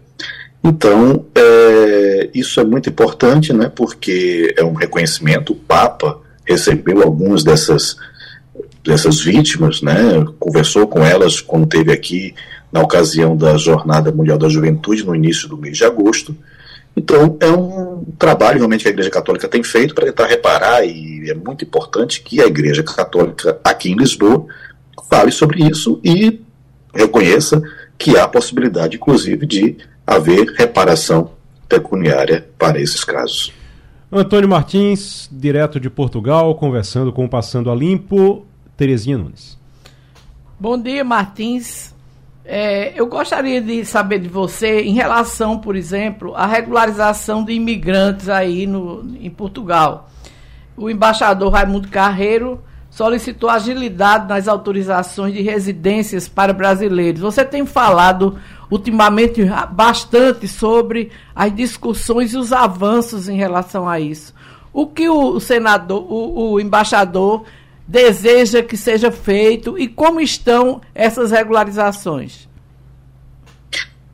Então, 0.63 1.25
é, 1.35 2.31
isso 2.35 2.61
é 2.61 2.65
muito 2.65 2.89
importante, 2.89 3.53
né, 3.53 3.71
porque 3.75 4.55
é 4.57 4.65
um 4.65 4.75
reconhecimento. 4.75 5.53
O 5.53 5.57
Papa 5.57 6.19
recebeu 6.45 7.03
algumas 7.03 7.45
dessas, 7.45 7.97
dessas 8.85 9.21
vítimas, 9.21 9.83
né, 9.83 9.95
conversou 10.39 10.87
com 10.87 11.05
elas 11.05 11.41
quando 11.41 11.65
esteve 11.65 11.93
aqui 11.93 12.35
na 12.73 12.83
ocasião 12.83 13.37
da 13.37 13.57
Jornada 13.57 14.13
Mundial 14.13 14.37
da 14.37 14.49
Juventude, 14.49 15.07
no 15.07 15.15
início 15.15 15.49
do 15.49 15.57
mês 15.57 15.77
de 15.77 15.85
agosto. 15.85 16.37
Então, 16.97 17.37
é 17.41 17.51
um 17.51 18.05
trabalho 18.19 18.59
realmente 18.59 18.83
que 18.83 18.89
a 18.89 18.93
Igreja 18.93 19.11
Católica 19.11 19.47
tem 19.47 19.63
feito 19.63 19.95
para 19.95 20.07
tentar 20.07 20.27
reparar, 20.27 20.85
e 20.85 21.31
é 21.31 21.35
muito 21.35 21.65
importante 21.65 22.21
que 22.21 22.41
a 22.41 22.47
Igreja 22.47 22.83
Católica 22.83 23.59
aqui 23.63 23.93
em 23.93 23.97
Lisboa 23.97 24.47
fale 25.09 25.31
sobre 25.31 25.65
isso 25.65 26.01
e 26.05 26.41
reconheça 26.95 27.63
que 27.97 28.17
há 28.17 28.29
possibilidade, 28.29 28.97
inclusive, 28.97 29.47
de 29.47 29.77
haver 30.07 30.53
reparação 30.57 31.33
pecuniária 31.69 32.49
para 32.59 32.81
esses 32.81 33.05
casos. 33.05 33.53
Antônio 34.11 34.49
Martins, 34.49 35.29
direto 35.31 35.79
de 35.79 35.91
Portugal, 35.91 36.55
conversando 36.55 37.13
com 37.13 37.27
o 37.27 37.29
Passando 37.29 37.71
a 37.71 37.75
Limpo, 37.75 38.47
Terezinha 38.77 39.19
Nunes. 39.19 39.59
Bom 40.59 40.81
dia, 40.81 41.05
Martins. 41.05 41.95
É, 42.45 42.99
eu 42.99 43.07
gostaria 43.07 43.61
de 43.61 43.85
saber 43.85 44.19
de 44.21 44.29
você 44.29 44.81
em 44.81 44.95
relação, 44.95 45.59
por 45.59 45.77
exemplo, 45.77 46.35
à 46.35 46.47
regularização 46.47 47.45
de 47.45 47.53
imigrantes 47.53 48.31
aí 48.31 48.67
no, 48.67 49.05
em 49.21 49.29
Portugal. 49.29 50.09
O 50.75 50.89
embaixador 50.89 51.53
Raimundo 51.53 51.89
Carreiro 51.89 52.63
solicitou 52.99 53.49
agilidade 53.49 54.27
nas 54.27 54.49
autorizações 54.49 55.33
de 55.33 55.41
residências 55.41 56.29
para 56.29 56.53
brasileiros. 56.53 57.21
Você 57.21 57.45
tem 57.45 57.65
falado 57.65 58.37
ultimamente 58.69 59.41
bastante 59.71 60.49
sobre 60.49 61.13
as 61.33 61.55
discussões 61.55 62.33
e 62.33 62.37
os 62.37 62.53
avanços 62.53 63.29
em 63.29 63.37
relação 63.37 63.89
a 63.89 64.01
isso. 64.01 64.35
O 64.73 64.85
que 64.85 65.09
o 65.09 65.39
senador, 65.39 66.13
o, 66.13 66.55
o 66.55 66.61
embaixador 66.61 67.45
deseja 67.87 68.65
que 68.65 68.77
seja 68.77 69.13
feito 69.13 69.79
e 69.79 69.87
como 69.87 70.21
estão 70.21 70.81
essas 70.93 71.31
regularizações? 71.31 72.49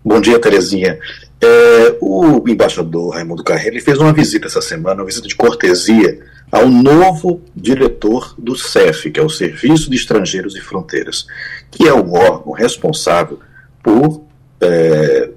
Bom 0.05 0.21
dia, 0.21 0.39
Terezinha. 0.39 0.99
É, 1.41 1.97
o 2.01 2.43
embaixador 2.49 3.15
Raimundo 3.15 3.45
Carreira 3.45 3.81
fez 3.81 3.99
uma 3.99 4.13
visita 4.13 4.47
essa 4.47 4.63
semana, 4.63 5.01
uma 5.01 5.07
visita 5.07 5.29
de 5.29 5.35
cortesia 5.35 6.21
ao 6.51 6.69
novo 6.69 7.43
diretor 7.55 8.35
do 8.39 8.57
CEF, 8.57 9.11
que 9.11 9.19
é 9.19 9.23
o 9.23 9.29
Serviço 9.29 9.91
de 9.91 9.97
Estrangeiros 9.97 10.57
e 10.57 10.61
Fronteiras, 10.61 11.27
que 11.71 11.87
é 11.87 11.93
o 11.93 12.13
órgão 12.13 12.53
responsável 12.53 13.41
por 13.83 14.25
é, 14.61 15.31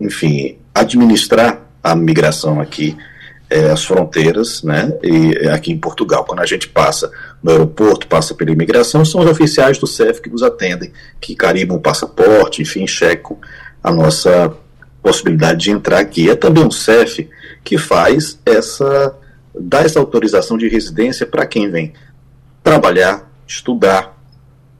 enfim, 0.00 0.58
administrar 0.74 1.66
a 1.82 1.94
migração 1.94 2.60
aqui, 2.60 2.96
é, 3.50 3.70
as 3.70 3.84
fronteiras, 3.84 4.62
né, 4.62 4.92
e 5.02 5.48
aqui 5.48 5.72
em 5.72 5.78
Portugal. 5.78 6.24
Quando 6.24 6.40
a 6.40 6.46
gente 6.46 6.68
passa 6.68 7.10
no 7.42 7.50
aeroporto, 7.50 8.06
passa 8.06 8.34
pela 8.34 8.50
imigração, 8.50 9.04
são 9.04 9.22
os 9.22 9.26
oficiais 9.26 9.78
do 9.78 9.86
CEF 9.86 10.20
que 10.20 10.30
nos 10.30 10.42
atendem, 10.42 10.92
que 11.20 11.34
carimbam 11.34 11.78
o 11.78 11.80
passaporte, 11.80 12.62
enfim, 12.62 12.86
checam 12.86 13.38
a 13.82 13.90
nossa 13.90 14.52
possibilidade 15.02 15.64
de 15.64 15.70
entrar 15.70 15.98
aqui. 15.98 16.30
É 16.30 16.34
também 16.34 16.66
o 16.66 16.70
CEF 16.70 17.28
que 17.64 17.78
faz 17.78 18.38
essa, 18.44 19.14
dá 19.58 19.80
essa 19.80 19.98
autorização 19.98 20.56
de 20.56 20.68
residência 20.68 21.26
para 21.26 21.46
quem 21.46 21.70
vem 21.70 21.92
trabalhar, 22.62 23.30
estudar, 23.46 24.16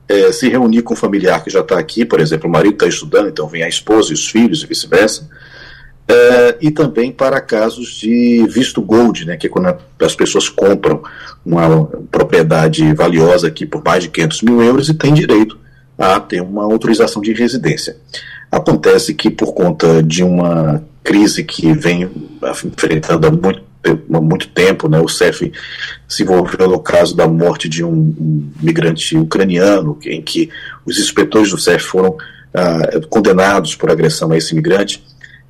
é, 0.07 0.31
se 0.31 0.49
reunir 0.49 0.81
com 0.81 0.93
um 0.93 0.97
familiar 0.97 1.43
que 1.43 1.49
já 1.49 1.59
está 1.59 1.77
aqui, 1.77 2.03
por 2.03 2.19
exemplo, 2.19 2.49
o 2.49 2.51
marido 2.51 2.73
está 2.73 2.87
estudando, 2.87 3.29
então 3.29 3.47
vem 3.47 3.63
a 3.63 3.69
esposa 3.69 4.11
e 4.11 4.13
os 4.13 4.27
filhos 4.27 4.63
e 4.63 4.67
vice-versa, 4.67 5.29
é, 6.07 6.57
e 6.59 6.71
também 6.71 7.11
para 7.11 7.39
casos 7.39 7.89
de 7.99 8.43
visto 8.49 8.81
gold, 8.81 9.25
né, 9.25 9.37
que 9.37 9.45
é 9.45 9.49
quando 9.49 9.77
as 10.01 10.15
pessoas 10.15 10.49
compram 10.49 11.03
uma 11.45 11.85
propriedade 12.11 12.91
valiosa 12.93 13.47
aqui 13.47 13.65
por 13.65 13.83
mais 13.83 14.03
de 14.03 14.09
500 14.09 14.41
mil 14.41 14.61
euros 14.61 14.89
e 14.89 14.95
tem 14.95 15.13
direito 15.13 15.59
a 15.95 16.19
ter 16.19 16.41
uma 16.41 16.63
autorização 16.63 17.21
de 17.21 17.33
residência. 17.33 17.97
Acontece 18.51 19.13
que 19.13 19.29
por 19.29 19.53
conta 19.53 20.01
de 20.01 20.23
uma 20.23 20.83
crise 21.03 21.43
que 21.43 21.71
vem 21.73 22.09
enfrentando 22.65 23.27
há 23.27 23.31
muito 23.31 23.69
há 23.81 24.19
muito 24.19 24.49
tempo, 24.49 24.89
né, 24.89 24.99
o 24.99 25.07
CEF 25.07 25.53
se 26.05 26.23
envolveu 26.23 26.67
no 26.67 26.79
caso 26.79 27.15
da 27.15 27.27
morte 27.27 27.69
de 27.69 27.81
um, 27.81 28.51
migrante 28.61 29.17
ucraniano, 29.17 29.97
em 30.03 30.21
que 30.21 30.49
os 30.85 30.99
inspetores 30.99 31.51
do 31.51 31.57
CEF 31.57 31.85
foram 31.85 32.17
ah, 32.53 32.99
condenados 33.09 33.75
por 33.75 33.89
agressão 33.89 34.31
a 34.31 34.37
esse 34.37 34.53
migrante, 34.53 35.01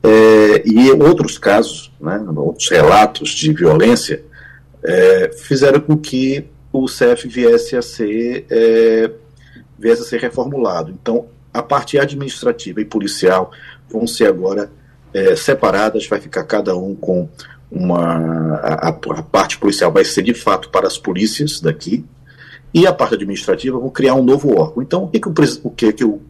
é, 0.03 0.63
e 0.65 0.91
outros 0.91 1.37
casos, 1.37 1.91
né, 1.99 2.23
outros 2.35 2.69
relatos 2.69 3.31
de 3.31 3.51
violência, 3.51 4.23
é, 4.83 5.31
fizeram 5.35 5.79
com 5.79 5.97
que 5.97 6.45
o 6.71 6.87
CEF 6.87 7.27
viesse 7.27 7.75
a 7.75 7.81
ser 7.81 8.45
é, 8.49 9.09
viesse 9.77 10.01
a 10.03 10.05
ser 10.05 10.19
reformulado. 10.19 10.91
Então, 10.91 11.25
a 11.53 11.61
parte 11.61 11.97
administrativa 11.97 12.81
e 12.81 12.85
policial 12.85 13.51
vão 13.89 14.05
ser 14.05 14.27
agora 14.27 14.71
é, 15.13 15.35
separadas, 15.35 16.07
vai 16.07 16.19
ficar 16.19 16.43
cada 16.43 16.75
um 16.75 16.95
com 16.95 17.27
uma 17.71 18.55
a, 18.63 18.89
a, 18.89 19.23
parte 19.23 19.57
policial 19.57 19.91
vai 19.91 20.03
ser 20.03 20.23
de 20.23 20.33
fato 20.33 20.69
para 20.69 20.87
as 20.87 20.97
polícias 20.97 21.59
daqui 21.59 22.03
e 22.73 22.85
a 22.87 22.93
parte 22.93 23.15
administrativa 23.15 23.77
vão 23.77 23.89
criar 23.89 24.15
um 24.15 24.23
novo 24.23 24.55
órgão. 24.55 24.83
Então, 24.83 25.03
o 25.03 25.07
que, 25.07 25.19
que, 25.19 25.27
o, 25.27 25.33
o, 25.63 25.69
que, 25.71 25.93
que 25.93 26.03
o, 26.03 26.21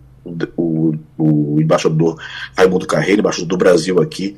o, 0.55 0.95
o 1.17 1.61
embaixador 1.61 2.17
Raimundo 2.57 2.88
Carreiro, 2.88 3.20
embaixador 3.20 3.47
do 3.47 3.57
Brasil 3.57 4.01
aqui, 4.01 4.38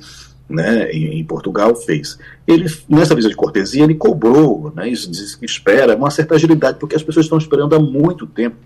né, 0.49 0.91
em, 0.91 1.23
Portugal, 1.23 1.75
fez? 1.75 2.17
Ele, 2.47 2.65
nessa 2.89 3.13
visita 3.13 3.29
de 3.29 3.35
cortesia, 3.35 3.83
ele 3.83 3.95
cobrou, 3.95 4.73
né, 4.75 4.89
espera 4.89 5.95
uma 5.95 6.09
certa 6.09 6.35
agilidade, 6.35 6.79
porque 6.79 6.95
as 6.95 7.03
pessoas 7.03 7.25
estão 7.25 7.37
esperando 7.37 7.75
há 7.75 7.79
muito 7.79 8.25
tempo, 8.25 8.57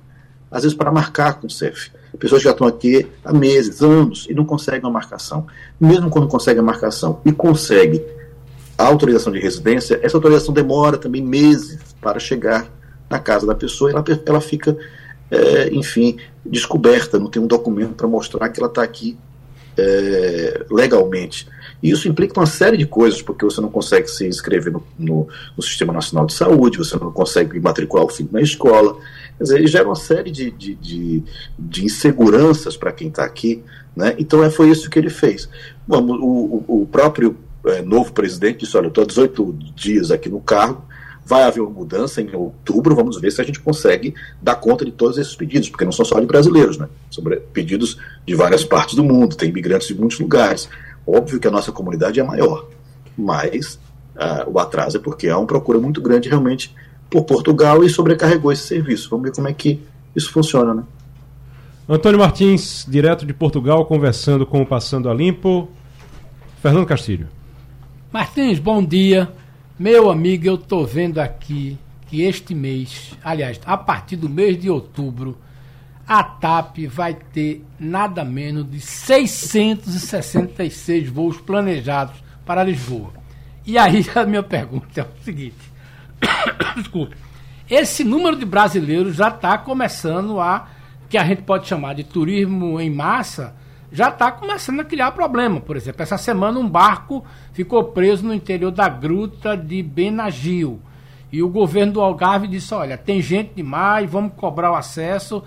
às 0.49 0.63
vezes 0.63 0.78
para 0.78 0.91
marcar 0.91 1.34
com 1.34 1.47
o 1.47 1.49
CEF. 1.49 1.91
Pessoas 2.18 2.41
já 2.41 2.51
estão 2.51 2.68
aqui 2.68 3.07
há 3.24 3.34
meses, 3.34 3.82
anos, 3.82 4.28
e 4.30 4.34
não 4.34 4.45
conseguem 4.45 4.82
uma 4.82 4.91
marcação. 4.91 5.45
Mesmo 5.80 6.09
quando 6.09 6.28
conseguem 6.28 6.59
a 6.59 6.63
marcação 6.63 7.20
e 7.26 7.32
conseguem 7.32 8.03
a 8.78 8.86
autorização 8.86 9.32
de 9.32 9.39
residência, 9.39 9.99
essa 10.01 10.18
autorização 10.18 10.53
demora 10.53 10.97
também 10.97 11.22
meses 11.22 11.80
para 12.01 12.20
chegar 12.20 12.70
na 13.09 13.20
casa 13.20 13.45
da 13.45 13.55
pessoa 13.55 13.89
e 13.89 13.93
ela, 13.93 14.03
ela 14.26 14.41
fica, 14.41 14.78
é, 15.32 15.70
enfim, 15.74 16.18
descoberta, 16.45 17.20
não 17.20 17.30
tem 17.30 17.41
um 17.41 17.47
documento 17.47 17.93
para 17.95 18.07
mostrar 18.07 18.49
que 18.49 18.59
ela 18.59 18.70
está 18.70 18.84
aqui 18.84 19.18
é, 19.78 20.66
legalmente. 20.70 21.47
E 21.82 21.91
isso 21.91 22.07
implica 22.07 22.39
uma 22.39 22.45
série 22.45 22.78
de 22.78 22.86
coisas, 22.86 23.22
porque 23.22 23.45
você 23.45 23.61
não 23.61 23.70
consegue 23.70 24.07
se 24.07 24.28
inscrever 24.28 24.74
no, 24.74 24.84
no, 24.97 25.28
no, 25.55 25.63
Sistema 25.63 25.93
Nacional 25.93 26.26
de 26.26 26.34
Saúde, 26.34 26.78
você 26.78 26.97
não 26.97 27.11
consegue 27.11 27.59
matricular 27.59 28.05
o 28.05 28.09
filho 28.09 28.30
na 28.32 28.41
escola. 28.41 28.97
Quer 29.38 29.43
dizer, 29.43 29.67
gera 29.67 29.88
uma 29.88 29.95
série 29.95 30.31
de, 30.31 30.51
de, 30.51 30.75
de, 30.75 31.23
de 31.57 31.86
inseguranças 31.86 32.77
para 32.77 32.91
quem 32.91 33.09
está 33.09 33.25
aqui. 33.25 33.63
Né? 33.95 34.15
Então 34.17 34.43
é, 34.43 34.49
foi 34.49 34.69
isso 34.69 34.89
que 34.89 34.97
ele 34.97 35.09
fez. 35.09 35.49
O, 35.88 36.81
o 36.81 36.88
próprio 36.88 37.38
é, 37.65 37.81
novo 37.81 38.13
presidente 38.13 38.59
disse: 38.59 38.77
olha, 38.77 38.88
estou 38.88 39.03
há 39.03 39.07
18 39.07 39.57
dias 39.75 40.11
aqui 40.11 40.29
no 40.29 40.39
cargo, 40.39 40.83
vai 41.25 41.43
haver 41.43 41.61
uma 41.61 41.71
mudança 41.71 42.21
em 42.21 42.33
outubro, 42.36 42.95
vamos 42.95 43.19
ver 43.19 43.31
se 43.31 43.41
a 43.41 43.43
gente 43.43 43.59
consegue 43.59 44.13
dar 44.41 44.55
conta 44.55 44.86
de 44.86 44.91
todos 44.91 45.17
esses 45.17 45.36
pedidos, 45.36 45.69
porque 45.69 45.83
não 45.83 45.91
são 45.91 46.05
só 46.05 46.19
de 46.19 46.25
brasileiros, 46.25 46.77
né? 46.77 46.88
São 47.09 47.23
pedidos 47.51 47.97
de 48.25 48.36
várias 48.36 48.63
partes 48.63 48.95
do 48.95 49.03
mundo, 49.03 49.36
tem 49.36 49.49
imigrantes 49.49 49.88
de 49.88 49.95
muitos 49.95 50.19
lugares. 50.19 50.69
Óbvio 51.05 51.39
que 51.39 51.47
a 51.47 51.51
nossa 51.51 51.71
comunidade 51.71 52.19
é 52.19 52.23
maior, 52.23 52.67
mas 53.17 53.79
uh, 54.15 54.49
o 54.51 54.59
atraso 54.59 54.97
é 54.97 54.99
porque 54.99 55.27
há 55.27 55.38
uma 55.38 55.47
procura 55.47 55.79
muito 55.79 56.01
grande 56.01 56.29
realmente 56.29 56.73
por 57.10 57.24
Portugal 57.24 57.84
e 57.84 57.89
sobrecarregou 57.89 58.51
esse 58.51 58.68
serviço. 58.68 59.10
Vamos 59.10 59.26
ver 59.26 59.36
como 59.36 59.47
é 59.47 59.53
que 59.53 59.82
isso 60.16 60.32
funciona, 60.32 60.74
né? 60.74 60.84
Antônio 61.88 62.20
Martins, 62.20 62.86
direto 62.88 63.26
de 63.26 63.34
Portugal, 63.34 63.86
conversando 63.86 64.45
com 64.45 64.62
o 64.62 64.66
Passando 64.66 65.10
a 65.10 65.14
Limpo. 65.14 65.70
Fernando 66.62 66.88
Castilho. 66.88 67.28
Martins, 68.12 68.58
bom 68.58 68.84
dia. 68.84 69.32
Meu 69.78 70.10
amigo, 70.10 70.47
eu 70.47 70.56
estou 70.56 70.86
vendo 70.86 71.20
aqui 71.20 71.78
que 72.08 72.24
este 72.24 72.56
mês, 72.56 73.12
aliás, 73.24 73.62
a 73.66 73.78
partir 73.78 74.16
do 74.16 74.28
mês 74.28 74.60
de 74.60 74.68
outubro, 74.70 75.38
a 76.08 76.24
TAP 76.24 76.88
vai 76.88 77.14
ter 77.14 77.64
nada 77.80 78.24
menos 78.24 78.70
de 78.70 78.80
666 78.80 81.10
voos 81.10 81.38
planejados 81.38 82.16
para 82.45 82.64
Lisboa. 82.64 83.12
E 83.66 83.78
aí 83.78 84.06
a 84.16 84.26
minha 84.26 84.43
pergunta 84.43 85.01
é 85.01 85.03
o 85.03 85.24
seguinte: 85.24 85.74
desculpe, 86.76 87.15
esse 87.69 88.03
número 88.03 88.36
de 88.36 88.45
brasileiros 88.45 89.15
já 89.15 89.30
está 89.30 89.57
começando 89.57 90.39
a, 90.39 90.67
que 91.09 91.17
a 91.17 91.23
gente 91.23 91.41
pode 91.41 91.67
chamar 91.67 91.95
de 91.95 92.03
turismo 92.03 92.80
em 92.80 92.89
massa, 92.89 93.55
já 93.91 94.09
está 94.09 94.32
começando 94.32 94.82
a 94.82 94.84
criar 94.84 95.11
problema. 95.11 95.59
Por 95.59 95.76
exemplo, 95.76 96.03
essa 96.03 96.17
semana 96.17 96.59
um 96.59 96.69
barco 96.69 97.23
ficou 97.53 97.84
preso 97.86 98.26
no 98.26 98.34
interior 98.34 98.71
da 98.71 98.89
gruta 98.89 99.55
de 99.55 99.82
Benagil. 99.82 100.80
E 101.32 101.41
o 101.41 101.49
governo 101.49 101.93
do 101.93 102.01
Algarve 102.01 102.47
disse: 102.47 102.73
olha, 102.73 102.97
tem 102.97 103.21
gente 103.21 103.53
demais, 103.55 104.09
vamos 104.09 104.34
cobrar 104.36 104.71
o 104.71 104.76
acesso. 104.76 105.43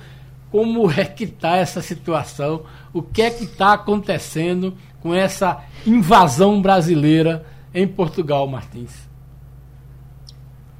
Como 0.50 0.90
é 0.90 1.04
que 1.04 1.24
está 1.24 1.56
essa 1.56 1.82
situação? 1.82 2.62
O 2.92 3.02
que 3.02 3.22
é 3.22 3.30
que 3.30 3.44
está 3.44 3.74
acontecendo 3.74 4.74
com 5.00 5.14
essa 5.14 5.62
invasão 5.86 6.60
brasileira 6.60 7.44
em 7.74 7.86
Portugal, 7.86 8.46
Martins? 8.46 9.07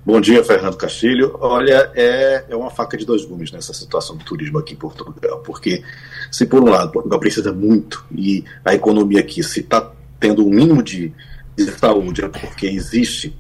Bom 0.09 0.23
dia, 0.23 0.43
Fernando 0.43 0.75
Castilho. 0.75 1.37
Olha, 1.39 1.93
é, 1.95 2.47
é 2.49 2.57
uma 2.57 2.71
faca 2.71 2.97
de 2.97 3.05
dois 3.05 3.27
gumes 3.27 3.53
nessa 3.53 3.75
situação 3.75 4.17
do 4.17 4.25
turismo 4.25 4.59
aqui 4.59 4.73
em 4.73 4.77
Portugal, 4.79 5.41
porque 5.41 5.85
se 6.33 6.47
por 6.47 6.63
um 6.63 6.71
lado 6.71 6.91
Portugal 6.91 7.21
precisa 7.21 7.53
muito 7.53 8.03
e 8.11 8.43
a 8.65 8.75
economia 8.75 9.21
aqui 9.21 9.43
se 9.43 9.61
está 9.61 9.93
tendo 10.19 10.47
um 10.47 10.49
mínimo 10.49 10.83
de, 10.83 11.13
de 11.55 11.65
saúde 11.73 12.25
é 12.25 12.29
porque 12.29 12.67
existe 12.67 13.37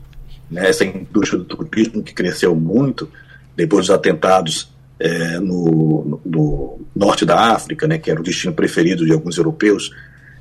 né, 0.50 0.68
essa 0.68 0.84
indústria 0.84 1.42
do 1.42 1.46
turismo 1.46 2.02
que 2.02 2.12
cresceu 2.12 2.54
muito 2.54 3.10
depois 3.56 3.86
dos 3.86 3.96
atentados 3.96 4.70
é, 5.00 5.40
no, 5.40 6.20
no, 6.22 6.80
norte 6.94 7.24
da 7.24 7.54
África, 7.54 7.88
né, 7.88 7.96
que 7.96 8.10
era 8.10 8.20
o 8.20 8.22
destino 8.22 8.52
preferido 8.52 9.06
de 9.06 9.12
alguns 9.14 9.38
europeus, 9.38 9.90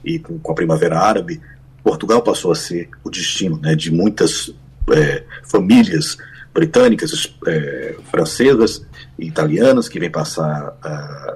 e 0.03 0.19
com, 0.19 0.37
com 0.37 0.51
a 0.51 0.55
Primavera 0.55 0.99
Árabe, 0.99 1.39
Portugal 1.81 2.21
passou 2.21 2.51
a 2.51 2.55
ser 2.55 2.89
o 3.01 3.09
destino 3.09 3.57
né, 3.61 3.75
de 3.75 3.93
muitas 3.93 4.53
é, 4.91 5.23
famílias 5.43 6.17
britânicas, 6.53 7.31
é, 7.45 7.95
francesas 8.09 8.85
e 9.17 9.27
italianas 9.27 9.87
que 9.87 9.99
vêm 9.99 10.09
passar 10.09 10.75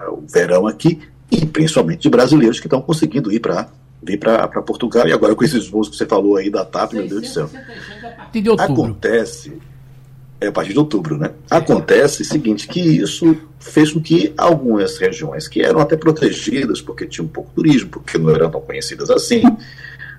o 0.10 0.26
verão 0.28 0.68
aqui, 0.68 1.00
e 1.30 1.46
principalmente 1.46 2.02
de 2.02 2.10
brasileiros 2.10 2.60
que 2.60 2.68
estão 2.68 2.82
conseguindo 2.82 3.32
ir 3.32 3.40
para 3.40 3.70
vir 4.04 4.18
para 4.18 4.48
Portugal. 4.62 5.08
E 5.08 5.14
agora 5.14 5.36
com 5.36 5.44
esses 5.44 5.68
voos 5.68 5.90
que 5.90 5.96
você 5.96 6.06
falou 6.06 6.38
aí 6.38 6.50
da 6.50 6.66
TAP, 6.66 6.94
meu 6.94 7.08
Deus 7.08 7.22
do 7.22 7.28
céu. 7.28 7.50
Acontece 8.72 9.54
é 10.42 10.48
a 10.48 10.52
partir 10.52 10.74
de 10.74 10.80
outubro, 10.80 11.16
né? 11.20 11.30
Acontece 11.48 12.24
o 12.24 12.26
seguinte, 12.26 12.68
que 12.68 12.80
isso 12.80 13.38
fez 13.60 13.92
com 13.92 14.02
que 14.02 14.34
algumas 14.36 14.98
regiões 14.98 15.48
que 15.48 15.62
eram 15.62 15.80
até 15.80 15.96
protegidas, 15.96 16.82
porque 16.82 17.06
tinham 17.06 17.28
um 17.28 17.30
pouco 17.30 17.52
turismo, 17.54 17.92
porque 17.92 18.18
não 18.18 18.32
eram 18.32 18.50
tão 18.50 18.60
conhecidas 18.60 19.12
assim, 19.12 19.44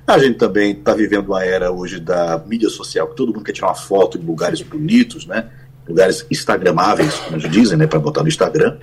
a 0.06 0.18
gente 0.18 0.36
também 0.36 0.72
está 0.72 0.94
vivendo 0.94 1.28
uma 1.28 1.44
era 1.44 1.70
hoje 1.70 2.00
da 2.00 2.42
mídia 2.46 2.68
social, 2.68 3.08
que 3.08 3.16
todo 3.16 3.32
mundo 3.32 3.44
quer 3.44 3.52
tirar 3.52 3.68
uma 3.68 3.74
foto 3.74 4.18
em 4.18 4.22
lugares 4.22 4.60
bonitos, 4.62 5.26
né? 5.26 5.48
Lugares 5.88 6.26
instagramáveis, 6.30 7.14
como 7.14 7.36
eles 7.36 7.50
dizem, 7.50 7.76
né? 7.76 7.86
Para 7.86 7.98
botar 7.98 8.22
no 8.22 8.28
Instagram. 8.28 8.76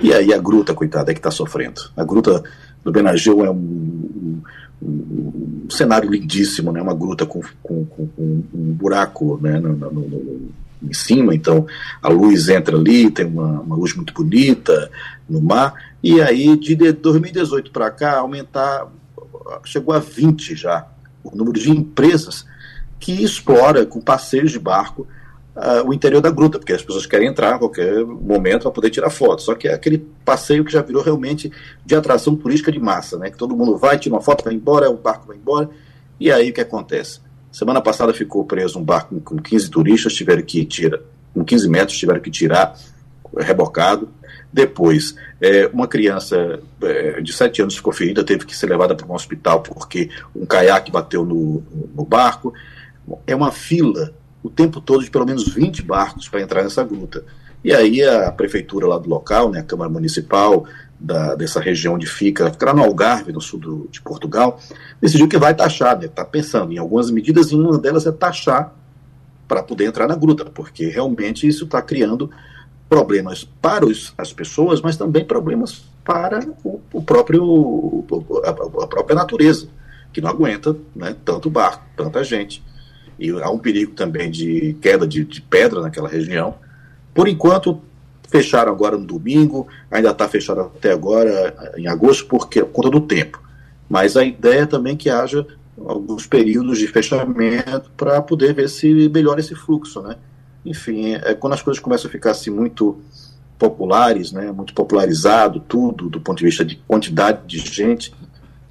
E 0.00 0.12
aí 0.12 0.32
a 0.32 0.38
gruta, 0.38 0.74
coitada, 0.74 1.10
é 1.10 1.14
que 1.14 1.20
está 1.20 1.30
sofrendo. 1.30 1.80
A 1.96 2.04
gruta 2.04 2.42
do 2.84 2.92
Benagil 2.92 3.44
é 3.44 3.50
um, 3.50 4.40
um, 4.82 5.62
um, 5.64 5.66
cenário 5.70 6.10
lindíssimo, 6.10 6.72
né? 6.72 6.80
Uma 6.80 6.94
gruta 6.94 7.26
com, 7.26 7.40
com, 7.62 7.84
com 7.84 8.08
um 8.54 8.72
buraco 8.72 9.38
né? 9.42 9.58
no, 9.58 9.74
no, 9.74 9.90
no 9.90 10.50
em 10.82 10.92
cima, 10.92 11.34
então 11.34 11.66
a 12.02 12.08
luz 12.08 12.48
entra 12.48 12.76
ali, 12.76 13.10
tem 13.10 13.26
uma, 13.26 13.60
uma 13.60 13.76
luz 13.76 13.94
muito 13.94 14.12
bonita 14.12 14.90
no 15.28 15.40
mar, 15.40 15.74
e 16.02 16.20
aí 16.20 16.56
de 16.56 16.92
2018 16.92 17.70
para 17.70 17.90
cá 17.90 18.18
aumentar, 18.18 18.86
chegou 19.64 19.94
a 19.94 19.98
20 19.98 20.54
já, 20.54 20.86
o 21.22 21.36
número 21.36 21.58
de 21.58 21.70
empresas 21.70 22.46
que 22.98 23.22
explora 23.22 23.84
com 23.84 24.00
passeios 24.00 24.50
de 24.50 24.58
barco 24.58 25.06
uh, 25.56 25.88
o 25.88 25.94
interior 25.94 26.20
da 26.20 26.30
gruta, 26.30 26.58
porque 26.58 26.72
as 26.72 26.82
pessoas 26.82 27.06
querem 27.06 27.28
entrar 27.28 27.54
a 27.54 27.58
qualquer 27.58 28.04
momento 28.04 28.62
para 28.62 28.70
poder 28.70 28.90
tirar 28.90 29.10
foto. 29.10 29.42
Só 29.42 29.54
que 29.54 29.68
é 29.68 29.74
aquele 29.74 29.98
passeio 30.24 30.64
que 30.64 30.72
já 30.72 30.82
virou 30.82 31.02
realmente 31.02 31.50
de 31.84 31.94
atração 31.94 32.36
turística 32.36 32.70
de 32.70 32.78
massa, 32.78 33.18
né? 33.18 33.30
Que 33.30 33.38
todo 33.38 33.56
mundo 33.56 33.76
vai, 33.76 33.98
tira 33.98 34.14
uma 34.14 34.20
foto, 34.20 34.44
vai 34.44 34.54
embora, 34.54 34.90
o 34.90 34.96
barco 34.96 35.26
vai 35.26 35.36
embora, 35.36 35.70
e 36.20 36.30
aí 36.30 36.50
o 36.50 36.52
que 36.52 36.60
acontece? 36.60 37.20
Semana 37.50 37.80
passada 37.80 38.12
ficou 38.12 38.44
preso 38.44 38.78
um 38.78 38.84
barco 38.84 39.18
com 39.20 39.36
15 39.36 39.70
turistas, 39.70 40.14
tiveram 40.14 40.42
que 40.42 40.64
tirar, 40.64 41.00
com 41.32 41.44
15 41.44 41.68
metros, 41.68 41.98
tiveram 41.98 42.20
que 42.20 42.30
tirar, 42.30 42.76
rebocado. 43.38 44.10
Depois, 44.56 45.14
é, 45.38 45.66
uma 45.70 45.86
criança 45.86 46.60
é, 46.80 47.20
de 47.20 47.30
7 47.30 47.60
anos 47.60 47.76
ficou 47.76 47.92
ferida, 47.92 48.24
teve 48.24 48.46
que 48.46 48.56
ser 48.56 48.64
levada 48.64 48.94
para 48.94 49.06
um 49.06 49.12
hospital 49.12 49.60
porque 49.60 50.08
um 50.34 50.46
caiaque 50.46 50.90
bateu 50.90 51.26
no, 51.26 51.62
no 51.94 52.06
barco. 52.06 52.54
É 53.26 53.36
uma 53.36 53.52
fila 53.52 54.14
o 54.42 54.48
tempo 54.48 54.80
todo 54.80 55.04
de 55.04 55.10
pelo 55.10 55.26
menos 55.26 55.46
20 55.46 55.82
barcos 55.82 56.26
para 56.26 56.40
entrar 56.40 56.62
nessa 56.62 56.82
gruta. 56.82 57.22
E 57.62 57.70
aí 57.70 58.02
a 58.02 58.32
prefeitura 58.32 58.86
lá 58.86 58.96
do 58.96 59.10
local, 59.10 59.50
né, 59.50 59.60
a 59.60 59.62
Câmara 59.62 59.90
Municipal, 59.90 60.64
da, 60.98 61.34
dessa 61.34 61.60
região 61.60 61.96
onde 61.96 62.06
fica, 62.06 62.50
fica 62.50 62.72
no 62.72 62.82
Algarve, 62.82 63.32
no 63.32 63.42
sul 63.42 63.60
do, 63.60 63.88
de 63.90 64.00
Portugal, 64.00 64.58
decidiu 65.02 65.28
que 65.28 65.36
vai 65.36 65.54
taxar, 65.54 66.02
está 66.02 66.22
né, 66.22 66.28
pensando 66.32 66.72
em 66.72 66.78
algumas 66.78 67.10
medidas, 67.10 67.52
e 67.52 67.56
uma 67.56 67.78
delas 67.78 68.06
é 68.06 68.12
taxar 68.12 68.74
para 69.46 69.62
poder 69.62 69.84
entrar 69.84 70.08
na 70.08 70.16
gruta, 70.16 70.46
porque 70.46 70.86
realmente 70.86 71.46
isso 71.46 71.64
está 71.64 71.82
criando 71.82 72.30
problemas 72.88 73.44
para 73.44 73.84
os, 73.84 74.14
as 74.16 74.32
pessoas, 74.32 74.80
mas 74.80 74.96
também 74.96 75.24
problemas 75.24 75.84
para 76.04 76.40
o, 76.64 76.80
o 76.92 77.02
próprio 77.02 78.04
a, 78.44 78.50
a, 78.50 78.86
própria 78.86 79.16
natureza, 79.16 79.68
que 80.12 80.20
não 80.20 80.30
aguenta 80.30 80.76
né, 80.94 81.16
tanto 81.24 81.50
barco, 81.50 81.84
tanta 81.96 82.22
gente. 82.22 82.62
E 83.18 83.30
há 83.30 83.50
um 83.50 83.58
perigo 83.58 83.92
também 83.92 84.30
de 84.30 84.76
queda 84.80 85.06
de, 85.06 85.24
de 85.24 85.40
pedra 85.40 85.80
naquela 85.80 86.08
região. 86.08 86.54
Por 87.14 87.28
enquanto, 87.28 87.80
Fecharam 88.28 88.72
agora 88.72 88.96
no 88.96 89.06
domingo, 89.06 89.68
ainda 89.90 90.10
está 90.10 90.28
fechado 90.28 90.60
até 90.60 90.92
agora, 90.92 91.72
em 91.76 91.86
agosto, 91.86 92.26
porque, 92.26 92.60
por 92.60 92.72
conta 92.72 92.90
do 92.90 93.00
tempo. 93.00 93.40
Mas 93.88 94.16
a 94.16 94.24
ideia 94.24 94.62
é 94.62 94.66
também 94.66 94.96
que 94.96 95.08
haja 95.08 95.46
alguns 95.78 96.26
períodos 96.26 96.78
de 96.78 96.88
fechamento 96.88 97.90
para 97.96 98.20
poder 98.20 98.52
ver 98.52 98.68
se 98.68 99.08
melhora 99.08 99.40
esse 99.40 99.54
fluxo, 99.54 100.02
né? 100.02 100.16
Enfim, 100.66 101.14
é, 101.14 101.34
quando 101.34 101.52
as 101.52 101.62
coisas 101.62 101.82
começam 101.82 102.08
a 102.08 102.12
ficar 102.12 102.32
assim 102.32 102.50
muito 102.50 103.00
populares, 103.58 104.32
né, 104.32 104.52
muito 104.52 104.74
popularizado 104.74 105.60
tudo 105.60 106.10
do 106.10 106.20
ponto 106.20 106.38
de 106.38 106.44
vista 106.44 106.64
de 106.64 106.76
quantidade 106.86 107.46
de 107.46 107.58
gente, 107.58 108.12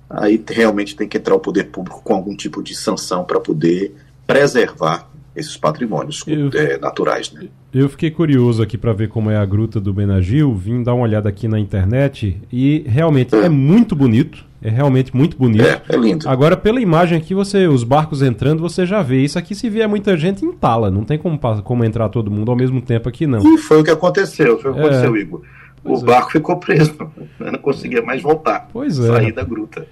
aí 0.09 0.43
realmente 0.47 0.95
tem 0.95 1.07
que 1.07 1.17
entrar 1.17 1.33
o 1.33 1.39
poder 1.39 1.65
público 1.65 2.01
com 2.03 2.13
algum 2.13 2.35
tipo 2.35 2.61
de 2.61 2.75
sanção 2.75 3.23
para 3.23 3.39
poder 3.39 3.95
preservar 4.27 5.09
esses 5.35 5.57
patrimônios 5.57 6.23
eu, 6.27 6.49
é, 6.53 6.77
naturais. 6.77 7.31
Né? 7.31 7.47
Eu 7.73 7.89
fiquei 7.89 8.09
curioso 8.09 8.63
aqui 8.63 8.77
para 8.77 8.93
ver 8.93 9.09
como 9.09 9.29
é 9.29 9.35
a 9.35 9.45
gruta 9.45 9.79
do 9.79 9.93
Benagil, 9.93 10.53
vim 10.55 10.81
dar 10.81 10.93
uma 10.93 11.03
olhada 11.03 11.27
aqui 11.27 11.47
na 11.47 11.59
internet 11.59 12.39
e 12.51 12.85
realmente 12.87 13.35
é, 13.35 13.45
é 13.45 13.49
muito 13.49 13.95
bonito, 13.95 14.45
é 14.61 14.69
realmente 14.69 15.15
muito 15.15 15.37
bonito. 15.37 15.65
É, 15.65 15.81
é 15.89 15.97
lindo. 15.97 16.27
Agora, 16.27 16.55
pela 16.55 16.79
imagem 16.79 17.17
aqui, 17.17 17.35
você, 17.35 17.67
os 17.67 17.83
barcos 17.83 18.21
entrando, 18.21 18.61
você 18.61 18.85
já 18.85 19.01
vê. 19.01 19.21
Isso 19.23 19.37
aqui, 19.37 19.53
se 19.53 19.69
vier 19.69 19.87
muita 19.87 20.15
gente, 20.15 20.45
entala. 20.45 20.89
Não 20.89 21.03
tem 21.03 21.17
como, 21.17 21.37
como 21.63 21.83
entrar 21.83 22.09
todo 22.09 22.31
mundo 22.31 22.49
ao 22.49 22.57
mesmo 22.57 22.81
tempo 22.81 23.09
aqui, 23.09 23.27
não. 23.27 23.41
E 23.53 23.57
foi 23.57 23.81
o 23.81 23.83
que 23.83 23.91
aconteceu, 23.91 24.59
foi 24.59 24.71
o 24.71 24.73
que 24.73 24.79
é. 24.79 24.83
aconteceu, 24.83 25.17
Igor. 25.17 25.41
o 25.83 25.97
é. 25.97 26.03
barco 26.03 26.31
ficou 26.31 26.57
preso, 26.57 26.95
não 27.37 27.59
conseguia 27.59 28.01
mais 28.01 28.21
voltar, 28.21 28.69
pois 28.71 28.97
é. 28.97 29.07
sair 29.07 29.31
da 29.33 29.43
gruta. 29.43 29.85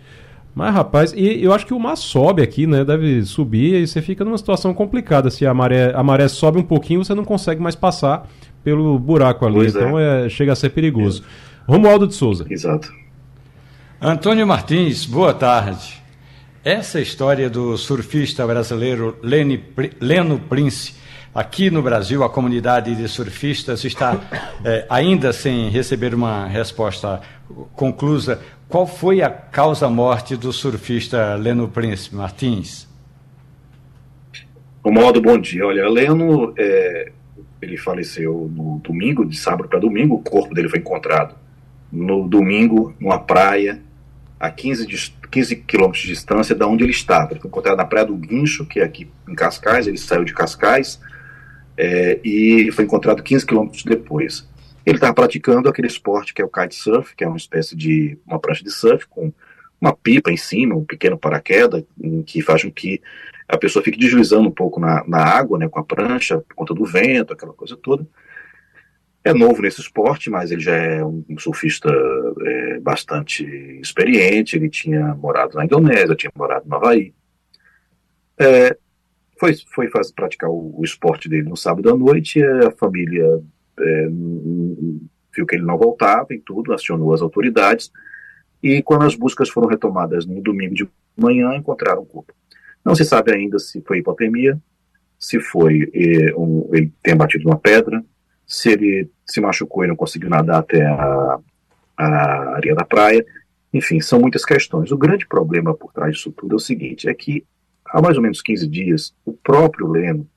Mas, 0.56 0.74
rapaz, 0.74 1.14
e 1.16 1.44
eu 1.44 1.52
acho 1.52 1.66
que 1.66 1.74
o 1.74 1.80
mar 1.80 1.96
sobe 1.96 2.42
aqui, 2.44 2.68
né? 2.68 2.86
Deve 2.86 3.24
subir 3.24 3.82
e 3.82 3.88
você 3.88 4.02
fica 4.02 4.24
numa 4.24 4.38
situação 4.38 4.74
complicada. 4.74 5.32
Se 5.32 5.46
a 5.48 5.54
maré, 5.54 5.92
a 5.96 6.04
maré 6.04 6.28
sobe 6.28 6.60
um 6.60 6.64
pouquinho, 6.64 7.04
você 7.04 7.16
não 7.16 7.26
consegue 7.26 7.62
mais 7.62 7.76
passar 7.76 8.30
pelo 8.64 9.00
buraco 9.00 9.46
ali. 9.46 9.56
Pois 9.56 9.76
é. 9.76 9.80
então 9.80 10.00
é. 10.00 10.26
É, 10.26 10.30
chega 10.30 10.54
a 10.54 10.56
ser 10.56 10.70
perigoso. 10.70 11.24
É. 11.68 11.72
Romualdo 11.72 12.08
de 12.08 12.14
Souza. 12.14 12.46
Exato. 12.50 12.94
Antônio 14.00 14.46
Martins, 14.46 15.06
boa 15.06 15.34
tarde. 15.34 16.02
Essa 16.64 17.02
história 17.02 17.50
do 17.50 17.78
surfista 17.78 18.46
brasileiro 18.46 19.18
Lene, 19.24 19.64
Leno 20.00 20.40
Prince, 20.40 20.94
aqui 21.34 21.72
no 21.72 21.82
Brasil, 21.82 22.24
a 22.24 22.30
comunidade 22.30 22.96
de 22.96 23.08
surfistas 23.08 23.84
está 23.84 24.20
é, 24.64 24.86
ainda 24.90 25.34
sem 25.34 25.70
receber 25.70 26.14
uma 26.14 26.46
resposta 26.48 27.22
conclusa. 27.76 28.40
Qual 28.74 28.88
foi 28.88 29.22
a 29.22 29.30
causa-morte 29.30 30.36
do 30.36 30.52
surfista 30.52 31.36
Leno 31.36 31.68
Prince 31.68 32.16
Martins? 32.16 32.88
O 34.84 34.90
modo 34.90 35.22
bom 35.22 35.38
dia. 35.38 35.64
Olha, 35.64 35.88
Leno 35.88 36.56
é, 36.58 37.12
ele 37.62 37.78
faleceu 37.78 38.50
no 38.52 38.80
domingo, 38.80 39.28
de 39.28 39.38
sábado 39.38 39.70
para 39.70 39.78
domingo, 39.78 40.16
o 40.16 40.24
corpo 40.24 40.56
dele 40.56 40.70
foi 40.70 40.80
encontrado 40.80 41.36
no 41.92 42.28
domingo, 42.28 42.96
numa 43.00 43.20
praia, 43.20 43.80
a 44.40 44.50
15, 44.50 44.88
de, 44.88 45.16
15 45.30 45.56
quilômetros 45.58 46.02
de 46.02 46.10
distância 46.10 46.56
da 46.56 46.66
onde 46.66 46.84
ele 46.84 46.94
estava. 46.94 47.34
Ele 47.34 47.42
foi 47.42 47.50
encontrado 47.50 47.78
na 47.78 47.86
Praia 47.86 48.08
do 48.08 48.16
Guincho, 48.16 48.66
que 48.66 48.80
é 48.80 48.84
aqui 48.84 49.08
em 49.30 49.36
Cascais, 49.36 49.86
ele 49.86 50.00
saiu 50.00 50.24
de 50.24 50.34
Cascais, 50.34 51.00
é, 51.78 52.20
e 52.24 52.72
foi 52.72 52.86
encontrado 52.86 53.22
15 53.22 53.46
quilômetros 53.46 53.84
depois. 53.84 54.52
Ele 54.86 54.98
estava 54.98 55.14
praticando 55.14 55.70
aquele 55.70 55.88
esporte 55.88 56.34
que 56.34 56.42
é 56.42 56.46
o 56.46 56.50
kitesurf, 56.50 57.16
que 57.16 57.24
é 57.24 57.28
uma 57.28 57.38
espécie 57.38 57.76
de 57.76 58.18
uma 58.26 58.40
prancha 58.40 58.64
de 58.64 58.72
surf 58.72 59.08
com 59.08 59.32
uma 59.80 59.96
pipa 59.96 60.32
em 60.32 60.38
cima, 60.38 60.76
um 60.76 60.86
pequeno 60.86 61.18
paraquedas, 61.18 61.84
que 62.26 62.42
faz 62.42 62.64
com 62.64 62.72
que 62.72 63.02
a 63.48 63.58
pessoa 63.58 63.84
fique 63.84 64.00
deslizando 64.00 64.48
um 64.48 64.52
pouco 64.52 64.80
na, 64.80 65.04
na 65.06 65.20
água, 65.20 65.58
né, 65.60 65.68
com 65.68 65.80
a 65.80 65.84
prancha, 65.84 66.40
por 66.40 66.56
conta 66.56 66.74
do 66.74 66.86
vento, 66.86 67.34
aquela 67.34 67.54
coisa 67.54 67.76
toda. 67.76 68.08
É 69.26 69.34
novo 69.34 69.62
nesse 69.62 69.80
esporte, 69.80 70.30
mas 70.30 70.52
ele 70.52 70.62
já 70.62 70.76
é 70.76 71.04
um, 71.04 71.24
surfista 71.38 71.90
é, 72.46 72.80
bastante 72.80 73.46
experiente. 73.82 74.56
Ele 74.56 74.70
tinha 74.70 75.16
morado 75.16 75.56
na 75.56 75.64
Indonésia, 75.64 76.16
tinha 76.16 76.32
morado 76.36 76.68
no 76.68 76.76
Havaí. 76.76 77.14
É, 78.38 78.76
foi 79.40 79.56
foi 79.74 79.88
fazer, 79.90 80.14
praticar 80.14 80.50
o, 80.50 80.78
o, 80.78 80.84
esporte 80.84 81.30
dele 81.30 81.48
no 81.48 81.56
sábado 81.56 81.90
à 81.90 81.96
noite. 81.96 82.44
a 82.44 82.72
família 82.72 83.42
é, 83.80 84.08
viu 85.36 85.46
que 85.46 85.56
ele 85.56 85.66
não 85.66 85.78
voltava 85.78 86.28
e 86.34 86.40
tudo, 86.40 86.74
acionou 86.74 87.14
as 87.14 87.22
autoridades. 87.22 87.92
E 88.62 88.82
quando 88.82 89.04
as 89.04 89.16
buscas 89.16 89.50
foram 89.50 89.68
retomadas 89.68 90.26
no 90.26 90.42
domingo 90.42 90.76
de 90.76 90.88
manhã, 91.18 91.56
encontraram 91.56 92.02
o 92.02 92.06
corpo. 92.06 92.34
Não 92.84 92.96
se 92.96 93.04
sabe 93.04 93.34
ainda 93.34 93.60
se 93.60 93.82
foi 93.82 94.00
hipotermia, 94.00 94.60
se 95.20 95.40
foi 95.40 95.90
eh, 95.94 96.34
um, 96.36 96.70
ele 96.74 96.92
tem 97.02 97.16
batido 97.16 97.48
uma 97.48 97.58
pedra, 97.58 98.04
se 98.46 98.72
ele 98.72 99.10
se 99.26 99.40
machucou 99.40 99.84
e 99.84 99.88
não 99.88 99.96
conseguiu 99.96 100.30
nadar 100.30 100.60
até 100.60 100.86
a, 100.86 101.40
a 101.98 102.56
areia 102.56 102.76
da 102.76 102.86
praia. 102.86 103.26
Enfim, 103.74 104.00
são 104.02 104.20
muitas 104.20 104.46
questões. 104.46 104.92
O 104.92 104.98
grande 104.98 105.26
problema 105.26 105.74
por 105.74 105.92
trás 105.94 106.16
disso 106.16 106.32
tudo 106.32 106.54
é 106.54 106.56
o 106.56 106.60
seguinte: 106.60 107.10
é 107.10 107.14
que 107.14 107.46
há 107.86 108.02
mais 108.02 108.18
ou 108.18 108.24
menos 108.24 108.42
15 108.42 108.68
dias, 108.68 109.14
o 109.26 109.34
próprio 109.34 109.88
Leno 109.88 110.28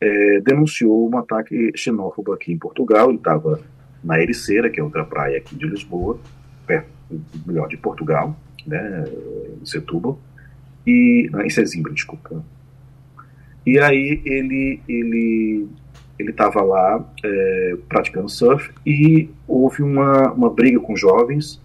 é, 0.00 0.40
denunciou 0.40 1.10
um 1.10 1.18
ataque 1.18 1.72
xenófobo 1.76 2.32
aqui 2.32 2.52
em 2.52 2.58
Portugal. 2.58 3.08
Ele 3.08 3.18
estava 3.18 3.60
na 4.02 4.20
Ericeira, 4.20 4.70
que 4.70 4.80
é 4.80 4.82
outra 4.82 5.04
praia 5.04 5.38
aqui 5.38 5.56
de 5.56 5.66
Lisboa, 5.66 6.18
perto, 6.66 6.88
melhor, 7.46 7.68
de 7.68 7.76
Portugal, 7.76 8.38
né, 8.66 9.04
em 9.60 9.66
Setúbal 9.66 10.18
e 10.88 11.28
não, 11.30 11.42
em 11.42 11.50
Sesimbra, 11.50 11.92
desculpa. 11.92 12.42
E 13.66 13.78
aí 13.78 14.22
ele 14.24 14.80
ele 14.88 15.68
ele 16.18 16.30
estava 16.30 16.62
lá 16.62 17.06
é, 17.22 17.76
praticando 17.88 18.28
surf 18.28 18.70
e 18.84 19.28
houve 19.46 19.82
uma, 19.82 20.32
uma 20.32 20.50
briga 20.50 20.80
com 20.80 20.96
jovens. 20.96 21.60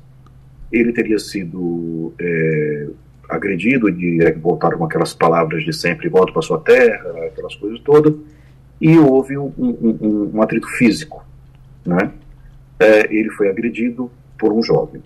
Ele 0.72 0.92
teria 0.92 1.18
sido 1.18 2.14
é, 2.20 2.88
agredido 3.30 3.90
e 3.90 4.22
é, 4.22 4.32
voltaram 4.32 4.78
com 4.78 4.86
aquelas 4.86 5.14
palavras 5.14 5.64
de 5.64 5.74
sempre 5.74 6.10
volta 6.10 6.32
para 6.32 6.42
sua 6.42 6.60
terra, 6.60 7.26
aquelas 7.26 7.56
coisas 7.56 7.80
todas. 7.82 8.14
E 8.80 8.98
houve 8.98 9.38
um, 9.38 9.52
um, 9.58 10.32
um 10.34 10.42
atrito 10.42 10.68
físico, 10.68 11.26
né? 11.86 12.12
É, 12.80 13.14
ele 13.16 13.30
foi 13.30 13.50
agredido 13.50 14.12
por 14.38 14.52
um 14.52 14.62
jovem. 14.62 15.02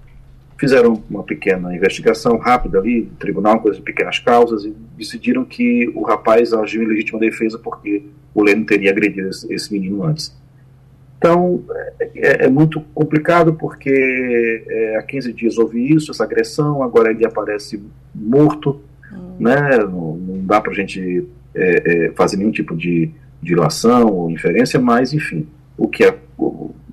Fizeram 0.60 1.04
uma 1.08 1.24
pequena 1.24 1.76
investigação 1.76 2.38
rápida 2.38 2.80
ali, 2.80 3.06
tribunal, 3.20 3.60
coisas 3.60 3.80
pequenas 3.80 4.18
causas, 4.18 4.66
e 4.66 4.74
decidiram 4.98 5.46
que 5.46 5.92
o 5.94 6.02
rapaz 6.02 6.52
agiu 6.54 6.82
em 6.82 6.88
legítima 6.88 7.20
defesa 7.20 7.60
porque 7.60 8.04
o 8.34 8.42
Leno 8.42 8.66
teria 8.66 8.90
agredido 8.90 9.30
esse, 9.30 9.54
esse 9.54 9.72
menino 9.72 10.04
antes. 10.04 10.36
Então, 11.18 11.64
é, 12.00 12.46
é, 12.46 12.50
muito 12.50 12.80
complicado 12.94 13.54
porque 13.54 14.64
é, 14.68 14.98
há 14.98 15.04
15 15.04 15.34
dias 15.34 15.58
houve 15.58 15.94
isso, 15.94 16.12
essa 16.12 16.24
agressão, 16.24 16.84
agora 16.84 17.12
ele 17.12 17.26
aparece 17.26 17.84
morto, 18.18 18.82
hum. 19.12 19.36
né? 19.40 19.78
Não, 19.80 20.16
não, 20.18 20.46
dá 20.46 20.60
para 20.60 20.72
a 20.72 20.76
gente 20.76 21.28
é, 21.54 22.06
é, 22.08 22.12
fazer 22.12 22.38
nenhum 22.38 22.52
tipo 22.52 22.76
de 22.76 23.12
dilação 23.42 24.08
ou 24.08 24.32
inferência, 24.32 24.80
mas, 24.80 25.14
enfim, 25.14 25.48
o 25.78 25.88
que 25.88 26.04
é 26.04 26.18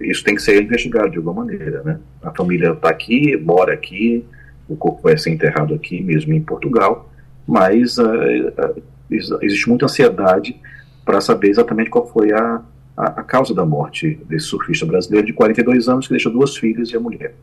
isso 0.00 0.22
tem 0.24 0.34
que 0.34 0.42
ser 0.42 0.62
investigado 0.62 1.10
de 1.10 1.16
alguma 1.16 1.44
maneira, 1.44 1.82
né? 1.82 1.98
A 2.22 2.30
família 2.30 2.72
está 2.72 2.90
aqui, 2.90 3.36
mora 3.36 3.72
aqui, 3.72 4.24
o 4.68 4.76
corpo 4.76 5.02
vai 5.02 5.16
ser 5.16 5.30
enterrado 5.30 5.74
aqui 5.74 6.02
mesmo 6.02 6.32
em 6.34 6.42
Portugal, 6.42 7.10
mas 7.46 7.98
uh, 7.98 8.04
uh, 8.04 8.82
existe 9.10 9.68
muita 9.68 9.86
ansiedade 9.86 10.56
para 11.04 11.20
saber 11.20 11.48
exatamente 11.50 11.90
qual 11.90 12.06
foi 12.06 12.32
a, 12.32 12.62
a, 12.96 13.04
a, 13.20 13.22
causa 13.22 13.54
da 13.54 13.64
morte 13.64 14.18
desse 14.26 14.46
surfista 14.46 14.86
brasileiro 14.86 15.26
de 15.26 15.32
42 15.32 15.88
anos 15.88 16.06
que 16.06 16.12
deixou 16.12 16.32
duas 16.32 16.56
filhas 16.56 16.90
e 16.90 16.96
a 16.96 17.00
mulher. 17.00 17.34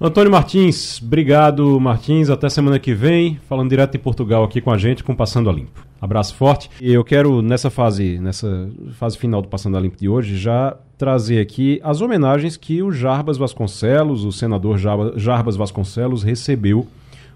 Antônio 0.00 0.30
Martins, 0.30 1.02
obrigado 1.02 1.80
Martins, 1.80 2.30
até 2.30 2.48
semana 2.48 2.78
que 2.78 2.94
vem, 2.94 3.36
falando 3.48 3.68
direto 3.68 3.90
de 3.90 3.98
Portugal 3.98 4.44
aqui 4.44 4.60
com 4.60 4.70
a 4.70 4.78
gente, 4.78 5.02
com 5.02 5.12
Passando 5.12 5.50
a 5.50 5.52
Limpo. 5.52 5.84
Abraço 6.00 6.36
forte. 6.36 6.70
E 6.80 6.92
eu 6.92 7.02
quero, 7.02 7.42
nessa 7.42 7.68
fase, 7.68 8.16
nessa 8.20 8.70
fase 8.92 9.18
final 9.18 9.42
do 9.42 9.48
Passando 9.48 9.76
a 9.76 9.80
Limpo 9.80 9.96
de 9.96 10.08
hoje, 10.08 10.38
já 10.38 10.76
trazer 10.96 11.40
aqui 11.40 11.80
as 11.82 12.00
homenagens 12.00 12.56
que 12.56 12.80
o 12.80 12.92
Jarbas 12.92 13.36
Vasconcelos, 13.36 14.24
o 14.24 14.30
senador 14.30 14.78
Jarbas 15.16 15.56
Vasconcelos, 15.56 16.22
recebeu 16.22 16.86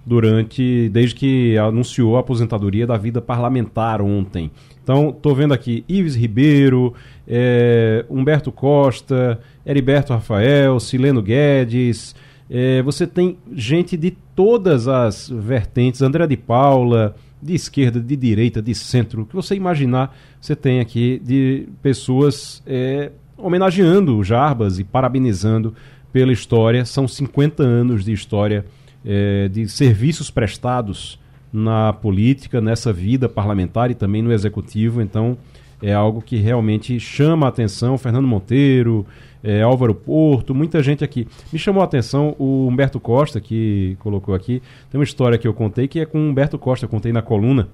durante 0.07 0.89
desde 0.91 1.17
que 1.17 1.59
anunciou 1.59 2.17
a 2.17 2.21
aposentadoria 2.21 2.87
da 2.87 2.97
vida 2.97 3.21
parlamentar 3.21 4.01
ontem. 4.01 4.53
Então, 4.85 5.11
estou 5.11 5.35
vendo 5.35 5.53
aqui 5.53 5.85
Ives 5.89 6.15
Ribeiro, 6.15 6.95
é, 7.27 8.05
Humberto 8.09 8.53
Costa, 8.53 9.41
Heriberto 9.67 10.13
Rafael, 10.13 10.79
Sileno 10.79 11.21
Guedes. 11.21 12.15
É, 12.55 12.83
você 12.83 13.07
tem 13.07 13.39
gente 13.55 13.97
de 13.97 14.11
todas 14.11 14.87
as 14.87 15.31
vertentes, 15.31 16.03
André 16.03 16.27
de 16.27 16.37
Paula, 16.37 17.17
de 17.43 17.55
esquerda, 17.55 17.99
de 17.99 18.15
direita, 18.15 18.61
de 18.61 18.75
centro, 18.75 19.23
o 19.23 19.27
que 19.27 19.35
você 19.35 19.55
imaginar, 19.55 20.15
você 20.39 20.55
tem 20.55 20.79
aqui 20.79 21.19
de 21.25 21.67
pessoas 21.81 22.63
é, 22.67 23.11
homenageando 23.39 24.19
o 24.19 24.23
Jarbas 24.23 24.79
e 24.79 24.85
parabenizando 24.85 25.75
pela 26.13 26.31
história. 26.31 26.85
São 26.85 27.09
50 27.09 27.63
anos 27.63 28.05
de 28.05 28.13
história 28.13 28.67
é, 29.03 29.49
de 29.49 29.67
serviços 29.67 30.31
prestados 30.31 31.19
na 31.51 31.95
política, 31.95 32.61
nessa 32.61 32.93
vida 32.93 33.31
parlamentar 33.31 33.91
e 33.91 33.95
também 33.95 34.21
no 34.21 34.31
executivo. 34.31 35.01
Então, 35.01 35.39
é 35.83 35.93
algo 35.93 36.23
que 36.23 36.37
realmente 36.37 36.99
chama 37.01 37.47
a 37.47 37.49
atenção. 37.49 37.99
Fernando 37.99 38.27
Monteiro, 38.27 39.05
é, 39.43 39.63
Álvaro 39.63 39.95
Porto, 39.95 40.55
muita 40.55 40.83
gente 40.83 41.03
aqui. 41.03 41.27
Me 41.53 41.59
chamou 41.59 41.83
a 41.83 41.85
atenção 41.85 42.37
o 42.39 42.69
Humberto 42.69 43.01
Costa, 43.01 43.41
que 43.41 43.97
colocou 43.99 44.35
aqui. 44.35 44.63
Tem 44.91 44.99
uma 44.99 45.05
história 45.05 45.37
que 45.37 45.47
eu 45.47 45.53
contei 45.53 45.89
que 45.89 45.99
é 45.99 46.07
com 46.07 46.19
o 46.19 46.29
Humberto 46.29 46.59
Costa, 46.59 46.87
eu 46.87 46.89
contei 46.89 47.13
na 47.13 47.21
coluna. 47.21 47.69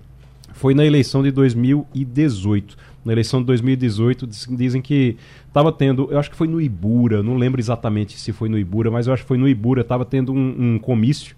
Foi 0.54 0.74
na 0.74 0.84
eleição 0.84 1.22
de 1.22 1.30
2018. 1.30 2.76
Na 3.04 3.12
eleição 3.12 3.40
de 3.40 3.46
2018, 3.46 4.26
dizem 4.26 4.82
que 4.82 5.16
estava 5.46 5.70
tendo, 5.70 6.08
eu 6.10 6.18
acho 6.18 6.30
que 6.30 6.36
foi 6.36 6.48
no 6.48 6.60
Ibura, 6.60 7.22
não 7.22 7.36
lembro 7.36 7.60
exatamente 7.60 8.18
se 8.18 8.32
foi 8.32 8.48
no 8.48 8.58
Ibura, 8.58 8.90
mas 8.90 9.06
eu 9.06 9.12
acho 9.12 9.22
que 9.22 9.28
foi 9.28 9.38
no 9.38 9.48
Ibura, 9.48 9.82
estava 9.82 10.04
tendo 10.04 10.32
um, 10.32 10.74
um 10.74 10.78
comício. 10.78 11.36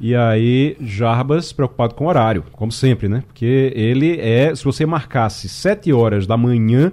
E 0.00 0.14
aí, 0.14 0.76
Jarbas 0.80 1.52
preocupado 1.52 1.94
com 1.94 2.04
o 2.04 2.08
horário, 2.08 2.44
como 2.52 2.70
sempre, 2.70 3.08
né? 3.08 3.22
Porque 3.26 3.72
ele 3.74 4.20
é, 4.20 4.54
se 4.54 4.64
você 4.64 4.84
marcasse 4.84 5.48
7 5.48 5.92
horas 5.92 6.26
da 6.26 6.36
manhã, 6.36 6.92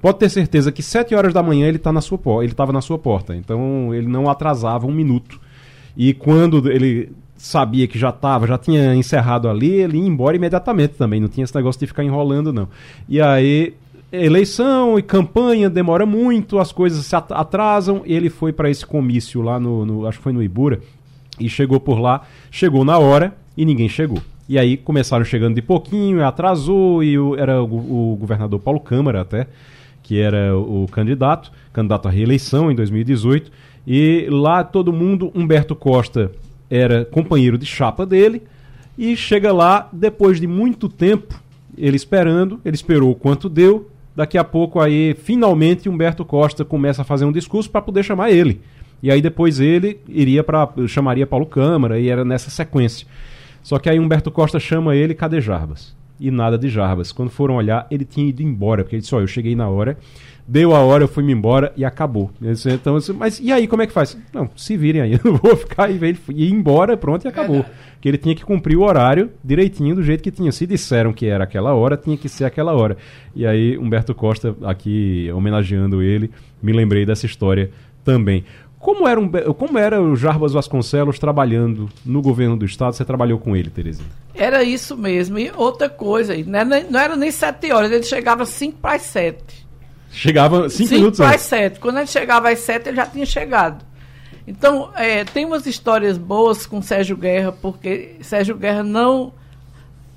pode 0.00 0.18
ter 0.18 0.28
certeza 0.28 0.70
que 0.70 0.82
7 0.82 1.14
horas 1.14 1.32
da 1.32 1.42
manhã 1.42 1.66
ele 1.66 1.78
tá 1.78 1.92
na 1.92 2.00
sua 2.00 2.18
ele 2.42 2.52
estava 2.52 2.72
na 2.72 2.80
sua 2.80 2.98
porta. 2.98 3.34
Então 3.34 3.92
ele 3.94 4.06
não 4.06 4.28
atrasava 4.30 4.86
um 4.86 4.92
minuto. 4.92 5.40
E 5.96 6.12
quando 6.14 6.70
ele 6.70 7.12
sabia 7.36 7.86
que 7.86 7.98
já 7.98 8.08
estava, 8.08 8.46
já 8.46 8.56
tinha 8.56 8.94
encerrado 8.94 9.48
ali, 9.48 9.70
ele 9.70 9.98
ia 9.98 10.06
embora 10.06 10.36
imediatamente 10.36 10.94
também. 10.94 11.20
Não 11.20 11.28
tinha 11.28 11.44
esse 11.44 11.54
negócio 11.54 11.78
de 11.78 11.86
ficar 11.86 12.04
enrolando, 12.04 12.52
não. 12.52 12.68
E 13.08 13.20
aí, 13.20 13.74
eleição 14.10 14.98
e 14.98 15.02
campanha 15.02 15.68
demora 15.68 16.06
muito, 16.06 16.58
as 16.58 16.72
coisas 16.72 17.04
se 17.04 17.14
atrasam. 17.14 18.02
Ele 18.04 18.30
foi 18.30 18.52
para 18.52 18.70
esse 18.70 18.86
comício 18.86 19.42
lá 19.42 19.58
no, 19.60 19.84
no, 19.84 20.06
Acho 20.06 20.18
que 20.18 20.24
foi 20.24 20.32
no 20.32 20.42
Ibura. 20.42 20.80
E 21.38 21.48
chegou 21.48 21.80
por 21.80 21.98
lá, 21.98 22.22
chegou 22.50 22.84
na 22.84 22.98
hora 22.98 23.34
e 23.56 23.64
ninguém 23.64 23.88
chegou. 23.88 24.18
E 24.48 24.58
aí 24.58 24.76
começaram 24.76 25.24
chegando 25.24 25.54
de 25.54 25.62
pouquinho, 25.62 26.24
atrasou, 26.24 27.02
e 27.02 27.18
o, 27.18 27.34
era 27.36 27.62
o, 27.62 28.12
o 28.12 28.16
governador 28.16 28.60
Paulo 28.60 28.80
Câmara 28.80 29.22
até 29.22 29.46
que 30.04 30.20
era 30.20 30.56
o 30.56 30.86
candidato, 30.92 31.50
candidato 31.72 32.06
à 32.06 32.10
reeleição 32.10 32.70
em 32.70 32.74
2018, 32.74 33.50
e 33.86 34.26
lá 34.30 34.62
todo 34.62 34.92
mundo, 34.92 35.32
Humberto 35.34 35.74
Costa 35.74 36.30
era 36.70 37.06
companheiro 37.06 37.58
de 37.58 37.66
chapa 37.66 38.04
dele, 38.04 38.42
e 38.96 39.16
chega 39.16 39.50
lá, 39.50 39.88
depois 39.92 40.38
de 40.38 40.46
muito 40.46 40.88
tempo, 40.88 41.42
ele 41.76 41.96
esperando, 41.96 42.60
ele 42.64 42.76
esperou 42.76 43.10
o 43.10 43.14
quanto 43.14 43.48
deu, 43.48 43.90
daqui 44.14 44.36
a 44.36 44.44
pouco 44.44 44.78
aí, 44.78 45.14
finalmente, 45.14 45.88
Humberto 45.88 46.24
Costa 46.24 46.64
começa 46.64 47.00
a 47.00 47.04
fazer 47.04 47.24
um 47.24 47.32
discurso 47.32 47.70
para 47.70 47.82
poder 47.82 48.04
chamar 48.04 48.30
ele. 48.30 48.60
E 49.04 49.10
aí 49.10 49.20
depois 49.20 49.60
ele 49.60 50.00
iria 50.08 50.42
para 50.42 50.66
chamaria 50.88 51.26
Paulo 51.26 51.44
Câmara 51.44 52.00
e 52.00 52.08
era 52.08 52.24
nessa 52.24 52.48
sequência. 52.48 53.06
Só 53.62 53.78
que 53.78 53.90
aí 53.90 54.00
Humberto 54.00 54.30
Costa 54.30 54.58
chama 54.58 54.96
ele, 54.96 55.14
cadê 55.14 55.42
Jarbas? 55.42 55.94
e 56.18 56.30
nada 56.30 56.56
de 56.56 56.68
Jarbas. 56.68 57.12
Quando 57.12 57.30
foram 57.30 57.56
olhar, 57.56 57.86
ele 57.90 58.04
tinha 58.04 58.26
ido 58.26 58.42
embora, 58.42 58.82
porque 58.82 58.96
ele 58.96 59.02
disse: 59.02 59.14
Ó, 59.14 59.20
eu 59.20 59.26
cheguei 59.26 59.54
na 59.54 59.68
hora, 59.68 59.98
deu 60.46 60.74
a 60.74 60.80
hora, 60.80 61.04
eu 61.04 61.08
fui-me 61.08 61.32
embora 61.32 61.72
e 61.76 61.84
acabou. 61.84 62.30
Disse, 62.40 62.70
então, 62.70 62.98
disse, 62.98 63.12
mas 63.12 63.40
e 63.40 63.52
aí, 63.52 63.66
como 63.66 63.82
é 63.82 63.86
que 63.86 63.92
faz? 63.92 64.16
Não, 64.32 64.48
se 64.56 64.76
virem 64.76 65.02
aí, 65.02 65.12
eu 65.18 65.20
não 65.24 65.36
vou 65.36 65.56
ficar 65.56 65.90
e 65.90 65.94
ele 65.94 66.18
ir 66.30 66.50
embora, 66.50 66.96
pronto, 66.96 67.24
e 67.24 67.28
acabou. 67.28 67.64
Que 68.00 68.08
ele 68.08 68.18
tinha 68.18 68.34
que 68.34 68.44
cumprir 68.44 68.76
o 68.76 68.82
horário 68.82 69.30
direitinho, 69.42 69.94
do 69.94 70.02
jeito 70.02 70.22
que 70.22 70.30
tinha. 70.30 70.52
Se 70.52 70.66
disseram 70.66 71.12
que 71.12 71.26
era 71.26 71.44
aquela 71.44 71.74
hora, 71.74 71.96
tinha 71.96 72.16
que 72.16 72.28
ser 72.28 72.44
aquela 72.44 72.72
hora. 72.74 72.96
E 73.34 73.46
aí, 73.46 73.76
Humberto 73.78 74.14
Costa, 74.14 74.54
aqui 74.62 75.30
homenageando 75.34 76.02
ele, 76.02 76.30
me 76.62 76.72
lembrei 76.72 77.06
dessa 77.06 77.26
história 77.26 77.70
também. 78.04 78.44
Como 78.84 79.08
era, 79.08 79.18
um, 79.18 79.30
como 79.54 79.78
era 79.78 79.98
o 79.98 80.14
Jarbas 80.14 80.52
Vasconcelos 80.52 81.18
trabalhando 81.18 81.88
no 82.04 82.20
governo 82.20 82.54
do 82.54 82.66
estado? 82.66 82.94
Você 82.94 83.02
trabalhou 83.02 83.38
com 83.38 83.56
ele, 83.56 83.70
Terezinha? 83.70 84.06
Era 84.34 84.62
isso 84.62 84.94
mesmo. 84.94 85.38
E 85.38 85.50
outra 85.56 85.88
coisa, 85.88 86.36
não 86.44 86.58
era, 86.58 86.86
não 86.90 87.00
era 87.00 87.16
nem 87.16 87.30
sete 87.30 87.72
horas, 87.72 87.90
ele 87.90 88.02
chegava 88.02 88.44
cinco 88.44 88.76
para 88.76 88.96
as 88.96 89.00
sete. 89.00 89.66
Chegava 90.10 90.68
cinco, 90.68 90.88
cinco 90.90 90.94
minutos 90.96 91.18
para 91.18 91.34
as 91.34 91.40
sete. 91.40 91.80
Quando 91.80 91.96
ele 91.96 92.06
chegava 92.08 92.50
às 92.50 92.58
sete, 92.58 92.90
ele 92.90 92.96
já 92.96 93.06
tinha 93.06 93.24
chegado. 93.24 93.82
Então, 94.46 94.90
é, 94.96 95.24
tem 95.24 95.46
umas 95.46 95.64
histórias 95.64 96.18
boas 96.18 96.66
com 96.66 96.82
Sérgio 96.82 97.16
Guerra, 97.16 97.52
porque 97.52 98.16
Sérgio 98.20 98.54
Guerra 98.54 98.82
não 98.82 99.32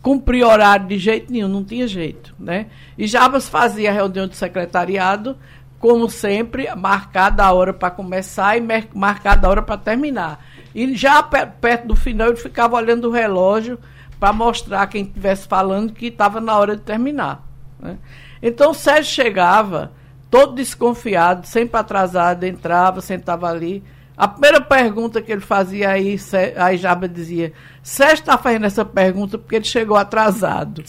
cumpria 0.02 0.46
horário 0.46 0.88
de 0.88 0.98
jeito 0.98 1.32
nenhum, 1.32 1.48
não 1.48 1.64
tinha 1.64 1.88
jeito. 1.88 2.36
Né? 2.38 2.66
E 2.98 3.08
Jarbas 3.08 3.48
fazia 3.48 3.92
a 3.92 3.94
reunião 3.94 4.28
do 4.28 4.36
secretariado 4.36 5.38
como 5.80 6.10
sempre, 6.10 6.74
marcada 6.76 7.44
a 7.44 7.54
hora 7.54 7.74
para 7.74 7.92
começar 7.92 8.58
e 8.58 8.64
marcada 8.94 9.48
a 9.48 9.50
hora 9.50 9.62
para 9.62 9.78
terminar. 9.78 10.44
E 10.74 10.96
já 10.96 11.22
perto 11.24 11.88
do 11.88 11.96
final 11.96 12.30
ele 12.30 12.38
ficava 12.38 12.76
olhando 12.76 13.10
o 13.10 13.12
relógio 13.12 13.80
para 14.20 14.34
mostrar 14.34 14.88
quem 14.88 15.04
estivesse 15.04 15.48
falando 15.48 15.94
que 15.94 16.08
estava 16.08 16.42
na 16.42 16.58
hora 16.58 16.76
de 16.76 16.82
terminar. 16.82 17.48
Né? 17.80 17.98
Então 18.42 18.72
o 18.72 18.74
Sérgio 18.74 19.12
chegava 19.12 19.92
todo 20.30 20.56
desconfiado, 20.56 21.46
sempre 21.46 21.80
atrasado, 21.80 22.44
entrava, 22.44 23.02
sentava 23.02 23.48
ali. 23.48 23.84
A 24.18 24.28
primeira 24.28 24.60
pergunta 24.60 25.22
que 25.22 25.32
ele 25.32 25.42
fazia 25.42 25.92
aí, 25.92 26.20
aí 26.56 26.76
Jaba 26.76 27.08
dizia: 27.08 27.54
Sérgio 27.84 28.16
está 28.16 28.36
fazendo 28.36 28.66
essa 28.66 28.84
pergunta 28.84 29.38
porque 29.38 29.58
ele 29.58 29.66
chegou 29.66 29.96
atrasado. 29.96 30.84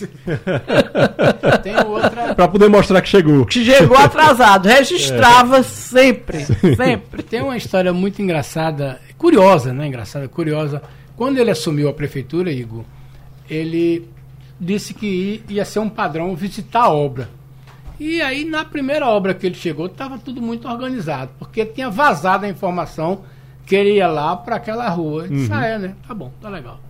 Tem 1.62 1.76
outra. 1.86 2.34
Para 2.34 2.48
poder 2.48 2.70
mostrar 2.70 3.02
que 3.02 3.08
chegou. 3.10 3.44
Que 3.44 3.62
chegou 3.62 3.98
atrasado. 3.98 4.64
Registrava 4.68 5.58
é. 5.58 5.62
sempre, 5.62 6.46
sempre. 6.74 7.22
Tem 7.22 7.42
uma 7.42 7.56
história 7.56 7.92
muito 7.92 8.22
engraçada, 8.22 8.98
curiosa, 9.18 9.74
né? 9.74 9.88
Engraçada, 9.88 10.26
curiosa. 10.26 10.80
Quando 11.14 11.36
ele 11.36 11.50
assumiu 11.50 11.90
a 11.90 11.92
prefeitura, 11.92 12.50
Igor, 12.50 12.84
ele 13.50 14.08
disse 14.58 14.94
que 14.94 15.44
ia 15.50 15.66
ser 15.66 15.80
um 15.80 15.88
padrão 15.90 16.34
visitar 16.34 16.84
a 16.84 16.90
obra. 16.90 17.28
E 17.98 18.22
aí, 18.22 18.44
na 18.44 18.64
primeira 18.64 19.08
obra 19.08 19.34
que 19.34 19.46
ele 19.46 19.56
chegou, 19.56 19.86
estava 19.86 20.18
tudo 20.18 20.40
muito 20.40 20.68
organizado, 20.68 21.32
porque 21.38 21.66
tinha 21.66 21.90
vazado 21.90 22.46
a 22.46 22.48
informação 22.48 23.24
que 23.66 23.74
ele 23.74 23.94
ia 23.94 24.06
lá 24.06 24.36
para 24.36 24.56
aquela 24.56 24.88
rua. 24.88 25.24
Ele 25.24 25.36
disse, 25.36 25.50
uhum. 25.50 25.58
ah, 25.58 25.66
é, 25.66 25.78
né? 25.78 25.94
Tá 26.06 26.14
bom, 26.14 26.32
tá 26.40 26.48
legal. 26.48 26.80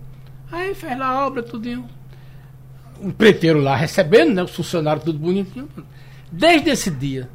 Aí 0.51 0.73
fez 0.75 0.97
lá 0.97 1.07
a 1.07 1.27
obra, 1.27 1.41
tudinho. 1.41 1.85
Um 3.01 3.11
preteiro 3.11 3.59
lá 3.59 3.75
recebendo, 3.75 4.33
né? 4.33 4.43
Os 4.43 4.55
funcionários 4.55 5.03
tudo 5.03 5.17
bonitinho. 5.17 5.67
Desde 6.31 6.69
esse 6.69 6.91
dia, 6.91 7.29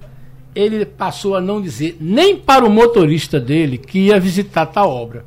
ele 0.55 0.87
passou 0.87 1.35
a 1.35 1.41
não 1.41 1.61
dizer 1.61 1.97
nem 2.01 2.37
para 2.37 2.65
o 2.65 2.71
motorista 2.71 3.41
dele 3.41 3.77
que 3.77 4.07
ia 4.07 4.21
visitar 4.21 4.67
tal 4.67 4.89
obra. 4.89 5.25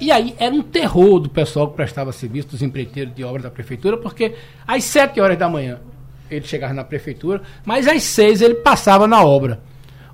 E 0.00 0.10
aí 0.10 0.34
era 0.38 0.54
um 0.54 0.62
terror 0.62 1.20
do 1.20 1.28
pessoal 1.28 1.68
que 1.68 1.76
prestava 1.76 2.10
serviço, 2.10 2.48
dos 2.48 2.62
empreiteiros 2.62 3.14
de 3.14 3.22
obra 3.22 3.42
da 3.42 3.50
prefeitura, 3.50 3.96
porque 3.96 4.34
às 4.66 4.82
sete 4.84 5.20
horas 5.20 5.38
da 5.38 5.48
manhã 5.48 5.78
ele 6.36 6.46
chegava 6.46 6.72
na 6.72 6.84
prefeitura, 6.84 7.42
mas 7.64 7.86
às 7.86 8.02
seis 8.02 8.40
ele 8.40 8.54
passava 8.54 9.06
na 9.06 9.24
obra. 9.24 9.60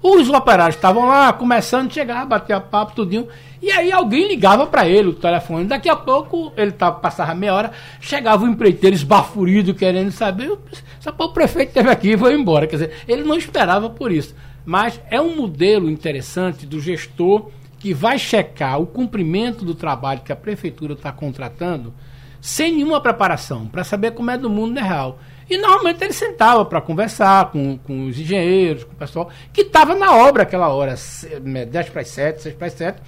Os 0.01 0.29
operários 0.29 0.77
estavam 0.77 1.07
lá, 1.07 1.33
começando 1.33 1.91
a 1.91 1.93
chegar, 1.93 2.25
bater 2.25 2.61
papo, 2.61 2.95
tudinho. 2.95 3.27
E 3.61 3.71
aí 3.73 3.91
alguém 3.91 4.29
ligava 4.29 4.65
para 4.67 4.89
ele 4.89 5.09
o 5.09 5.13
telefone. 5.13 5.65
Daqui 5.65 5.89
a 5.89 5.97
pouco, 5.97 6.53
ele 6.57 6.71
tava, 6.71 7.01
passava 7.01 7.35
meia 7.35 7.53
hora, 7.53 7.73
chegava 8.01 8.45
o 8.45 8.49
empreiteiro 8.49 8.95
esbaforido, 8.95 9.75
querendo 9.75 10.13
saber. 10.13 10.57
Só 11.01 11.13
o 11.19 11.29
prefeito 11.31 11.71
esteve 11.71 11.91
aqui 11.91 12.13
e 12.13 12.19
foi 12.19 12.35
embora. 12.35 12.67
Quer 12.69 12.77
dizer, 12.77 12.93
ele 13.09 13.25
não 13.25 13.37
esperava 13.37 13.91
por 13.91 14.13
isso. 14.13 14.37
Mas 14.65 15.01
é 15.11 15.21
um 15.21 15.35
modelo 15.35 15.91
interessante 15.91 16.65
do 16.65 16.81
gestor 16.81 17.51
que 17.81 17.93
vai 17.93 18.19
checar 18.19 18.81
o 18.81 18.87
cumprimento 18.87 19.65
do 19.65 19.75
trabalho 19.75 20.21
que 20.21 20.33
a 20.33 20.37
prefeitura 20.37 20.93
está 20.93 21.11
contratando 21.11 21.93
sem 22.41 22.73
nenhuma 22.73 23.01
preparação, 23.01 23.67
para 23.67 23.83
saber 23.83 24.13
como 24.13 24.31
é 24.31 24.39
do 24.39 24.49
mundo 24.49 24.79
real. 24.79 25.19
E 25.49 25.57
normalmente 25.57 26.05
ele 26.05 26.13
sentava 26.13 26.65
para 26.65 26.81
conversar 26.81 27.51
com, 27.51 27.79
com 27.79 28.07
os 28.07 28.19
engenheiros, 28.19 28.85
com 28.85 28.93
o 28.93 28.97
pessoal 28.97 29.31
que 29.53 29.63
estava 29.63 29.95
na 29.95 30.15
obra 30.15 30.43
aquela 30.43 30.69
hora, 30.69 30.95
10 30.95 31.89
para 31.89 32.03
as 32.03 32.09
7, 32.09 32.43
6 32.43 32.55
para 32.55 32.67
as 32.67 32.73
7. 32.75 33.03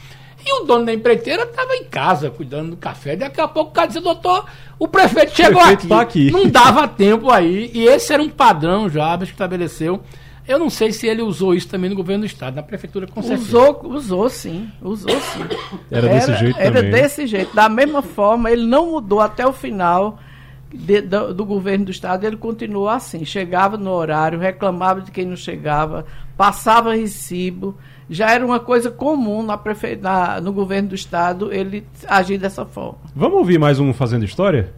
E 0.44 0.52
o 0.54 0.64
dono 0.64 0.86
da 0.86 0.92
empreiteira 0.94 1.42
estava 1.42 1.74
em 1.76 1.84
casa, 1.84 2.30
cuidando 2.30 2.70
do 2.70 2.76
café. 2.76 3.14
Daqui 3.14 3.40
a 3.40 3.46
pouco 3.46 3.70
o 3.70 3.74
cara 3.74 3.88
disse, 3.88 4.00
doutor, 4.00 4.46
o 4.78 4.88
prefeito 4.88 5.36
chegou 5.36 5.60
prefeito 5.60 5.82
aqui. 5.82 5.88
Tá 5.88 6.00
aqui. 6.00 6.30
Não 6.30 6.48
dava 6.48 6.88
tempo 6.88 7.30
aí. 7.30 7.70
E 7.74 7.86
esse 7.86 8.12
era 8.12 8.22
um 8.22 8.28
padrão 8.28 8.88
já 8.88 9.18
que 9.18 9.24
estabeleceu. 9.24 10.00
Eu 10.48 10.58
não 10.58 10.70
sei 10.70 10.92
se 10.92 11.06
ele 11.06 11.20
usou 11.20 11.54
isso 11.54 11.68
também 11.68 11.90
no 11.90 11.94
governo 11.94 12.22
do 12.22 12.26
estado, 12.26 12.54
na 12.56 12.62
prefeitura 12.62 13.06
com 13.06 13.22
certeza. 13.22 13.42
Usou, 13.42 13.80
usou 13.84 14.28
sim, 14.30 14.68
usou 14.80 15.10
sim. 15.20 15.44
Era, 15.90 16.08
era 16.08 16.08
desse 16.08 16.34
jeito 16.34 16.58
era 16.58 16.72
também. 16.72 16.90
Era 16.90 17.02
desse 17.02 17.26
jeito. 17.26 17.54
Da 17.54 17.68
mesma 17.68 18.02
forma, 18.02 18.50
ele 18.50 18.66
não 18.66 18.92
mudou 18.92 19.20
até 19.20 19.46
o 19.46 19.52
final 19.52 20.18
de, 20.72 21.00
do, 21.00 21.34
do, 21.34 21.44
governo 21.44 21.86
do 21.86 21.90
estado, 21.90 22.24
ele 22.24 22.36
continuou 22.36 22.88
assim, 22.88 23.24
chegava 23.24 23.76
no 23.76 23.90
horário, 23.90 24.38
reclamava 24.38 25.00
de 25.00 25.10
quem 25.10 25.24
não 25.24 25.36
chegava, 25.36 26.06
passava 26.36 26.94
recibo, 26.94 27.76
já 28.08 28.30
era 28.30 28.44
uma 28.44 28.60
coisa 28.60 28.90
comum 28.90 29.42
na 29.42 29.56
prefe... 29.56 29.96
Na, 29.96 30.40
no 30.40 30.52
governo 30.52 30.90
do 30.90 30.94
estado 30.94 31.52
ele 31.52 31.86
agir 32.08 32.38
dessa 32.38 32.64
forma. 32.64 32.98
Vamos 33.14 33.38
ouvir 33.38 33.58
mais 33.58 33.78
um 33.78 33.92
Fazendo 33.92 34.24
História? 34.24 34.72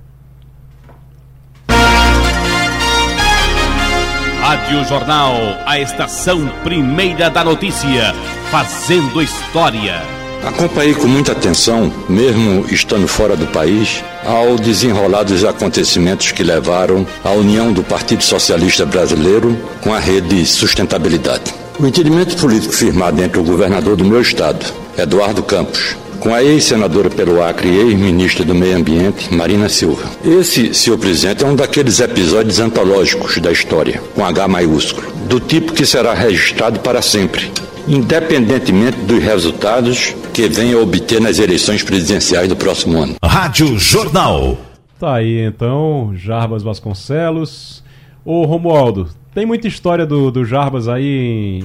Rádio 4.43 4.85
Jornal, 4.85 5.35
a 5.65 5.79
estação 5.79 6.49
primeira 6.65 7.31
da 7.31 7.45
notícia, 7.45 8.13
fazendo 8.51 9.23
história. 9.23 10.03
Acompanhei 10.45 10.95
com 10.95 11.07
muita 11.07 11.31
atenção, 11.31 11.93
mesmo 12.09 12.67
estando 12.67 13.07
fora 13.07 13.37
do 13.37 13.47
país, 13.47 14.03
ao 14.25 14.57
desenrolar 14.57 15.25
dos 15.25 15.45
acontecimentos 15.45 16.33
que 16.33 16.43
levaram 16.43 17.07
à 17.25 17.31
união 17.31 17.73
do 17.73 17.83
Partido 17.83 18.23
Socialista 18.23 18.87
Brasileiro 18.87 19.57
com 19.81 19.93
a 19.93 19.99
rede 19.99 20.45
Sustentabilidade. 20.47 21.55
O 21.79 21.87
entendimento 21.87 22.37
político 22.37 22.73
firmado 22.73 23.23
entre 23.23 23.39
o 23.39 23.45
governador 23.45 23.97
do 23.97 24.05
meu 24.05 24.21
estado, 24.21 24.65
Eduardo 24.97 25.43
Campos, 25.43 25.97
com 26.21 26.33
a 26.33 26.43
ex-senadora 26.43 27.11
pelo 27.11 27.43
Acre 27.43 27.69
e 27.69 27.79
ex-ministra 27.79 28.45
do 28.45 28.55
Meio 28.55 28.77
Ambiente, 28.77 29.35
Marina 29.35 29.69
Silva. 29.69 30.05
Esse, 30.25 30.73
senhor 30.73 30.99
presidente, 30.99 31.43
é 31.43 31.47
um 31.47 31.57
daqueles 31.57 31.99
episódios 31.99 32.61
antológicos 32.61 33.39
da 33.39 33.51
história, 33.51 34.01
com 34.15 34.25
H 34.25 34.47
maiúsculo, 34.47 35.11
do 35.27 35.41
tipo 35.41 35.73
que 35.73 35.85
será 35.85 36.15
registrado 36.15 36.79
para 36.81 37.03
sempre 37.03 37.51
independentemente 37.87 38.97
dos 38.99 39.23
resultados 39.23 40.15
que 40.33 40.49
venha 40.49 40.77
a 40.77 40.81
obter 40.81 41.21
nas 41.21 41.39
eleições 41.39 41.83
presidenciais 41.83 42.49
do 42.49 42.57
próximo 42.57 42.99
ano. 42.99 43.17
Rádio 43.23 43.79
Jornal. 43.79 44.59
Tá 44.99 45.17
aí 45.17 45.41
então, 45.41 46.13
Jarbas 46.15 46.63
Vasconcelos. 46.63 47.83
Ô 48.25 48.45
Romualdo, 48.45 49.09
tem 49.35 49.45
muita 49.45 49.67
história 49.67 50.07
do, 50.07 50.31
do 50.31 50.45
Jarbas 50.45 50.89
aí 50.89 51.61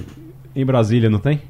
em, 0.56 0.62
em 0.62 0.66
Brasília, 0.66 1.10
não 1.10 1.20
tem? 1.20 1.42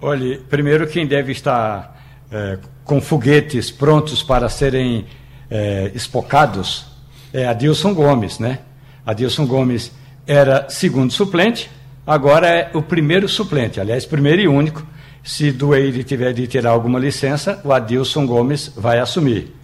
Olha, 0.00 0.40
primeiro 0.48 0.86
quem 0.86 1.06
deve 1.06 1.32
estar 1.32 1.98
é, 2.30 2.58
com 2.84 3.00
foguetes 3.00 3.70
prontos 3.70 4.22
para 4.22 4.48
serem 4.48 5.04
é, 5.50 5.90
espocados 5.94 6.86
é 7.32 7.46
Adilson 7.46 7.94
Gomes, 7.94 8.38
né? 8.38 8.60
Adilson 9.04 9.46
Gomes 9.46 9.92
era 10.26 10.68
segundo 10.68 11.12
suplente, 11.12 11.70
agora 12.08 12.48
é 12.48 12.70
o 12.72 12.82
primeiro 12.82 13.28
suplente, 13.28 13.80
aliás, 13.80 14.06
primeiro 14.06 14.40
e 14.40 14.48
único. 14.48 14.82
Se 15.22 15.52
Dueire 15.52 16.02
tiver 16.02 16.32
de 16.32 16.46
tirar 16.46 16.70
alguma 16.70 16.98
licença, 16.98 17.60
o 17.62 17.72
Adilson 17.72 18.26
Gomes 18.26 18.72
vai 18.74 18.98
assumir. 18.98 19.54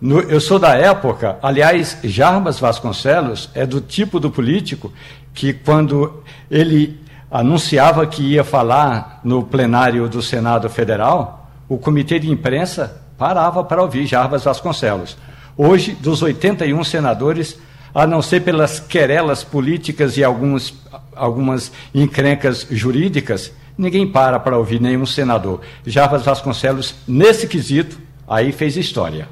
No, 0.00 0.20
eu 0.20 0.40
sou 0.40 0.58
da 0.58 0.74
época, 0.74 1.38
aliás, 1.42 1.98
Jarbas 2.02 2.58
Vasconcelos 2.58 3.50
é 3.54 3.66
do 3.66 3.80
tipo 3.80 4.18
do 4.18 4.30
político 4.30 4.92
que, 5.34 5.52
quando 5.52 6.22
ele 6.50 6.98
anunciava 7.30 8.06
que 8.06 8.22
ia 8.22 8.44
falar 8.44 9.20
no 9.22 9.42
plenário 9.42 10.08
do 10.08 10.22
Senado 10.22 10.68
Federal, 10.70 11.50
o 11.68 11.76
comitê 11.76 12.18
de 12.18 12.30
imprensa 12.30 13.02
parava 13.18 13.64
para 13.64 13.82
ouvir 13.82 14.06
Jarbas 14.06 14.44
Vasconcelos. 14.44 15.16
Hoje, 15.56 15.92
dos 15.92 16.22
81 16.22 16.84
senadores, 16.84 17.58
a 17.96 18.06
não 18.06 18.20
ser 18.20 18.40
pelas 18.40 18.78
querelas 18.78 19.42
políticas 19.42 20.18
e 20.18 20.22
alguns, 20.22 20.74
algumas 21.14 21.72
encrencas 21.94 22.66
jurídicas, 22.70 23.50
ninguém 23.76 24.06
para 24.06 24.38
para 24.38 24.58
ouvir 24.58 24.78
nenhum 24.78 25.06
senador. 25.06 25.62
Jarbas 25.86 26.22
Vasconcelos, 26.22 26.94
nesse 27.08 27.48
quesito, 27.48 27.98
aí 28.28 28.52
fez 28.52 28.76
história. 28.76 29.26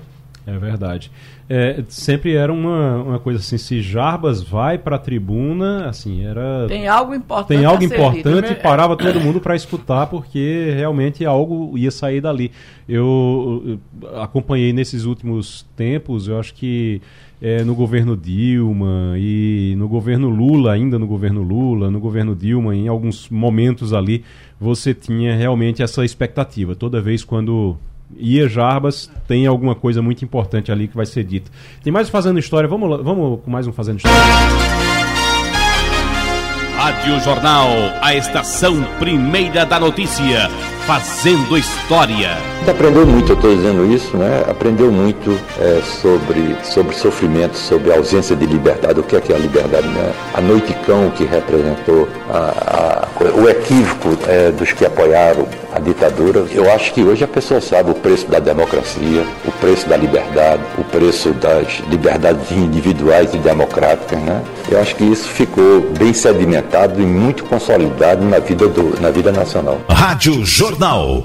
É 0.46 0.56
verdade. 0.56 1.12
É, 1.48 1.84
sempre 1.88 2.34
era 2.34 2.50
uma, 2.50 3.02
uma 3.02 3.18
coisa 3.18 3.38
assim, 3.38 3.58
se 3.58 3.82
Jarbas 3.82 4.42
vai 4.42 4.78
para 4.78 4.96
a 4.96 4.98
tribuna, 4.98 5.86
assim, 5.88 6.24
era... 6.24 6.66
Tem 6.66 6.88
algo 6.88 7.14
importante 7.14 7.58
Tem 7.58 7.66
algo 7.66 7.84
importante 7.84 8.46
e 8.46 8.54
né? 8.54 8.54
parava 8.54 8.96
todo 8.96 9.20
mundo 9.20 9.40
para 9.40 9.54
escutar, 9.54 10.06
porque 10.06 10.72
realmente 10.74 11.24
algo 11.24 11.76
ia 11.76 11.90
sair 11.90 12.22
dali. 12.22 12.50
Eu, 12.88 13.78
eu 14.02 14.22
acompanhei 14.22 14.72
nesses 14.72 15.04
últimos 15.04 15.66
tempos, 15.76 16.28
eu 16.28 16.38
acho 16.38 16.54
que 16.54 17.02
é, 17.42 17.62
no 17.62 17.74
governo 17.74 18.16
Dilma 18.16 19.14
e 19.18 19.74
no 19.76 19.86
governo 19.86 20.30
Lula, 20.30 20.72
ainda 20.72 20.98
no 20.98 21.06
governo 21.06 21.42
Lula, 21.42 21.90
no 21.90 22.00
governo 22.00 22.34
Dilma, 22.34 22.74
em 22.74 22.88
alguns 22.88 23.28
momentos 23.28 23.92
ali, 23.92 24.24
você 24.58 24.94
tinha 24.94 25.36
realmente 25.36 25.82
essa 25.82 26.02
expectativa. 26.06 26.74
Toda 26.74 27.02
vez 27.02 27.22
quando 27.22 27.76
ia 28.16 28.48
Jarbas, 28.48 29.10
tem 29.26 29.46
alguma 29.46 29.74
coisa 29.74 30.00
muito 30.02 30.24
importante 30.24 30.70
ali 30.70 30.88
que 30.88 30.96
vai 30.96 31.06
ser 31.06 31.24
dita. 31.24 31.50
Tem 31.82 31.92
mais 31.92 32.08
um 32.08 32.12
Fazendo 32.12 32.38
História, 32.38 32.68
vamos, 32.68 32.88
lá- 32.90 32.96
vamos 32.98 33.40
com 33.42 33.50
mais 33.50 33.66
um 33.66 33.72
Fazendo 33.72 33.96
História. 33.98 34.18
Rádio 36.76 37.20
Jornal, 37.20 37.68
a 38.02 38.14
estação 38.14 38.82
primeira 38.98 39.64
da 39.64 39.78
notícia, 39.80 40.48
fazendo 40.86 41.56
história. 41.56 42.30
A 42.32 42.58
gente 42.58 42.70
aprendeu 42.70 43.06
muito, 43.06 43.32
eu 43.32 43.36
estou 43.36 43.54
dizendo 43.56 43.92
isso, 43.94 44.16
né? 44.16 44.44
Aprendeu 44.48 44.90
muito 44.92 45.38
é, 45.58 45.80
sobre, 46.02 46.56
sobre 46.62 46.94
sofrimento, 46.96 47.56
sobre 47.56 47.92
a 47.92 47.96
ausência 47.96 48.34
de 48.36 48.46
liberdade, 48.46 49.00
o 49.00 49.02
que 49.02 49.16
é 49.16 49.20
que 49.20 49.32
é 49.32 49.36
a 49.36 49.38
liberdade, 49.38 49.86
né? 49.88 50.12
A 50.34 50.40
noiticão 50.40 51.10
que 51.10 51.24
representou 51.24 52.08
a- 52.30 53.06
a- 53.14 53.38
o 53.38 53.48
equívoco 53.48 54.16
é, 54.28 54.50
dos 54.50 54.72
que 54.72 54.84
apoiaram 54.84 55.46
a 55.74 55.78
ditadura. 55.80 56.44
Eu 56.50 56.70
acho 56.72 56.92
que 56.92 57.02
hoje 57.02 57.24
a 57.24 57.28
pessoa 57.28 57.60
sabe 57.60 57.90
o 57.90 57.94
preço 57.94 58.26
da 58.28 58.38
democracia, 58.38 59.24
o 59.46 59.52
preço 59.52 59.88
da 59.88 59.96
liberdade, 59.96 60.62
o 60.78 60.84
preço 60.84 61.30
das 61.32 61.82
liberdades 61.90 62.50
individuais 62.52 63.32
e 63.34 63.38
democráticas, 63.38 64.18
né? 64.20 64.42
Eu 64.70 64.80
acho 64.80 64.94
que 64.96 65.04
isso 65.04 65.28
ficou 65.28 65.80
bem 65.98 66.12
sedimentado 66.14 67.00
e 67.00 67.04
muito 67.04 67.44
consolidado 67.44 68.24
na 68.24 68.38
vida, 68.38 68.68
do, 68.68 68.98
na 69.00 69.10
vida 69.10 69.30
nacional. 69.32 69.78
Rádio 69.88 70.44
Jornal. 70.44 70.73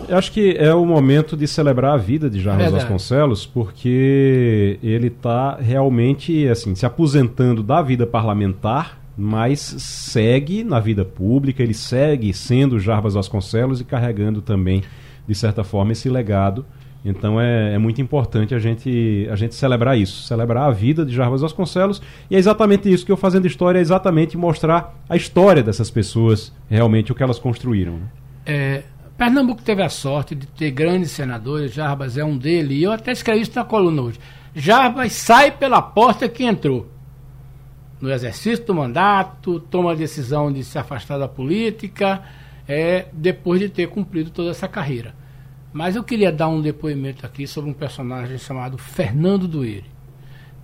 Eu 0.08 0.18
acho 0.18 0.32
que 0.32 0.56
é 0.58 0.74
o 0.74 0.86
momento 0.86 1.36
de 1.36 1.48
celebrar 1.48 1.94
a 1.94 1.98
vida 1.98 2.30
de 2.30 2.40
Jarbas 2.40 2.64
Verdade. 2.64 2.84
Vasconcelos, 2.84 3.46
porque 3.46 4.80
ele 4.82 5.08
está 5.08 5.56
realmente 5.56 6.48
assim 6.48 6.76
se 6.76 6.86
aposentando 6.86 7.62
da 7.64 7.82
vida 7.82 8.06
parlamentar, 8.06 9.00
mas 9.18 9.60
segue 9.60 10.64
na 10.64 10.80
vida 10.80 11.04
pública, 11.04 11.62
ele 11.62 11.74
segue 11.74 12.34
sendo 12.34 12.80
Jarbas 12.80 13.14
Vasconcelos 13.14 13.82
e 13.82 13.84
carregando 13.84 14.42
também, 14.42 14.84
de 15.28 15.36
certa 15.36 15.64
forma, 15.64 15.92
esse 15.92 16.10
legado. 16.10 16.66
Então 17.04 17.40
é, 17.40 17.76
é 17.76 17.78
muito 17.78 18.02
importante 18.02 18.54
a 18.54 18.60
gente, 18.60 19.28
a 19.32 19.36
gente 19.36 19.56
celebrar 19.56 19.98
isso, 19.98 20.24
celebrar 20.24 20.68
a 20.68 20.72
vida 20.72 21.06
de 21.06 21.14
Jarbas 21.14 21.42
Vasconcelos. 21.42 22.02
E 22.30 22.36
é 22.36 22.40
exatamente 22.40 22.92
isso 22.92 23.06
que 23.06 23.12
eu 23.12 23.18
fazendo 23.18 23.48
história, 23.48 23.80
é 23.80 23.82
exatamente 23.82 24.38
mostrar 24.38 24.98
a 25.08 25.16
história 25.16 25.64
dessas 25.64 25.90
pessoas, 25.90 26.54
realmente 26.70 27.12
o 27.12 27.16
que 27.16 27.24
elas 27.24 27.40
construíram. 27.40 27.94
né? 27.94 28.08
É, 28.46 28.84
Pernambuco 29.20 29.62
teve 29.62 29.84
a 29.84 29.90
sorte 29.90 30.34
de 30.34 30.48
ter 30.48 30.72
grandes 30.72 31.12
senadores, 31.12 31.74
Jarbas 31.74 32.18
é 32.18 32.24
um 32.24 32.38
deles, 32.38 32.78
e 32.78 32.84
eu 32.84 32.92
até 32.94 33.12
escrevi 33.12 33.42
isso 33.42 33.52
na 33.54 33.66
coluna 33.66 34.04
hoje. 34.04 34.20
Jarbas 34.56 35.12
sai 35.12 35.52
pela 35.52 35.82
porta 35.82 36.30
que 36.30 36.46
entrou. 36.46 36.90
No 38.00 38.10
exercício 38.10 38.66
do 38.66 38.74
mandato, 38.74 39.60
toma 39.60 39.92
a 39.92 39.96
decisão 39.96 40.50
de 40.50 40.64
se 40.64 40.80
afastar 40.80 41.18
da 41.18 41.28
política, 41.28 42.24
é, 42.66 43.08
depois 43.12 43.60
de 43.60 43.68
ter 43.68 43.90
cumprido 43.90 44.30
toda 44.30 44.52
essa 44.52 44.70
carreira. 44.70 45.14
Mas 45.74 45.98
eu 45.98 46.04
queria 46.04 46.32
dar 46.32 46.48
um 46.48 46.62
depoimento 46.62 47.26
aqui 47.26 47.46
sobre 47.46 47.70
um 47.70 47.74
personagem 47.74 48.38
chamado 48.38 48.78
Fernando 48.78 49.50
Dueire. 49.50 49.92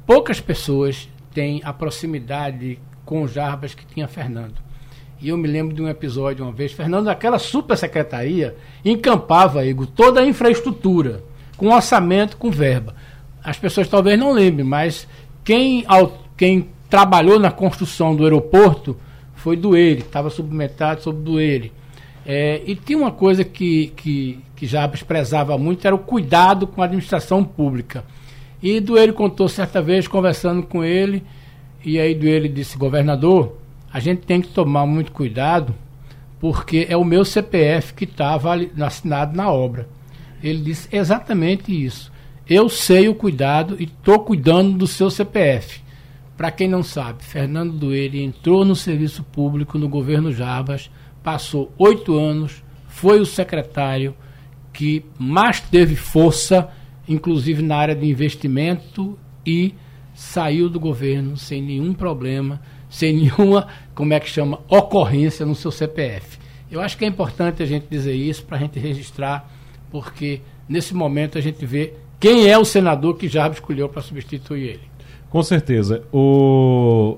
Poucas 0.05 0.39
pessoas 0.39 1.09
têm 1.33 1.59
a 1.61 1.73
proximidade 1.73 2.79
com 3.03 3.27
Jarbas 3.27 3.75
que 3.75 3.85
tinha 3.85 4.07
Fernando. 4.07 4.64
E 5.25 5.29
eu 5.29 5.37
me 5.37 5.47
lembro 5.47 5.73
de 5.73 5.81
um 5.81 5.89
episódio 5.89 6.45
uma 6.45 6.51
vez, 6.51 6.71
Fernando, 6.71 7.05
naquela 7.05 7.39
super 7.39 7.75
secretaria, 7.75 8.55
encampava, 8.85 9.65
Igor, 9.65 9.87
toda 9.87 10.21
a 10.21 10.25
infraestrutura, 10.27 11.23
com 11.57 11.73
orçamento, 11.73 12.37
com 12.37 12.51
verba. 12.51 12.93
As 13.43 13.57
pessoas 13.57 13.87
talvez 13.87 14.19
não 14.19 14.31
lembrem, 14.31 14.63
mas 14.63 15.07
quem, 15.43 15.83
quem 16.37 16.69
trabalhou 16.87 17.39
na 17.39 17.49
construção 17.49 18.15
do 18.15 18.23
aeroporto 18.23 18.95
foi 19.33 19.57
Dueire, 19.57 20.01
estava 20.01 20.29
submetado 20.29 21.01
sobre 21.01 21.23
Dueire. 21.23 21.71
É, 22.23 22.61
e 22.63 22.75
tinha 22.75 22.99
uma 22.99 23.11
coisa 23.11 23.43
que, 23.43 23.93
que, 23.95 24.37
que 24.55 24.67
Jarbas 24.67 25.01
prezava 25.01 25.57
muito, 25.57 25.87
era 25.87 25.95
o 25.95 25.99
cuidado 25.99 26.67
com 26.67 26.83
a 26.83 26.85
administração 26.85 27.43
pública. 27.43 28.05
E 28.61 28.79
Dueire 28.79 29.11
contou 29.11 29.49
certa 29.49 29.81
vez, 29.81 30.07
conversando 30.07 30.61
com 30.61 30.83
ele, 30.83 31.23
e 31.83 31.99
aí 31.99 32.13
Dueire 32.13 32.47
disse, 32.47 32.77
governador, 32.77 33.64
a 33.95 33.99
gente 34.01 34.23
tem 34.23 34.41
que 34.41 34.49
tomar 34.49 34.85
muito 34.85 35.13
cuidado, 35.13 35.73
porque 36.37 36.85
é 36.89 36.97
o 36.97 37.05
meu 37.05 37.23
CPF 37.23 37.93
que 37.93 38.03
estava 38.03 38.53
assinado 38.85 39.37
na 39.37 39.49
obra. 39.49 39.87
Ele 40.43 40.61
disse 40.61 40.89
exatamente 40.91 41.71
isso. 41.71 42.11
Eu 42.45 42.67
sei 42.67 43.07
o 43.07 43.15
cuidado 43.15 43.77
e 43.79 43.85
estou 43.85 44.19
cuidando 44.19 44.77
do 44.77 44.85
seu 44.85 45.09
CPF. 45.09 45.79
Para 46.35 46.51
quem 46.51 46.67
não 46.67 46.83
sabe, 46.83 47.23
Fernando 47.23 47.71
Dueire 47.71 48.21
entrou 48.21 48.65
no 48.65 48.75
serviço 48.75 49.23
público 49.23 49.77
no 49.77 49.87
governo 49.87 50.29
Jarbas, 50.29 50.91
passou 51.23 51.71
oito 51.77 52.17
anos, 52.17 52.61
foi 52.89 53.21
o 53.21 53.25
secretário 53.25 54.13
que 54.73 55.05
mais 55.17 55.61
teve 55.61 55.95
força, 55.95 56.67
inclusive 57.07 57.63
na 57.63 57.77
área 57.77 57.95
de 57.95 58.05
investimento, 58.05 59.17
e 59.45 59.73
saiu 60.13 60.67
do 60.69 60.81
governo 60.81 61.37
sem 61.37 61.61
nenhum 61.61 61.93
problema, 61.93 62.59
sem 62.89 63.13
nenhuma, 63.13 63.67
como 63.93 64.13
é 64.13 64.19
que 64.19 64.29
chama, 64.29 64.59
ocorrência 64.67 65.45
no 65.45 65.55
seu 65.55 65.71
CPF. 65.71 66.39
Eu 66.71 66.81
acho 66.81 66.97
que 66.97 67.05
é 67.05 67.07
importante 67.07 67.61
a 67.61 67.65
gente 67.65 67.85
dizer 67.89 68.13
isso 68.13 68.43
para 68.43 68.57
a 68.57 68.59
gente 68.59 68.79
registrar, 68.79 69.49
porque 69.91 70.41
nesse 70.67 70.93
momento 70.93 71.37
a 71.37 71.41
gente 71.41 71.65
vê 71.65 71.93
quem 72.19 72.47
é 72.47 72.57
o 72.57 72.65
senador 72.65 73.17
que 73.17 73.27
Jarbas 73.27 73.57
escolheu 73.57 73.87
para 73.87 74.01
substituir 74.01 74.63
ele. 74.63 74.95
Com 75.29 75.43
certeza. 75.43 76.03
O... 76.11 77.17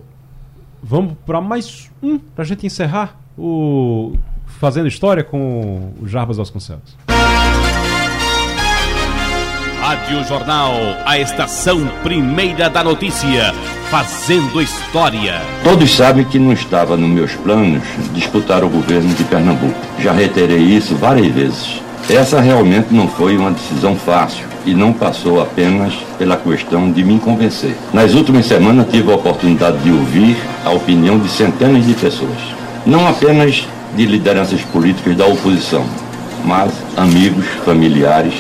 Vamos 0.82 1.16
para 1.26 1.42
mais 1.42 1.90
um, 2.02 2.18
para 2.20 2.44
a 2.44 2.46
gente 2.46 2.66
encerrar 2.66 3.20
o 3.38 4.16
Fazendo 4.46 4.88
História 4.88 5.24
com 5.24 5.94
o 6.02 6.08
Jarbas 6.08 6.38
Vasconcelos. 6.38 6.98
Rádio 9.80 10.24
Jornal, 10.26 10.74
a 11.06 11.18
estação 11.18 11.88
primeira 12.04 12.70
da 12.70 12.84
notícia, 12.84 13.54
fazendo 13.90 14.62
história. 14.62 15.42
Todos 15.64 15.96
sabem 15.96 16.26
que 16.26 16.38
não 16.38 16.52
estava 16.52 16.98
nos 16.98 17.10
meus 17.10 17.32
planos 17.34 17.84
disputar 18.14 18.64
o 18.64 18.70
governo 18.70 19.14
de 19.14 19.24
Pernambuco. 19.24 19.80
Já 20.00 20.12
reiterei 20.12 20.60
isso 20.60 20.96
várias 20.96 21.28
vezes. 21.34 21.82
Essa 22.10 22.42
realmente 22.42 22.94
não 22.94 23.08
foi 23.08 23.38
uma 23.38 23.52
decisão 23.52 23.96
fácil 23.96 24.46
e 24.66 24.74
não 24.74 24.92
passou 24.92 25.42
apenas 25.42 25.94
pela 26.18 26.36
questão 26.36 26.92
de 26.92 27.04
me 27.04 27.18
convencer. 27.18 27.76
Nas 27.94 28.14
últimas 28.14 28.46
semanas 28.46 28.88
tive 28.92 29.12
a 29.12 29.16
oportunidade 29.16 29.78
de 29.80 29.92
ouvir 29.92 30.38
a 30.66 30.72
opinião 30.72 31.18
de 31.18 31.30
centenas 31.30 31.86
de 31.86 31.94
pessoas, 31.94 32.40
não 32.86 33.08
apenas 33.08 33.68
de 33.96 34.06
lideranças 34.06 34.62
políticas 34.62 35.16
da 35.16 35.26
oposição, 35.26 35.86
mas 36.44 36.72
amigos, 36.98 37.46
familiares 37.66 38.34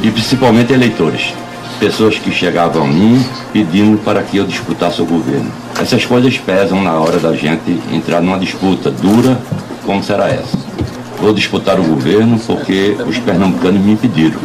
e 0.00 0.10
principalmente 0.10 0.72
eleitores. 0.72 1.34
Pessoas 1.82 2.16
que 2.16 2.30
chegavam 2.30 2.84
a 2.84 2.86
mim 2.86 3.20
pedindo 3.52 3.98
para 4.04 4.22
que 4.22 4.36
eu 4.36 4.46
disputasse 4.46 5.02
o 5.02 5.04
governo. 5.04 5.50
Essas 5.80 6.06
coisas 6.06 6.38
pesam 6.38 6.80
na 6.80 6.92
hora 6.92 7.18
da 7.18 7.34
gente 7.34 7.76
entrar 7.92 8.20
numa 8.20 8.38
disputa 8.38 8.88
dura 8.88 9.36
como 9.84 10.00
será 10.00 10.28
essa. 10.28 10.56
Vou 11.20 11.34
disputar 11.34 11.80
o 11.80 11.82
governo 11.82 12.38
porque 12.38 12.96
os 13.04 13.18
pernambucanos 13.18 13.80
me 13.80 13.96
pediram. 13.96 14.38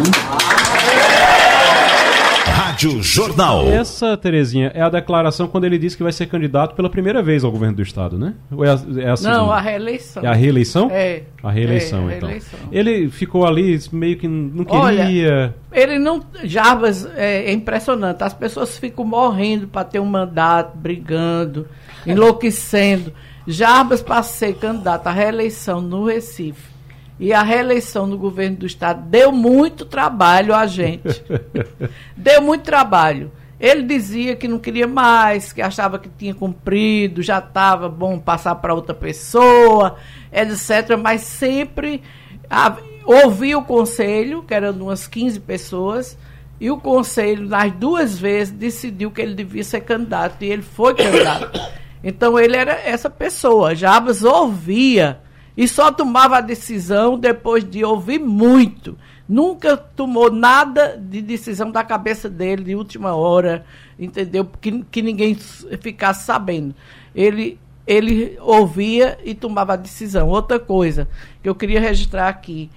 Rádio 2.78 3.02
Jornal. 3.02 3.68
Essa, 3.68 4.16
Terezinha, 4.16 4.72
é 4.72 4.84
a 4.84 4.90
declaração 4.90 5.48
quando 5.48 5.64
ele 5.64 5.80
disse 5.80 5.98
que 5.98 6.04
vai 6.04 6.12
ser 6.12 6.28
candidato 6.28 6.76
pela 6.76 6.88
primeira 6.88 7.24
vez 7.24 7.44
ao 7.44 7.52
governo 7.52 7.76
do 7.78 7.82
estado, 7.82 8.20
né? 8.20 8.36
Ou 8.52 8.64
é 8.64 8.70
a, 8.70 8.80
é 8.98 9.10
a 9.10 9.16
Não, 9.20 9.52
a 9.52 9.60
reeleição. 9.60 10.24
É 10.24 10.28
a 10.28 10.34
reeleição? 10.34 10.88
É. 10.92 11.24
A 11.42 11.50
reeleição, 11.50 12.08
É, 12.08 12.14
a 12.14 12.18
então. 12.18 12.30
reeleição. 12.30 12.60
Ele 12.72 13.10
ficou 13.10 13.48
ali 13.48 13.80
meio 13.92 14.16
que 14.16 14.28
não 14.28 14.64
Olha, 14.70 15.06
queria. 15.08 15.56
Ele 15.72 15.98
não. 15.98 16.24
Jarbas 16.44 17.04
é, 17.16 17.46
é 17.46 17.52
impressionante. 17.52 18.24
As 18.24 18.36
pessoas 18.36 18.78
ficam 18.78 19.04
morrendo 19.04 19.68
para 19.68 19.84
ter 19.84 20.00
um 20.00 20.06
mandato, 20.06 20.78
brigando, 20.78 21.68
enlouquecendo. 22.06 23.12
Jarbas, 23.48 24.04
para 24.04 24.22
ser 24.22 24.54
candidato 24.54 25.08
à 25.08 25.12
reeleição 25.12 25.82
no 25.82 26.06
Recife 26.06 26.77
e 27.20 27.34
a 27.34 27.42
reeleição 27.42 28.06
no 28.06 28.18
governo 28.18 28.58
do 28.58 28.66
estado, 28.66 29.02
deu 29.10 29.32
muito 29.32 29.86
trabalho 29.86 30.54
a 30.54 30.68
gente. 30.68 31.24
deu 32.16 32.42
muito 32.42 32.64
trabalho. 32.64 33.32
Ele 33.60 33.82
dizia 33.82 34.36
que 34.36 34.48
não 34.48 34.60
queria 34.60 34.88
mais, 34.88 35.52
que 35.52 35.62
achava 35.64 35.98
que 35.98 36.10
tinha 36.10 36.36
cumprido, 36.36 37.24
já 37.24 37.40
estava 37.40 37.90
bom 37.90 38.20
passar 38.20 38.54
para 38.56 38.74
outra 38.74 38.94
pessoa, 38.94 39.96
etc. 40.32 40.96
Mas 41.02 41.22
sempre 41.22 42.04
a- 42.48 42.78
ouvia 43.04 43.58
o 43.58 43.66
conselho, 43.66 44.44
que 44.44 44.54
eram 44.54 44.72
umas 44.74 45.08
15 45.08 45.40
pessoas, 45.40 46.16
e 46.60 46.70
o 46.70 46.78
conselho, 46.78 47.48
nas 47.48 47.72
duas 47.72 48.18
vezes, 48.20 48.54
decidiu 48.54 49.10
que 49.10 49.22
ele 49.22 49.34
devia 49.34 49.64
ser 49.64 49.82
candidato 49.82 50.44
e 50.44 50.52
ele 50.52 50.62
foi 50.62 50.94
candidato. 50.94 51.60
Então 52.04 52.40
ele 52.40 52.56
era 52.56 52.74
essa 52.74 53.10
pessoa. 53.10 53.74
Jabas 53.74 54.24
ouvia 54.24 55.20
e 55.58 55.68
só 55.68 55.92
tomava 55.92 56.38
a 56.38 56.42
decisão 56.42 57.18
depois 57.18 57.68
de 57.68 57.84
ouvir 57.84 58.20
muito. 58.20 58.96
Nunca 59.28 59.76
tomou 59.76 60.32
nada 60.32 60.96
de 60.98 61.20
decisão 61.20 61.72
da 61.72 61.84
cabeça 61.84 62.30
dele 62.30 62.64
de 62.64 62.76
última 62.76 63.16
hora, 63.16 63.66
entendeu? 63.98 64.48
Que, 64.62 64.84
que 64.84 65.02
ninguém 65.02 65.36
ficasse 65.82 66.26
sabendo. 66.26 66.76
Ele, 67.14 67.60
ele 67.88 68.38
ouvia 68.40 69.18
e 69.24 69.34
tomava 69.34 69.74
a 69.74 69.78
decisão. 69.78 70.30
Outra 70.30 70.60
coisa 70.60 71.10
que 71.42 71.50
eu 71.50 71.56
queria 71.56 71.82
registrar 71.82 72.30
aqui. 72.30 72.70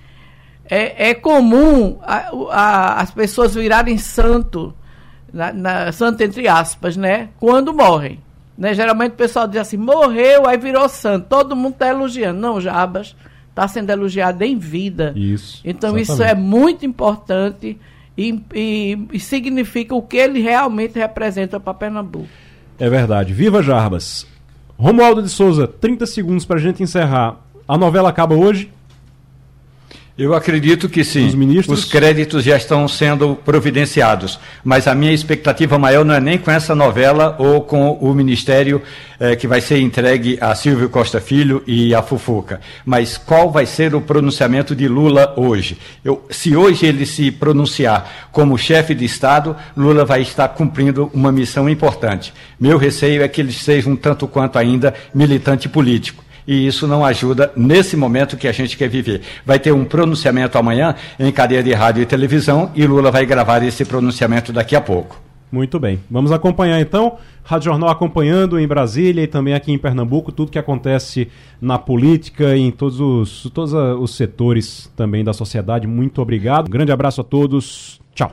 É, 0.64 1.10
é 1.10 1.14
comum 1.14 1.98
a, 2.02 2.30
a, 2.50 3.00
as 3.00 3.10
pessoas 3.10 3.54
virarem 3.54 3.98
santo, 3.98 4.72
na, 5.32 5.52
na, 5.52 5.92
santo 5.92 6.22
entre 6.22 6.48
aspas, 6.48 6.96
né? 6.96 7.28
Quando 7.38 7.74
morrem. 7.74 8.20
Né? 8.60 8.74
Geralmente 8.74 9.12
o 9.12 9.16
pessoal 9.16 9.48
diz 9.48 9.56
assim, 9.56 9.78
morreu, 9.78 10.46
aí 10.46 10.58
virou 10.58 10.86
santo. 10.86 11.26
Todo 11.30 11.56
mundo 11.56 11.72
está 11.72 11.88
elogiando. 11.88 12.38
Não, 12.38 12.60
Jabas 12.60 13.16
está 13.48 13.66
sendo 13.66 13.88
elogiado 13.88 14.44
em 14.44 14.58
vida. 14.58 15.14
Isso. 15.16 15.62
Então 15.64 15.96
exatamente. 15.96 16.12
isso 16.12 16.22
é 16.22 16.34
muito 16.34 16.84
importante 16.84 17.80
e, 18.16 18.38
e, 18.54 18.98
e, 19.12 19.18
significa 19.18 19.94
o 19.94 20.02
que 20.02 20.18
ele 20.18 20.40
realmente 20.40 20.98
representa 20.98 21.58
para 21.58 21.72
Pernambuco. 21.72 22.28
É 22.78 22.88
verdade. 22.90 23.32
Viva 23.32 23.62
Jarbas! 23.62 24.26
Romualdo 24.76 25.22
de 25.22 25.30
Souza, 25.30 25.66
30 25.66 26.04
segundos 26.04 26.44
para 26.44 26.56
a 26.56 26.60
gente 26.60 26.82
encerrar. 26.82 27.38
A 27.66 27.78
novela 27.78 28.10
acaba 28.10 28.34
hoje? 28.34 28.70
Eu 30.20 30.34
acredito 30.34 30.86
que 30.86 31.02
sim. 31.02 31.28
Os, 31.28 31.34
ministros... 31.34 31.78
Os 31.78 31.84
créditos 31.86 32.44
já 32.44 32.54
estão 32.54 32.86
sendo 32.86 33.34
providenciados. 33.36 34.38
Mas 34.62 34.86
a 34.86 34.94
minha 34.94 35.14
expectativa 35.14 35.78
maior 35.78 36.04
não 36.04 36.14
é 36.14 36.20
nem 36.20 36.36
com 36.36 36.50
essa 36.50 36.74
novela 36.74 37.36
ou 37.38 37.62
com 37.62 37.92
o 37.92 38.12
ministério 38.12 38.82
eh, 39.18 39.34
que 39.34 39.46
vai 39.46 39.62
ser 39.62 39.80
entregue 39.80 40.36
a 40.38 40.54
Silvio 40.54 40.90
Costa 40.90 41.22
Filho 41.22 41.62
e 41.66 41.94
a 41.94 42.02
Fufuca. 42.02 42.60
Mas 42.84 43.16
qual 43.16 43.50
vai 43.50 43.64
ser 43.64 43.94
o 43.94 44.00
pronunciamento 44.02 44.76
de 44.76 44.86
Lula 44.86 45.32
hoje? 45.38 45.78
Eu, 46.04 46.22
se 46.28 46.54
hoje 46.54 46.84
ele 46.84 47.06
se 47.06 47.30
pronunciar 47.30 48.28
como 48.30 48.58
chefe 48.58 48.94
de 48.94 49.06
Estado, 49.06 49.56
Lula 49.74 50.04
vai 50.04 50.20
estar 50.20 50.48
cumprindo 50.48 51.10
uma 51.14 51.32
missão 51.32 51.66
importante. 51.66 52.34
Meu 52.60 52.76
receio 52.76 53.22
é 53.22 53.28
que 53.28 53.40
ele 53.40 53.54
seja 53.54 53.88
um 53.88 53.96
tanto 53.96 54.28
quanto 54.28 54.58
ainda 54.58 54.92
militante 55.14 55.66
político 55.66 56.22
e 56.46 56.66
isso 56.66 56.86
não 56.86 57.04
ajuda 57.04 57.52
nesse 57.56 57.96
momento 57.96 58.36
que 58.36 58.48
a 58.48 58.52
gente 58.52 58.76
quer 58.76 58.88
viver. 58.88 59.22
Vai 59.44 59.58
ter 59.58 59.72
um 59.72 59.84
pronunciamento 59.84 60.58
amanhã 60.58 60.94
em 61.18 61.30
cadeia 61.32 61.62
de 61.62 61.72
rádio 61.72 62.02
e 62.02 62.06
televisão 62.06 62.70
e 62.74 62.86
Lula 62.86 63.10
vai 63.10 63.26
gravar 63.26 63.62
esse 63.62 63.84
pronunciamento 63.84 64.52
daqui 64.52 64.76
a 64.76 64.80
pouco. 64.80 65.20
Muito 65.52 65.80
bem. 65.80 65.98
Vamos 66.08 66.30
acompanhar 66.30 66.80
então. 66.80 67.18
Rádio 67.42 67.70
Jornal 67.70 67.88
acompanhando 67.88 68.58
em 68.58 68.68
Brasília 68.68 69.24
e 69.24 69.26
também 69.26 69.54
aqui 69.54 69.72
em 69.72 69.78
Pernambuco 69.78 70.30
tudo 70.30 70.52
que 70.52 70.58
acontece 70.58 71.28
na 71.60 71.76
política 71.76 72.56
e 72.56 72.60
em 72.60 72.70
todos 72.70 73.00
os, 73.00 73.50
todos 73.52 73.72
os 73.72 74.14
setores 74.14 74.90
também 74.94 75.24
da 75.24 75.32
sociedade. 75.32 75.86
Muito 75.86 76.22
obrigado. 76.22 76.68
Um 76.68 76.70
grande 76.70 76.92
abraço 76.92 77.20
a 77.20 77.24
todos. 77.24 78.00
Tchau. 78.14 78.32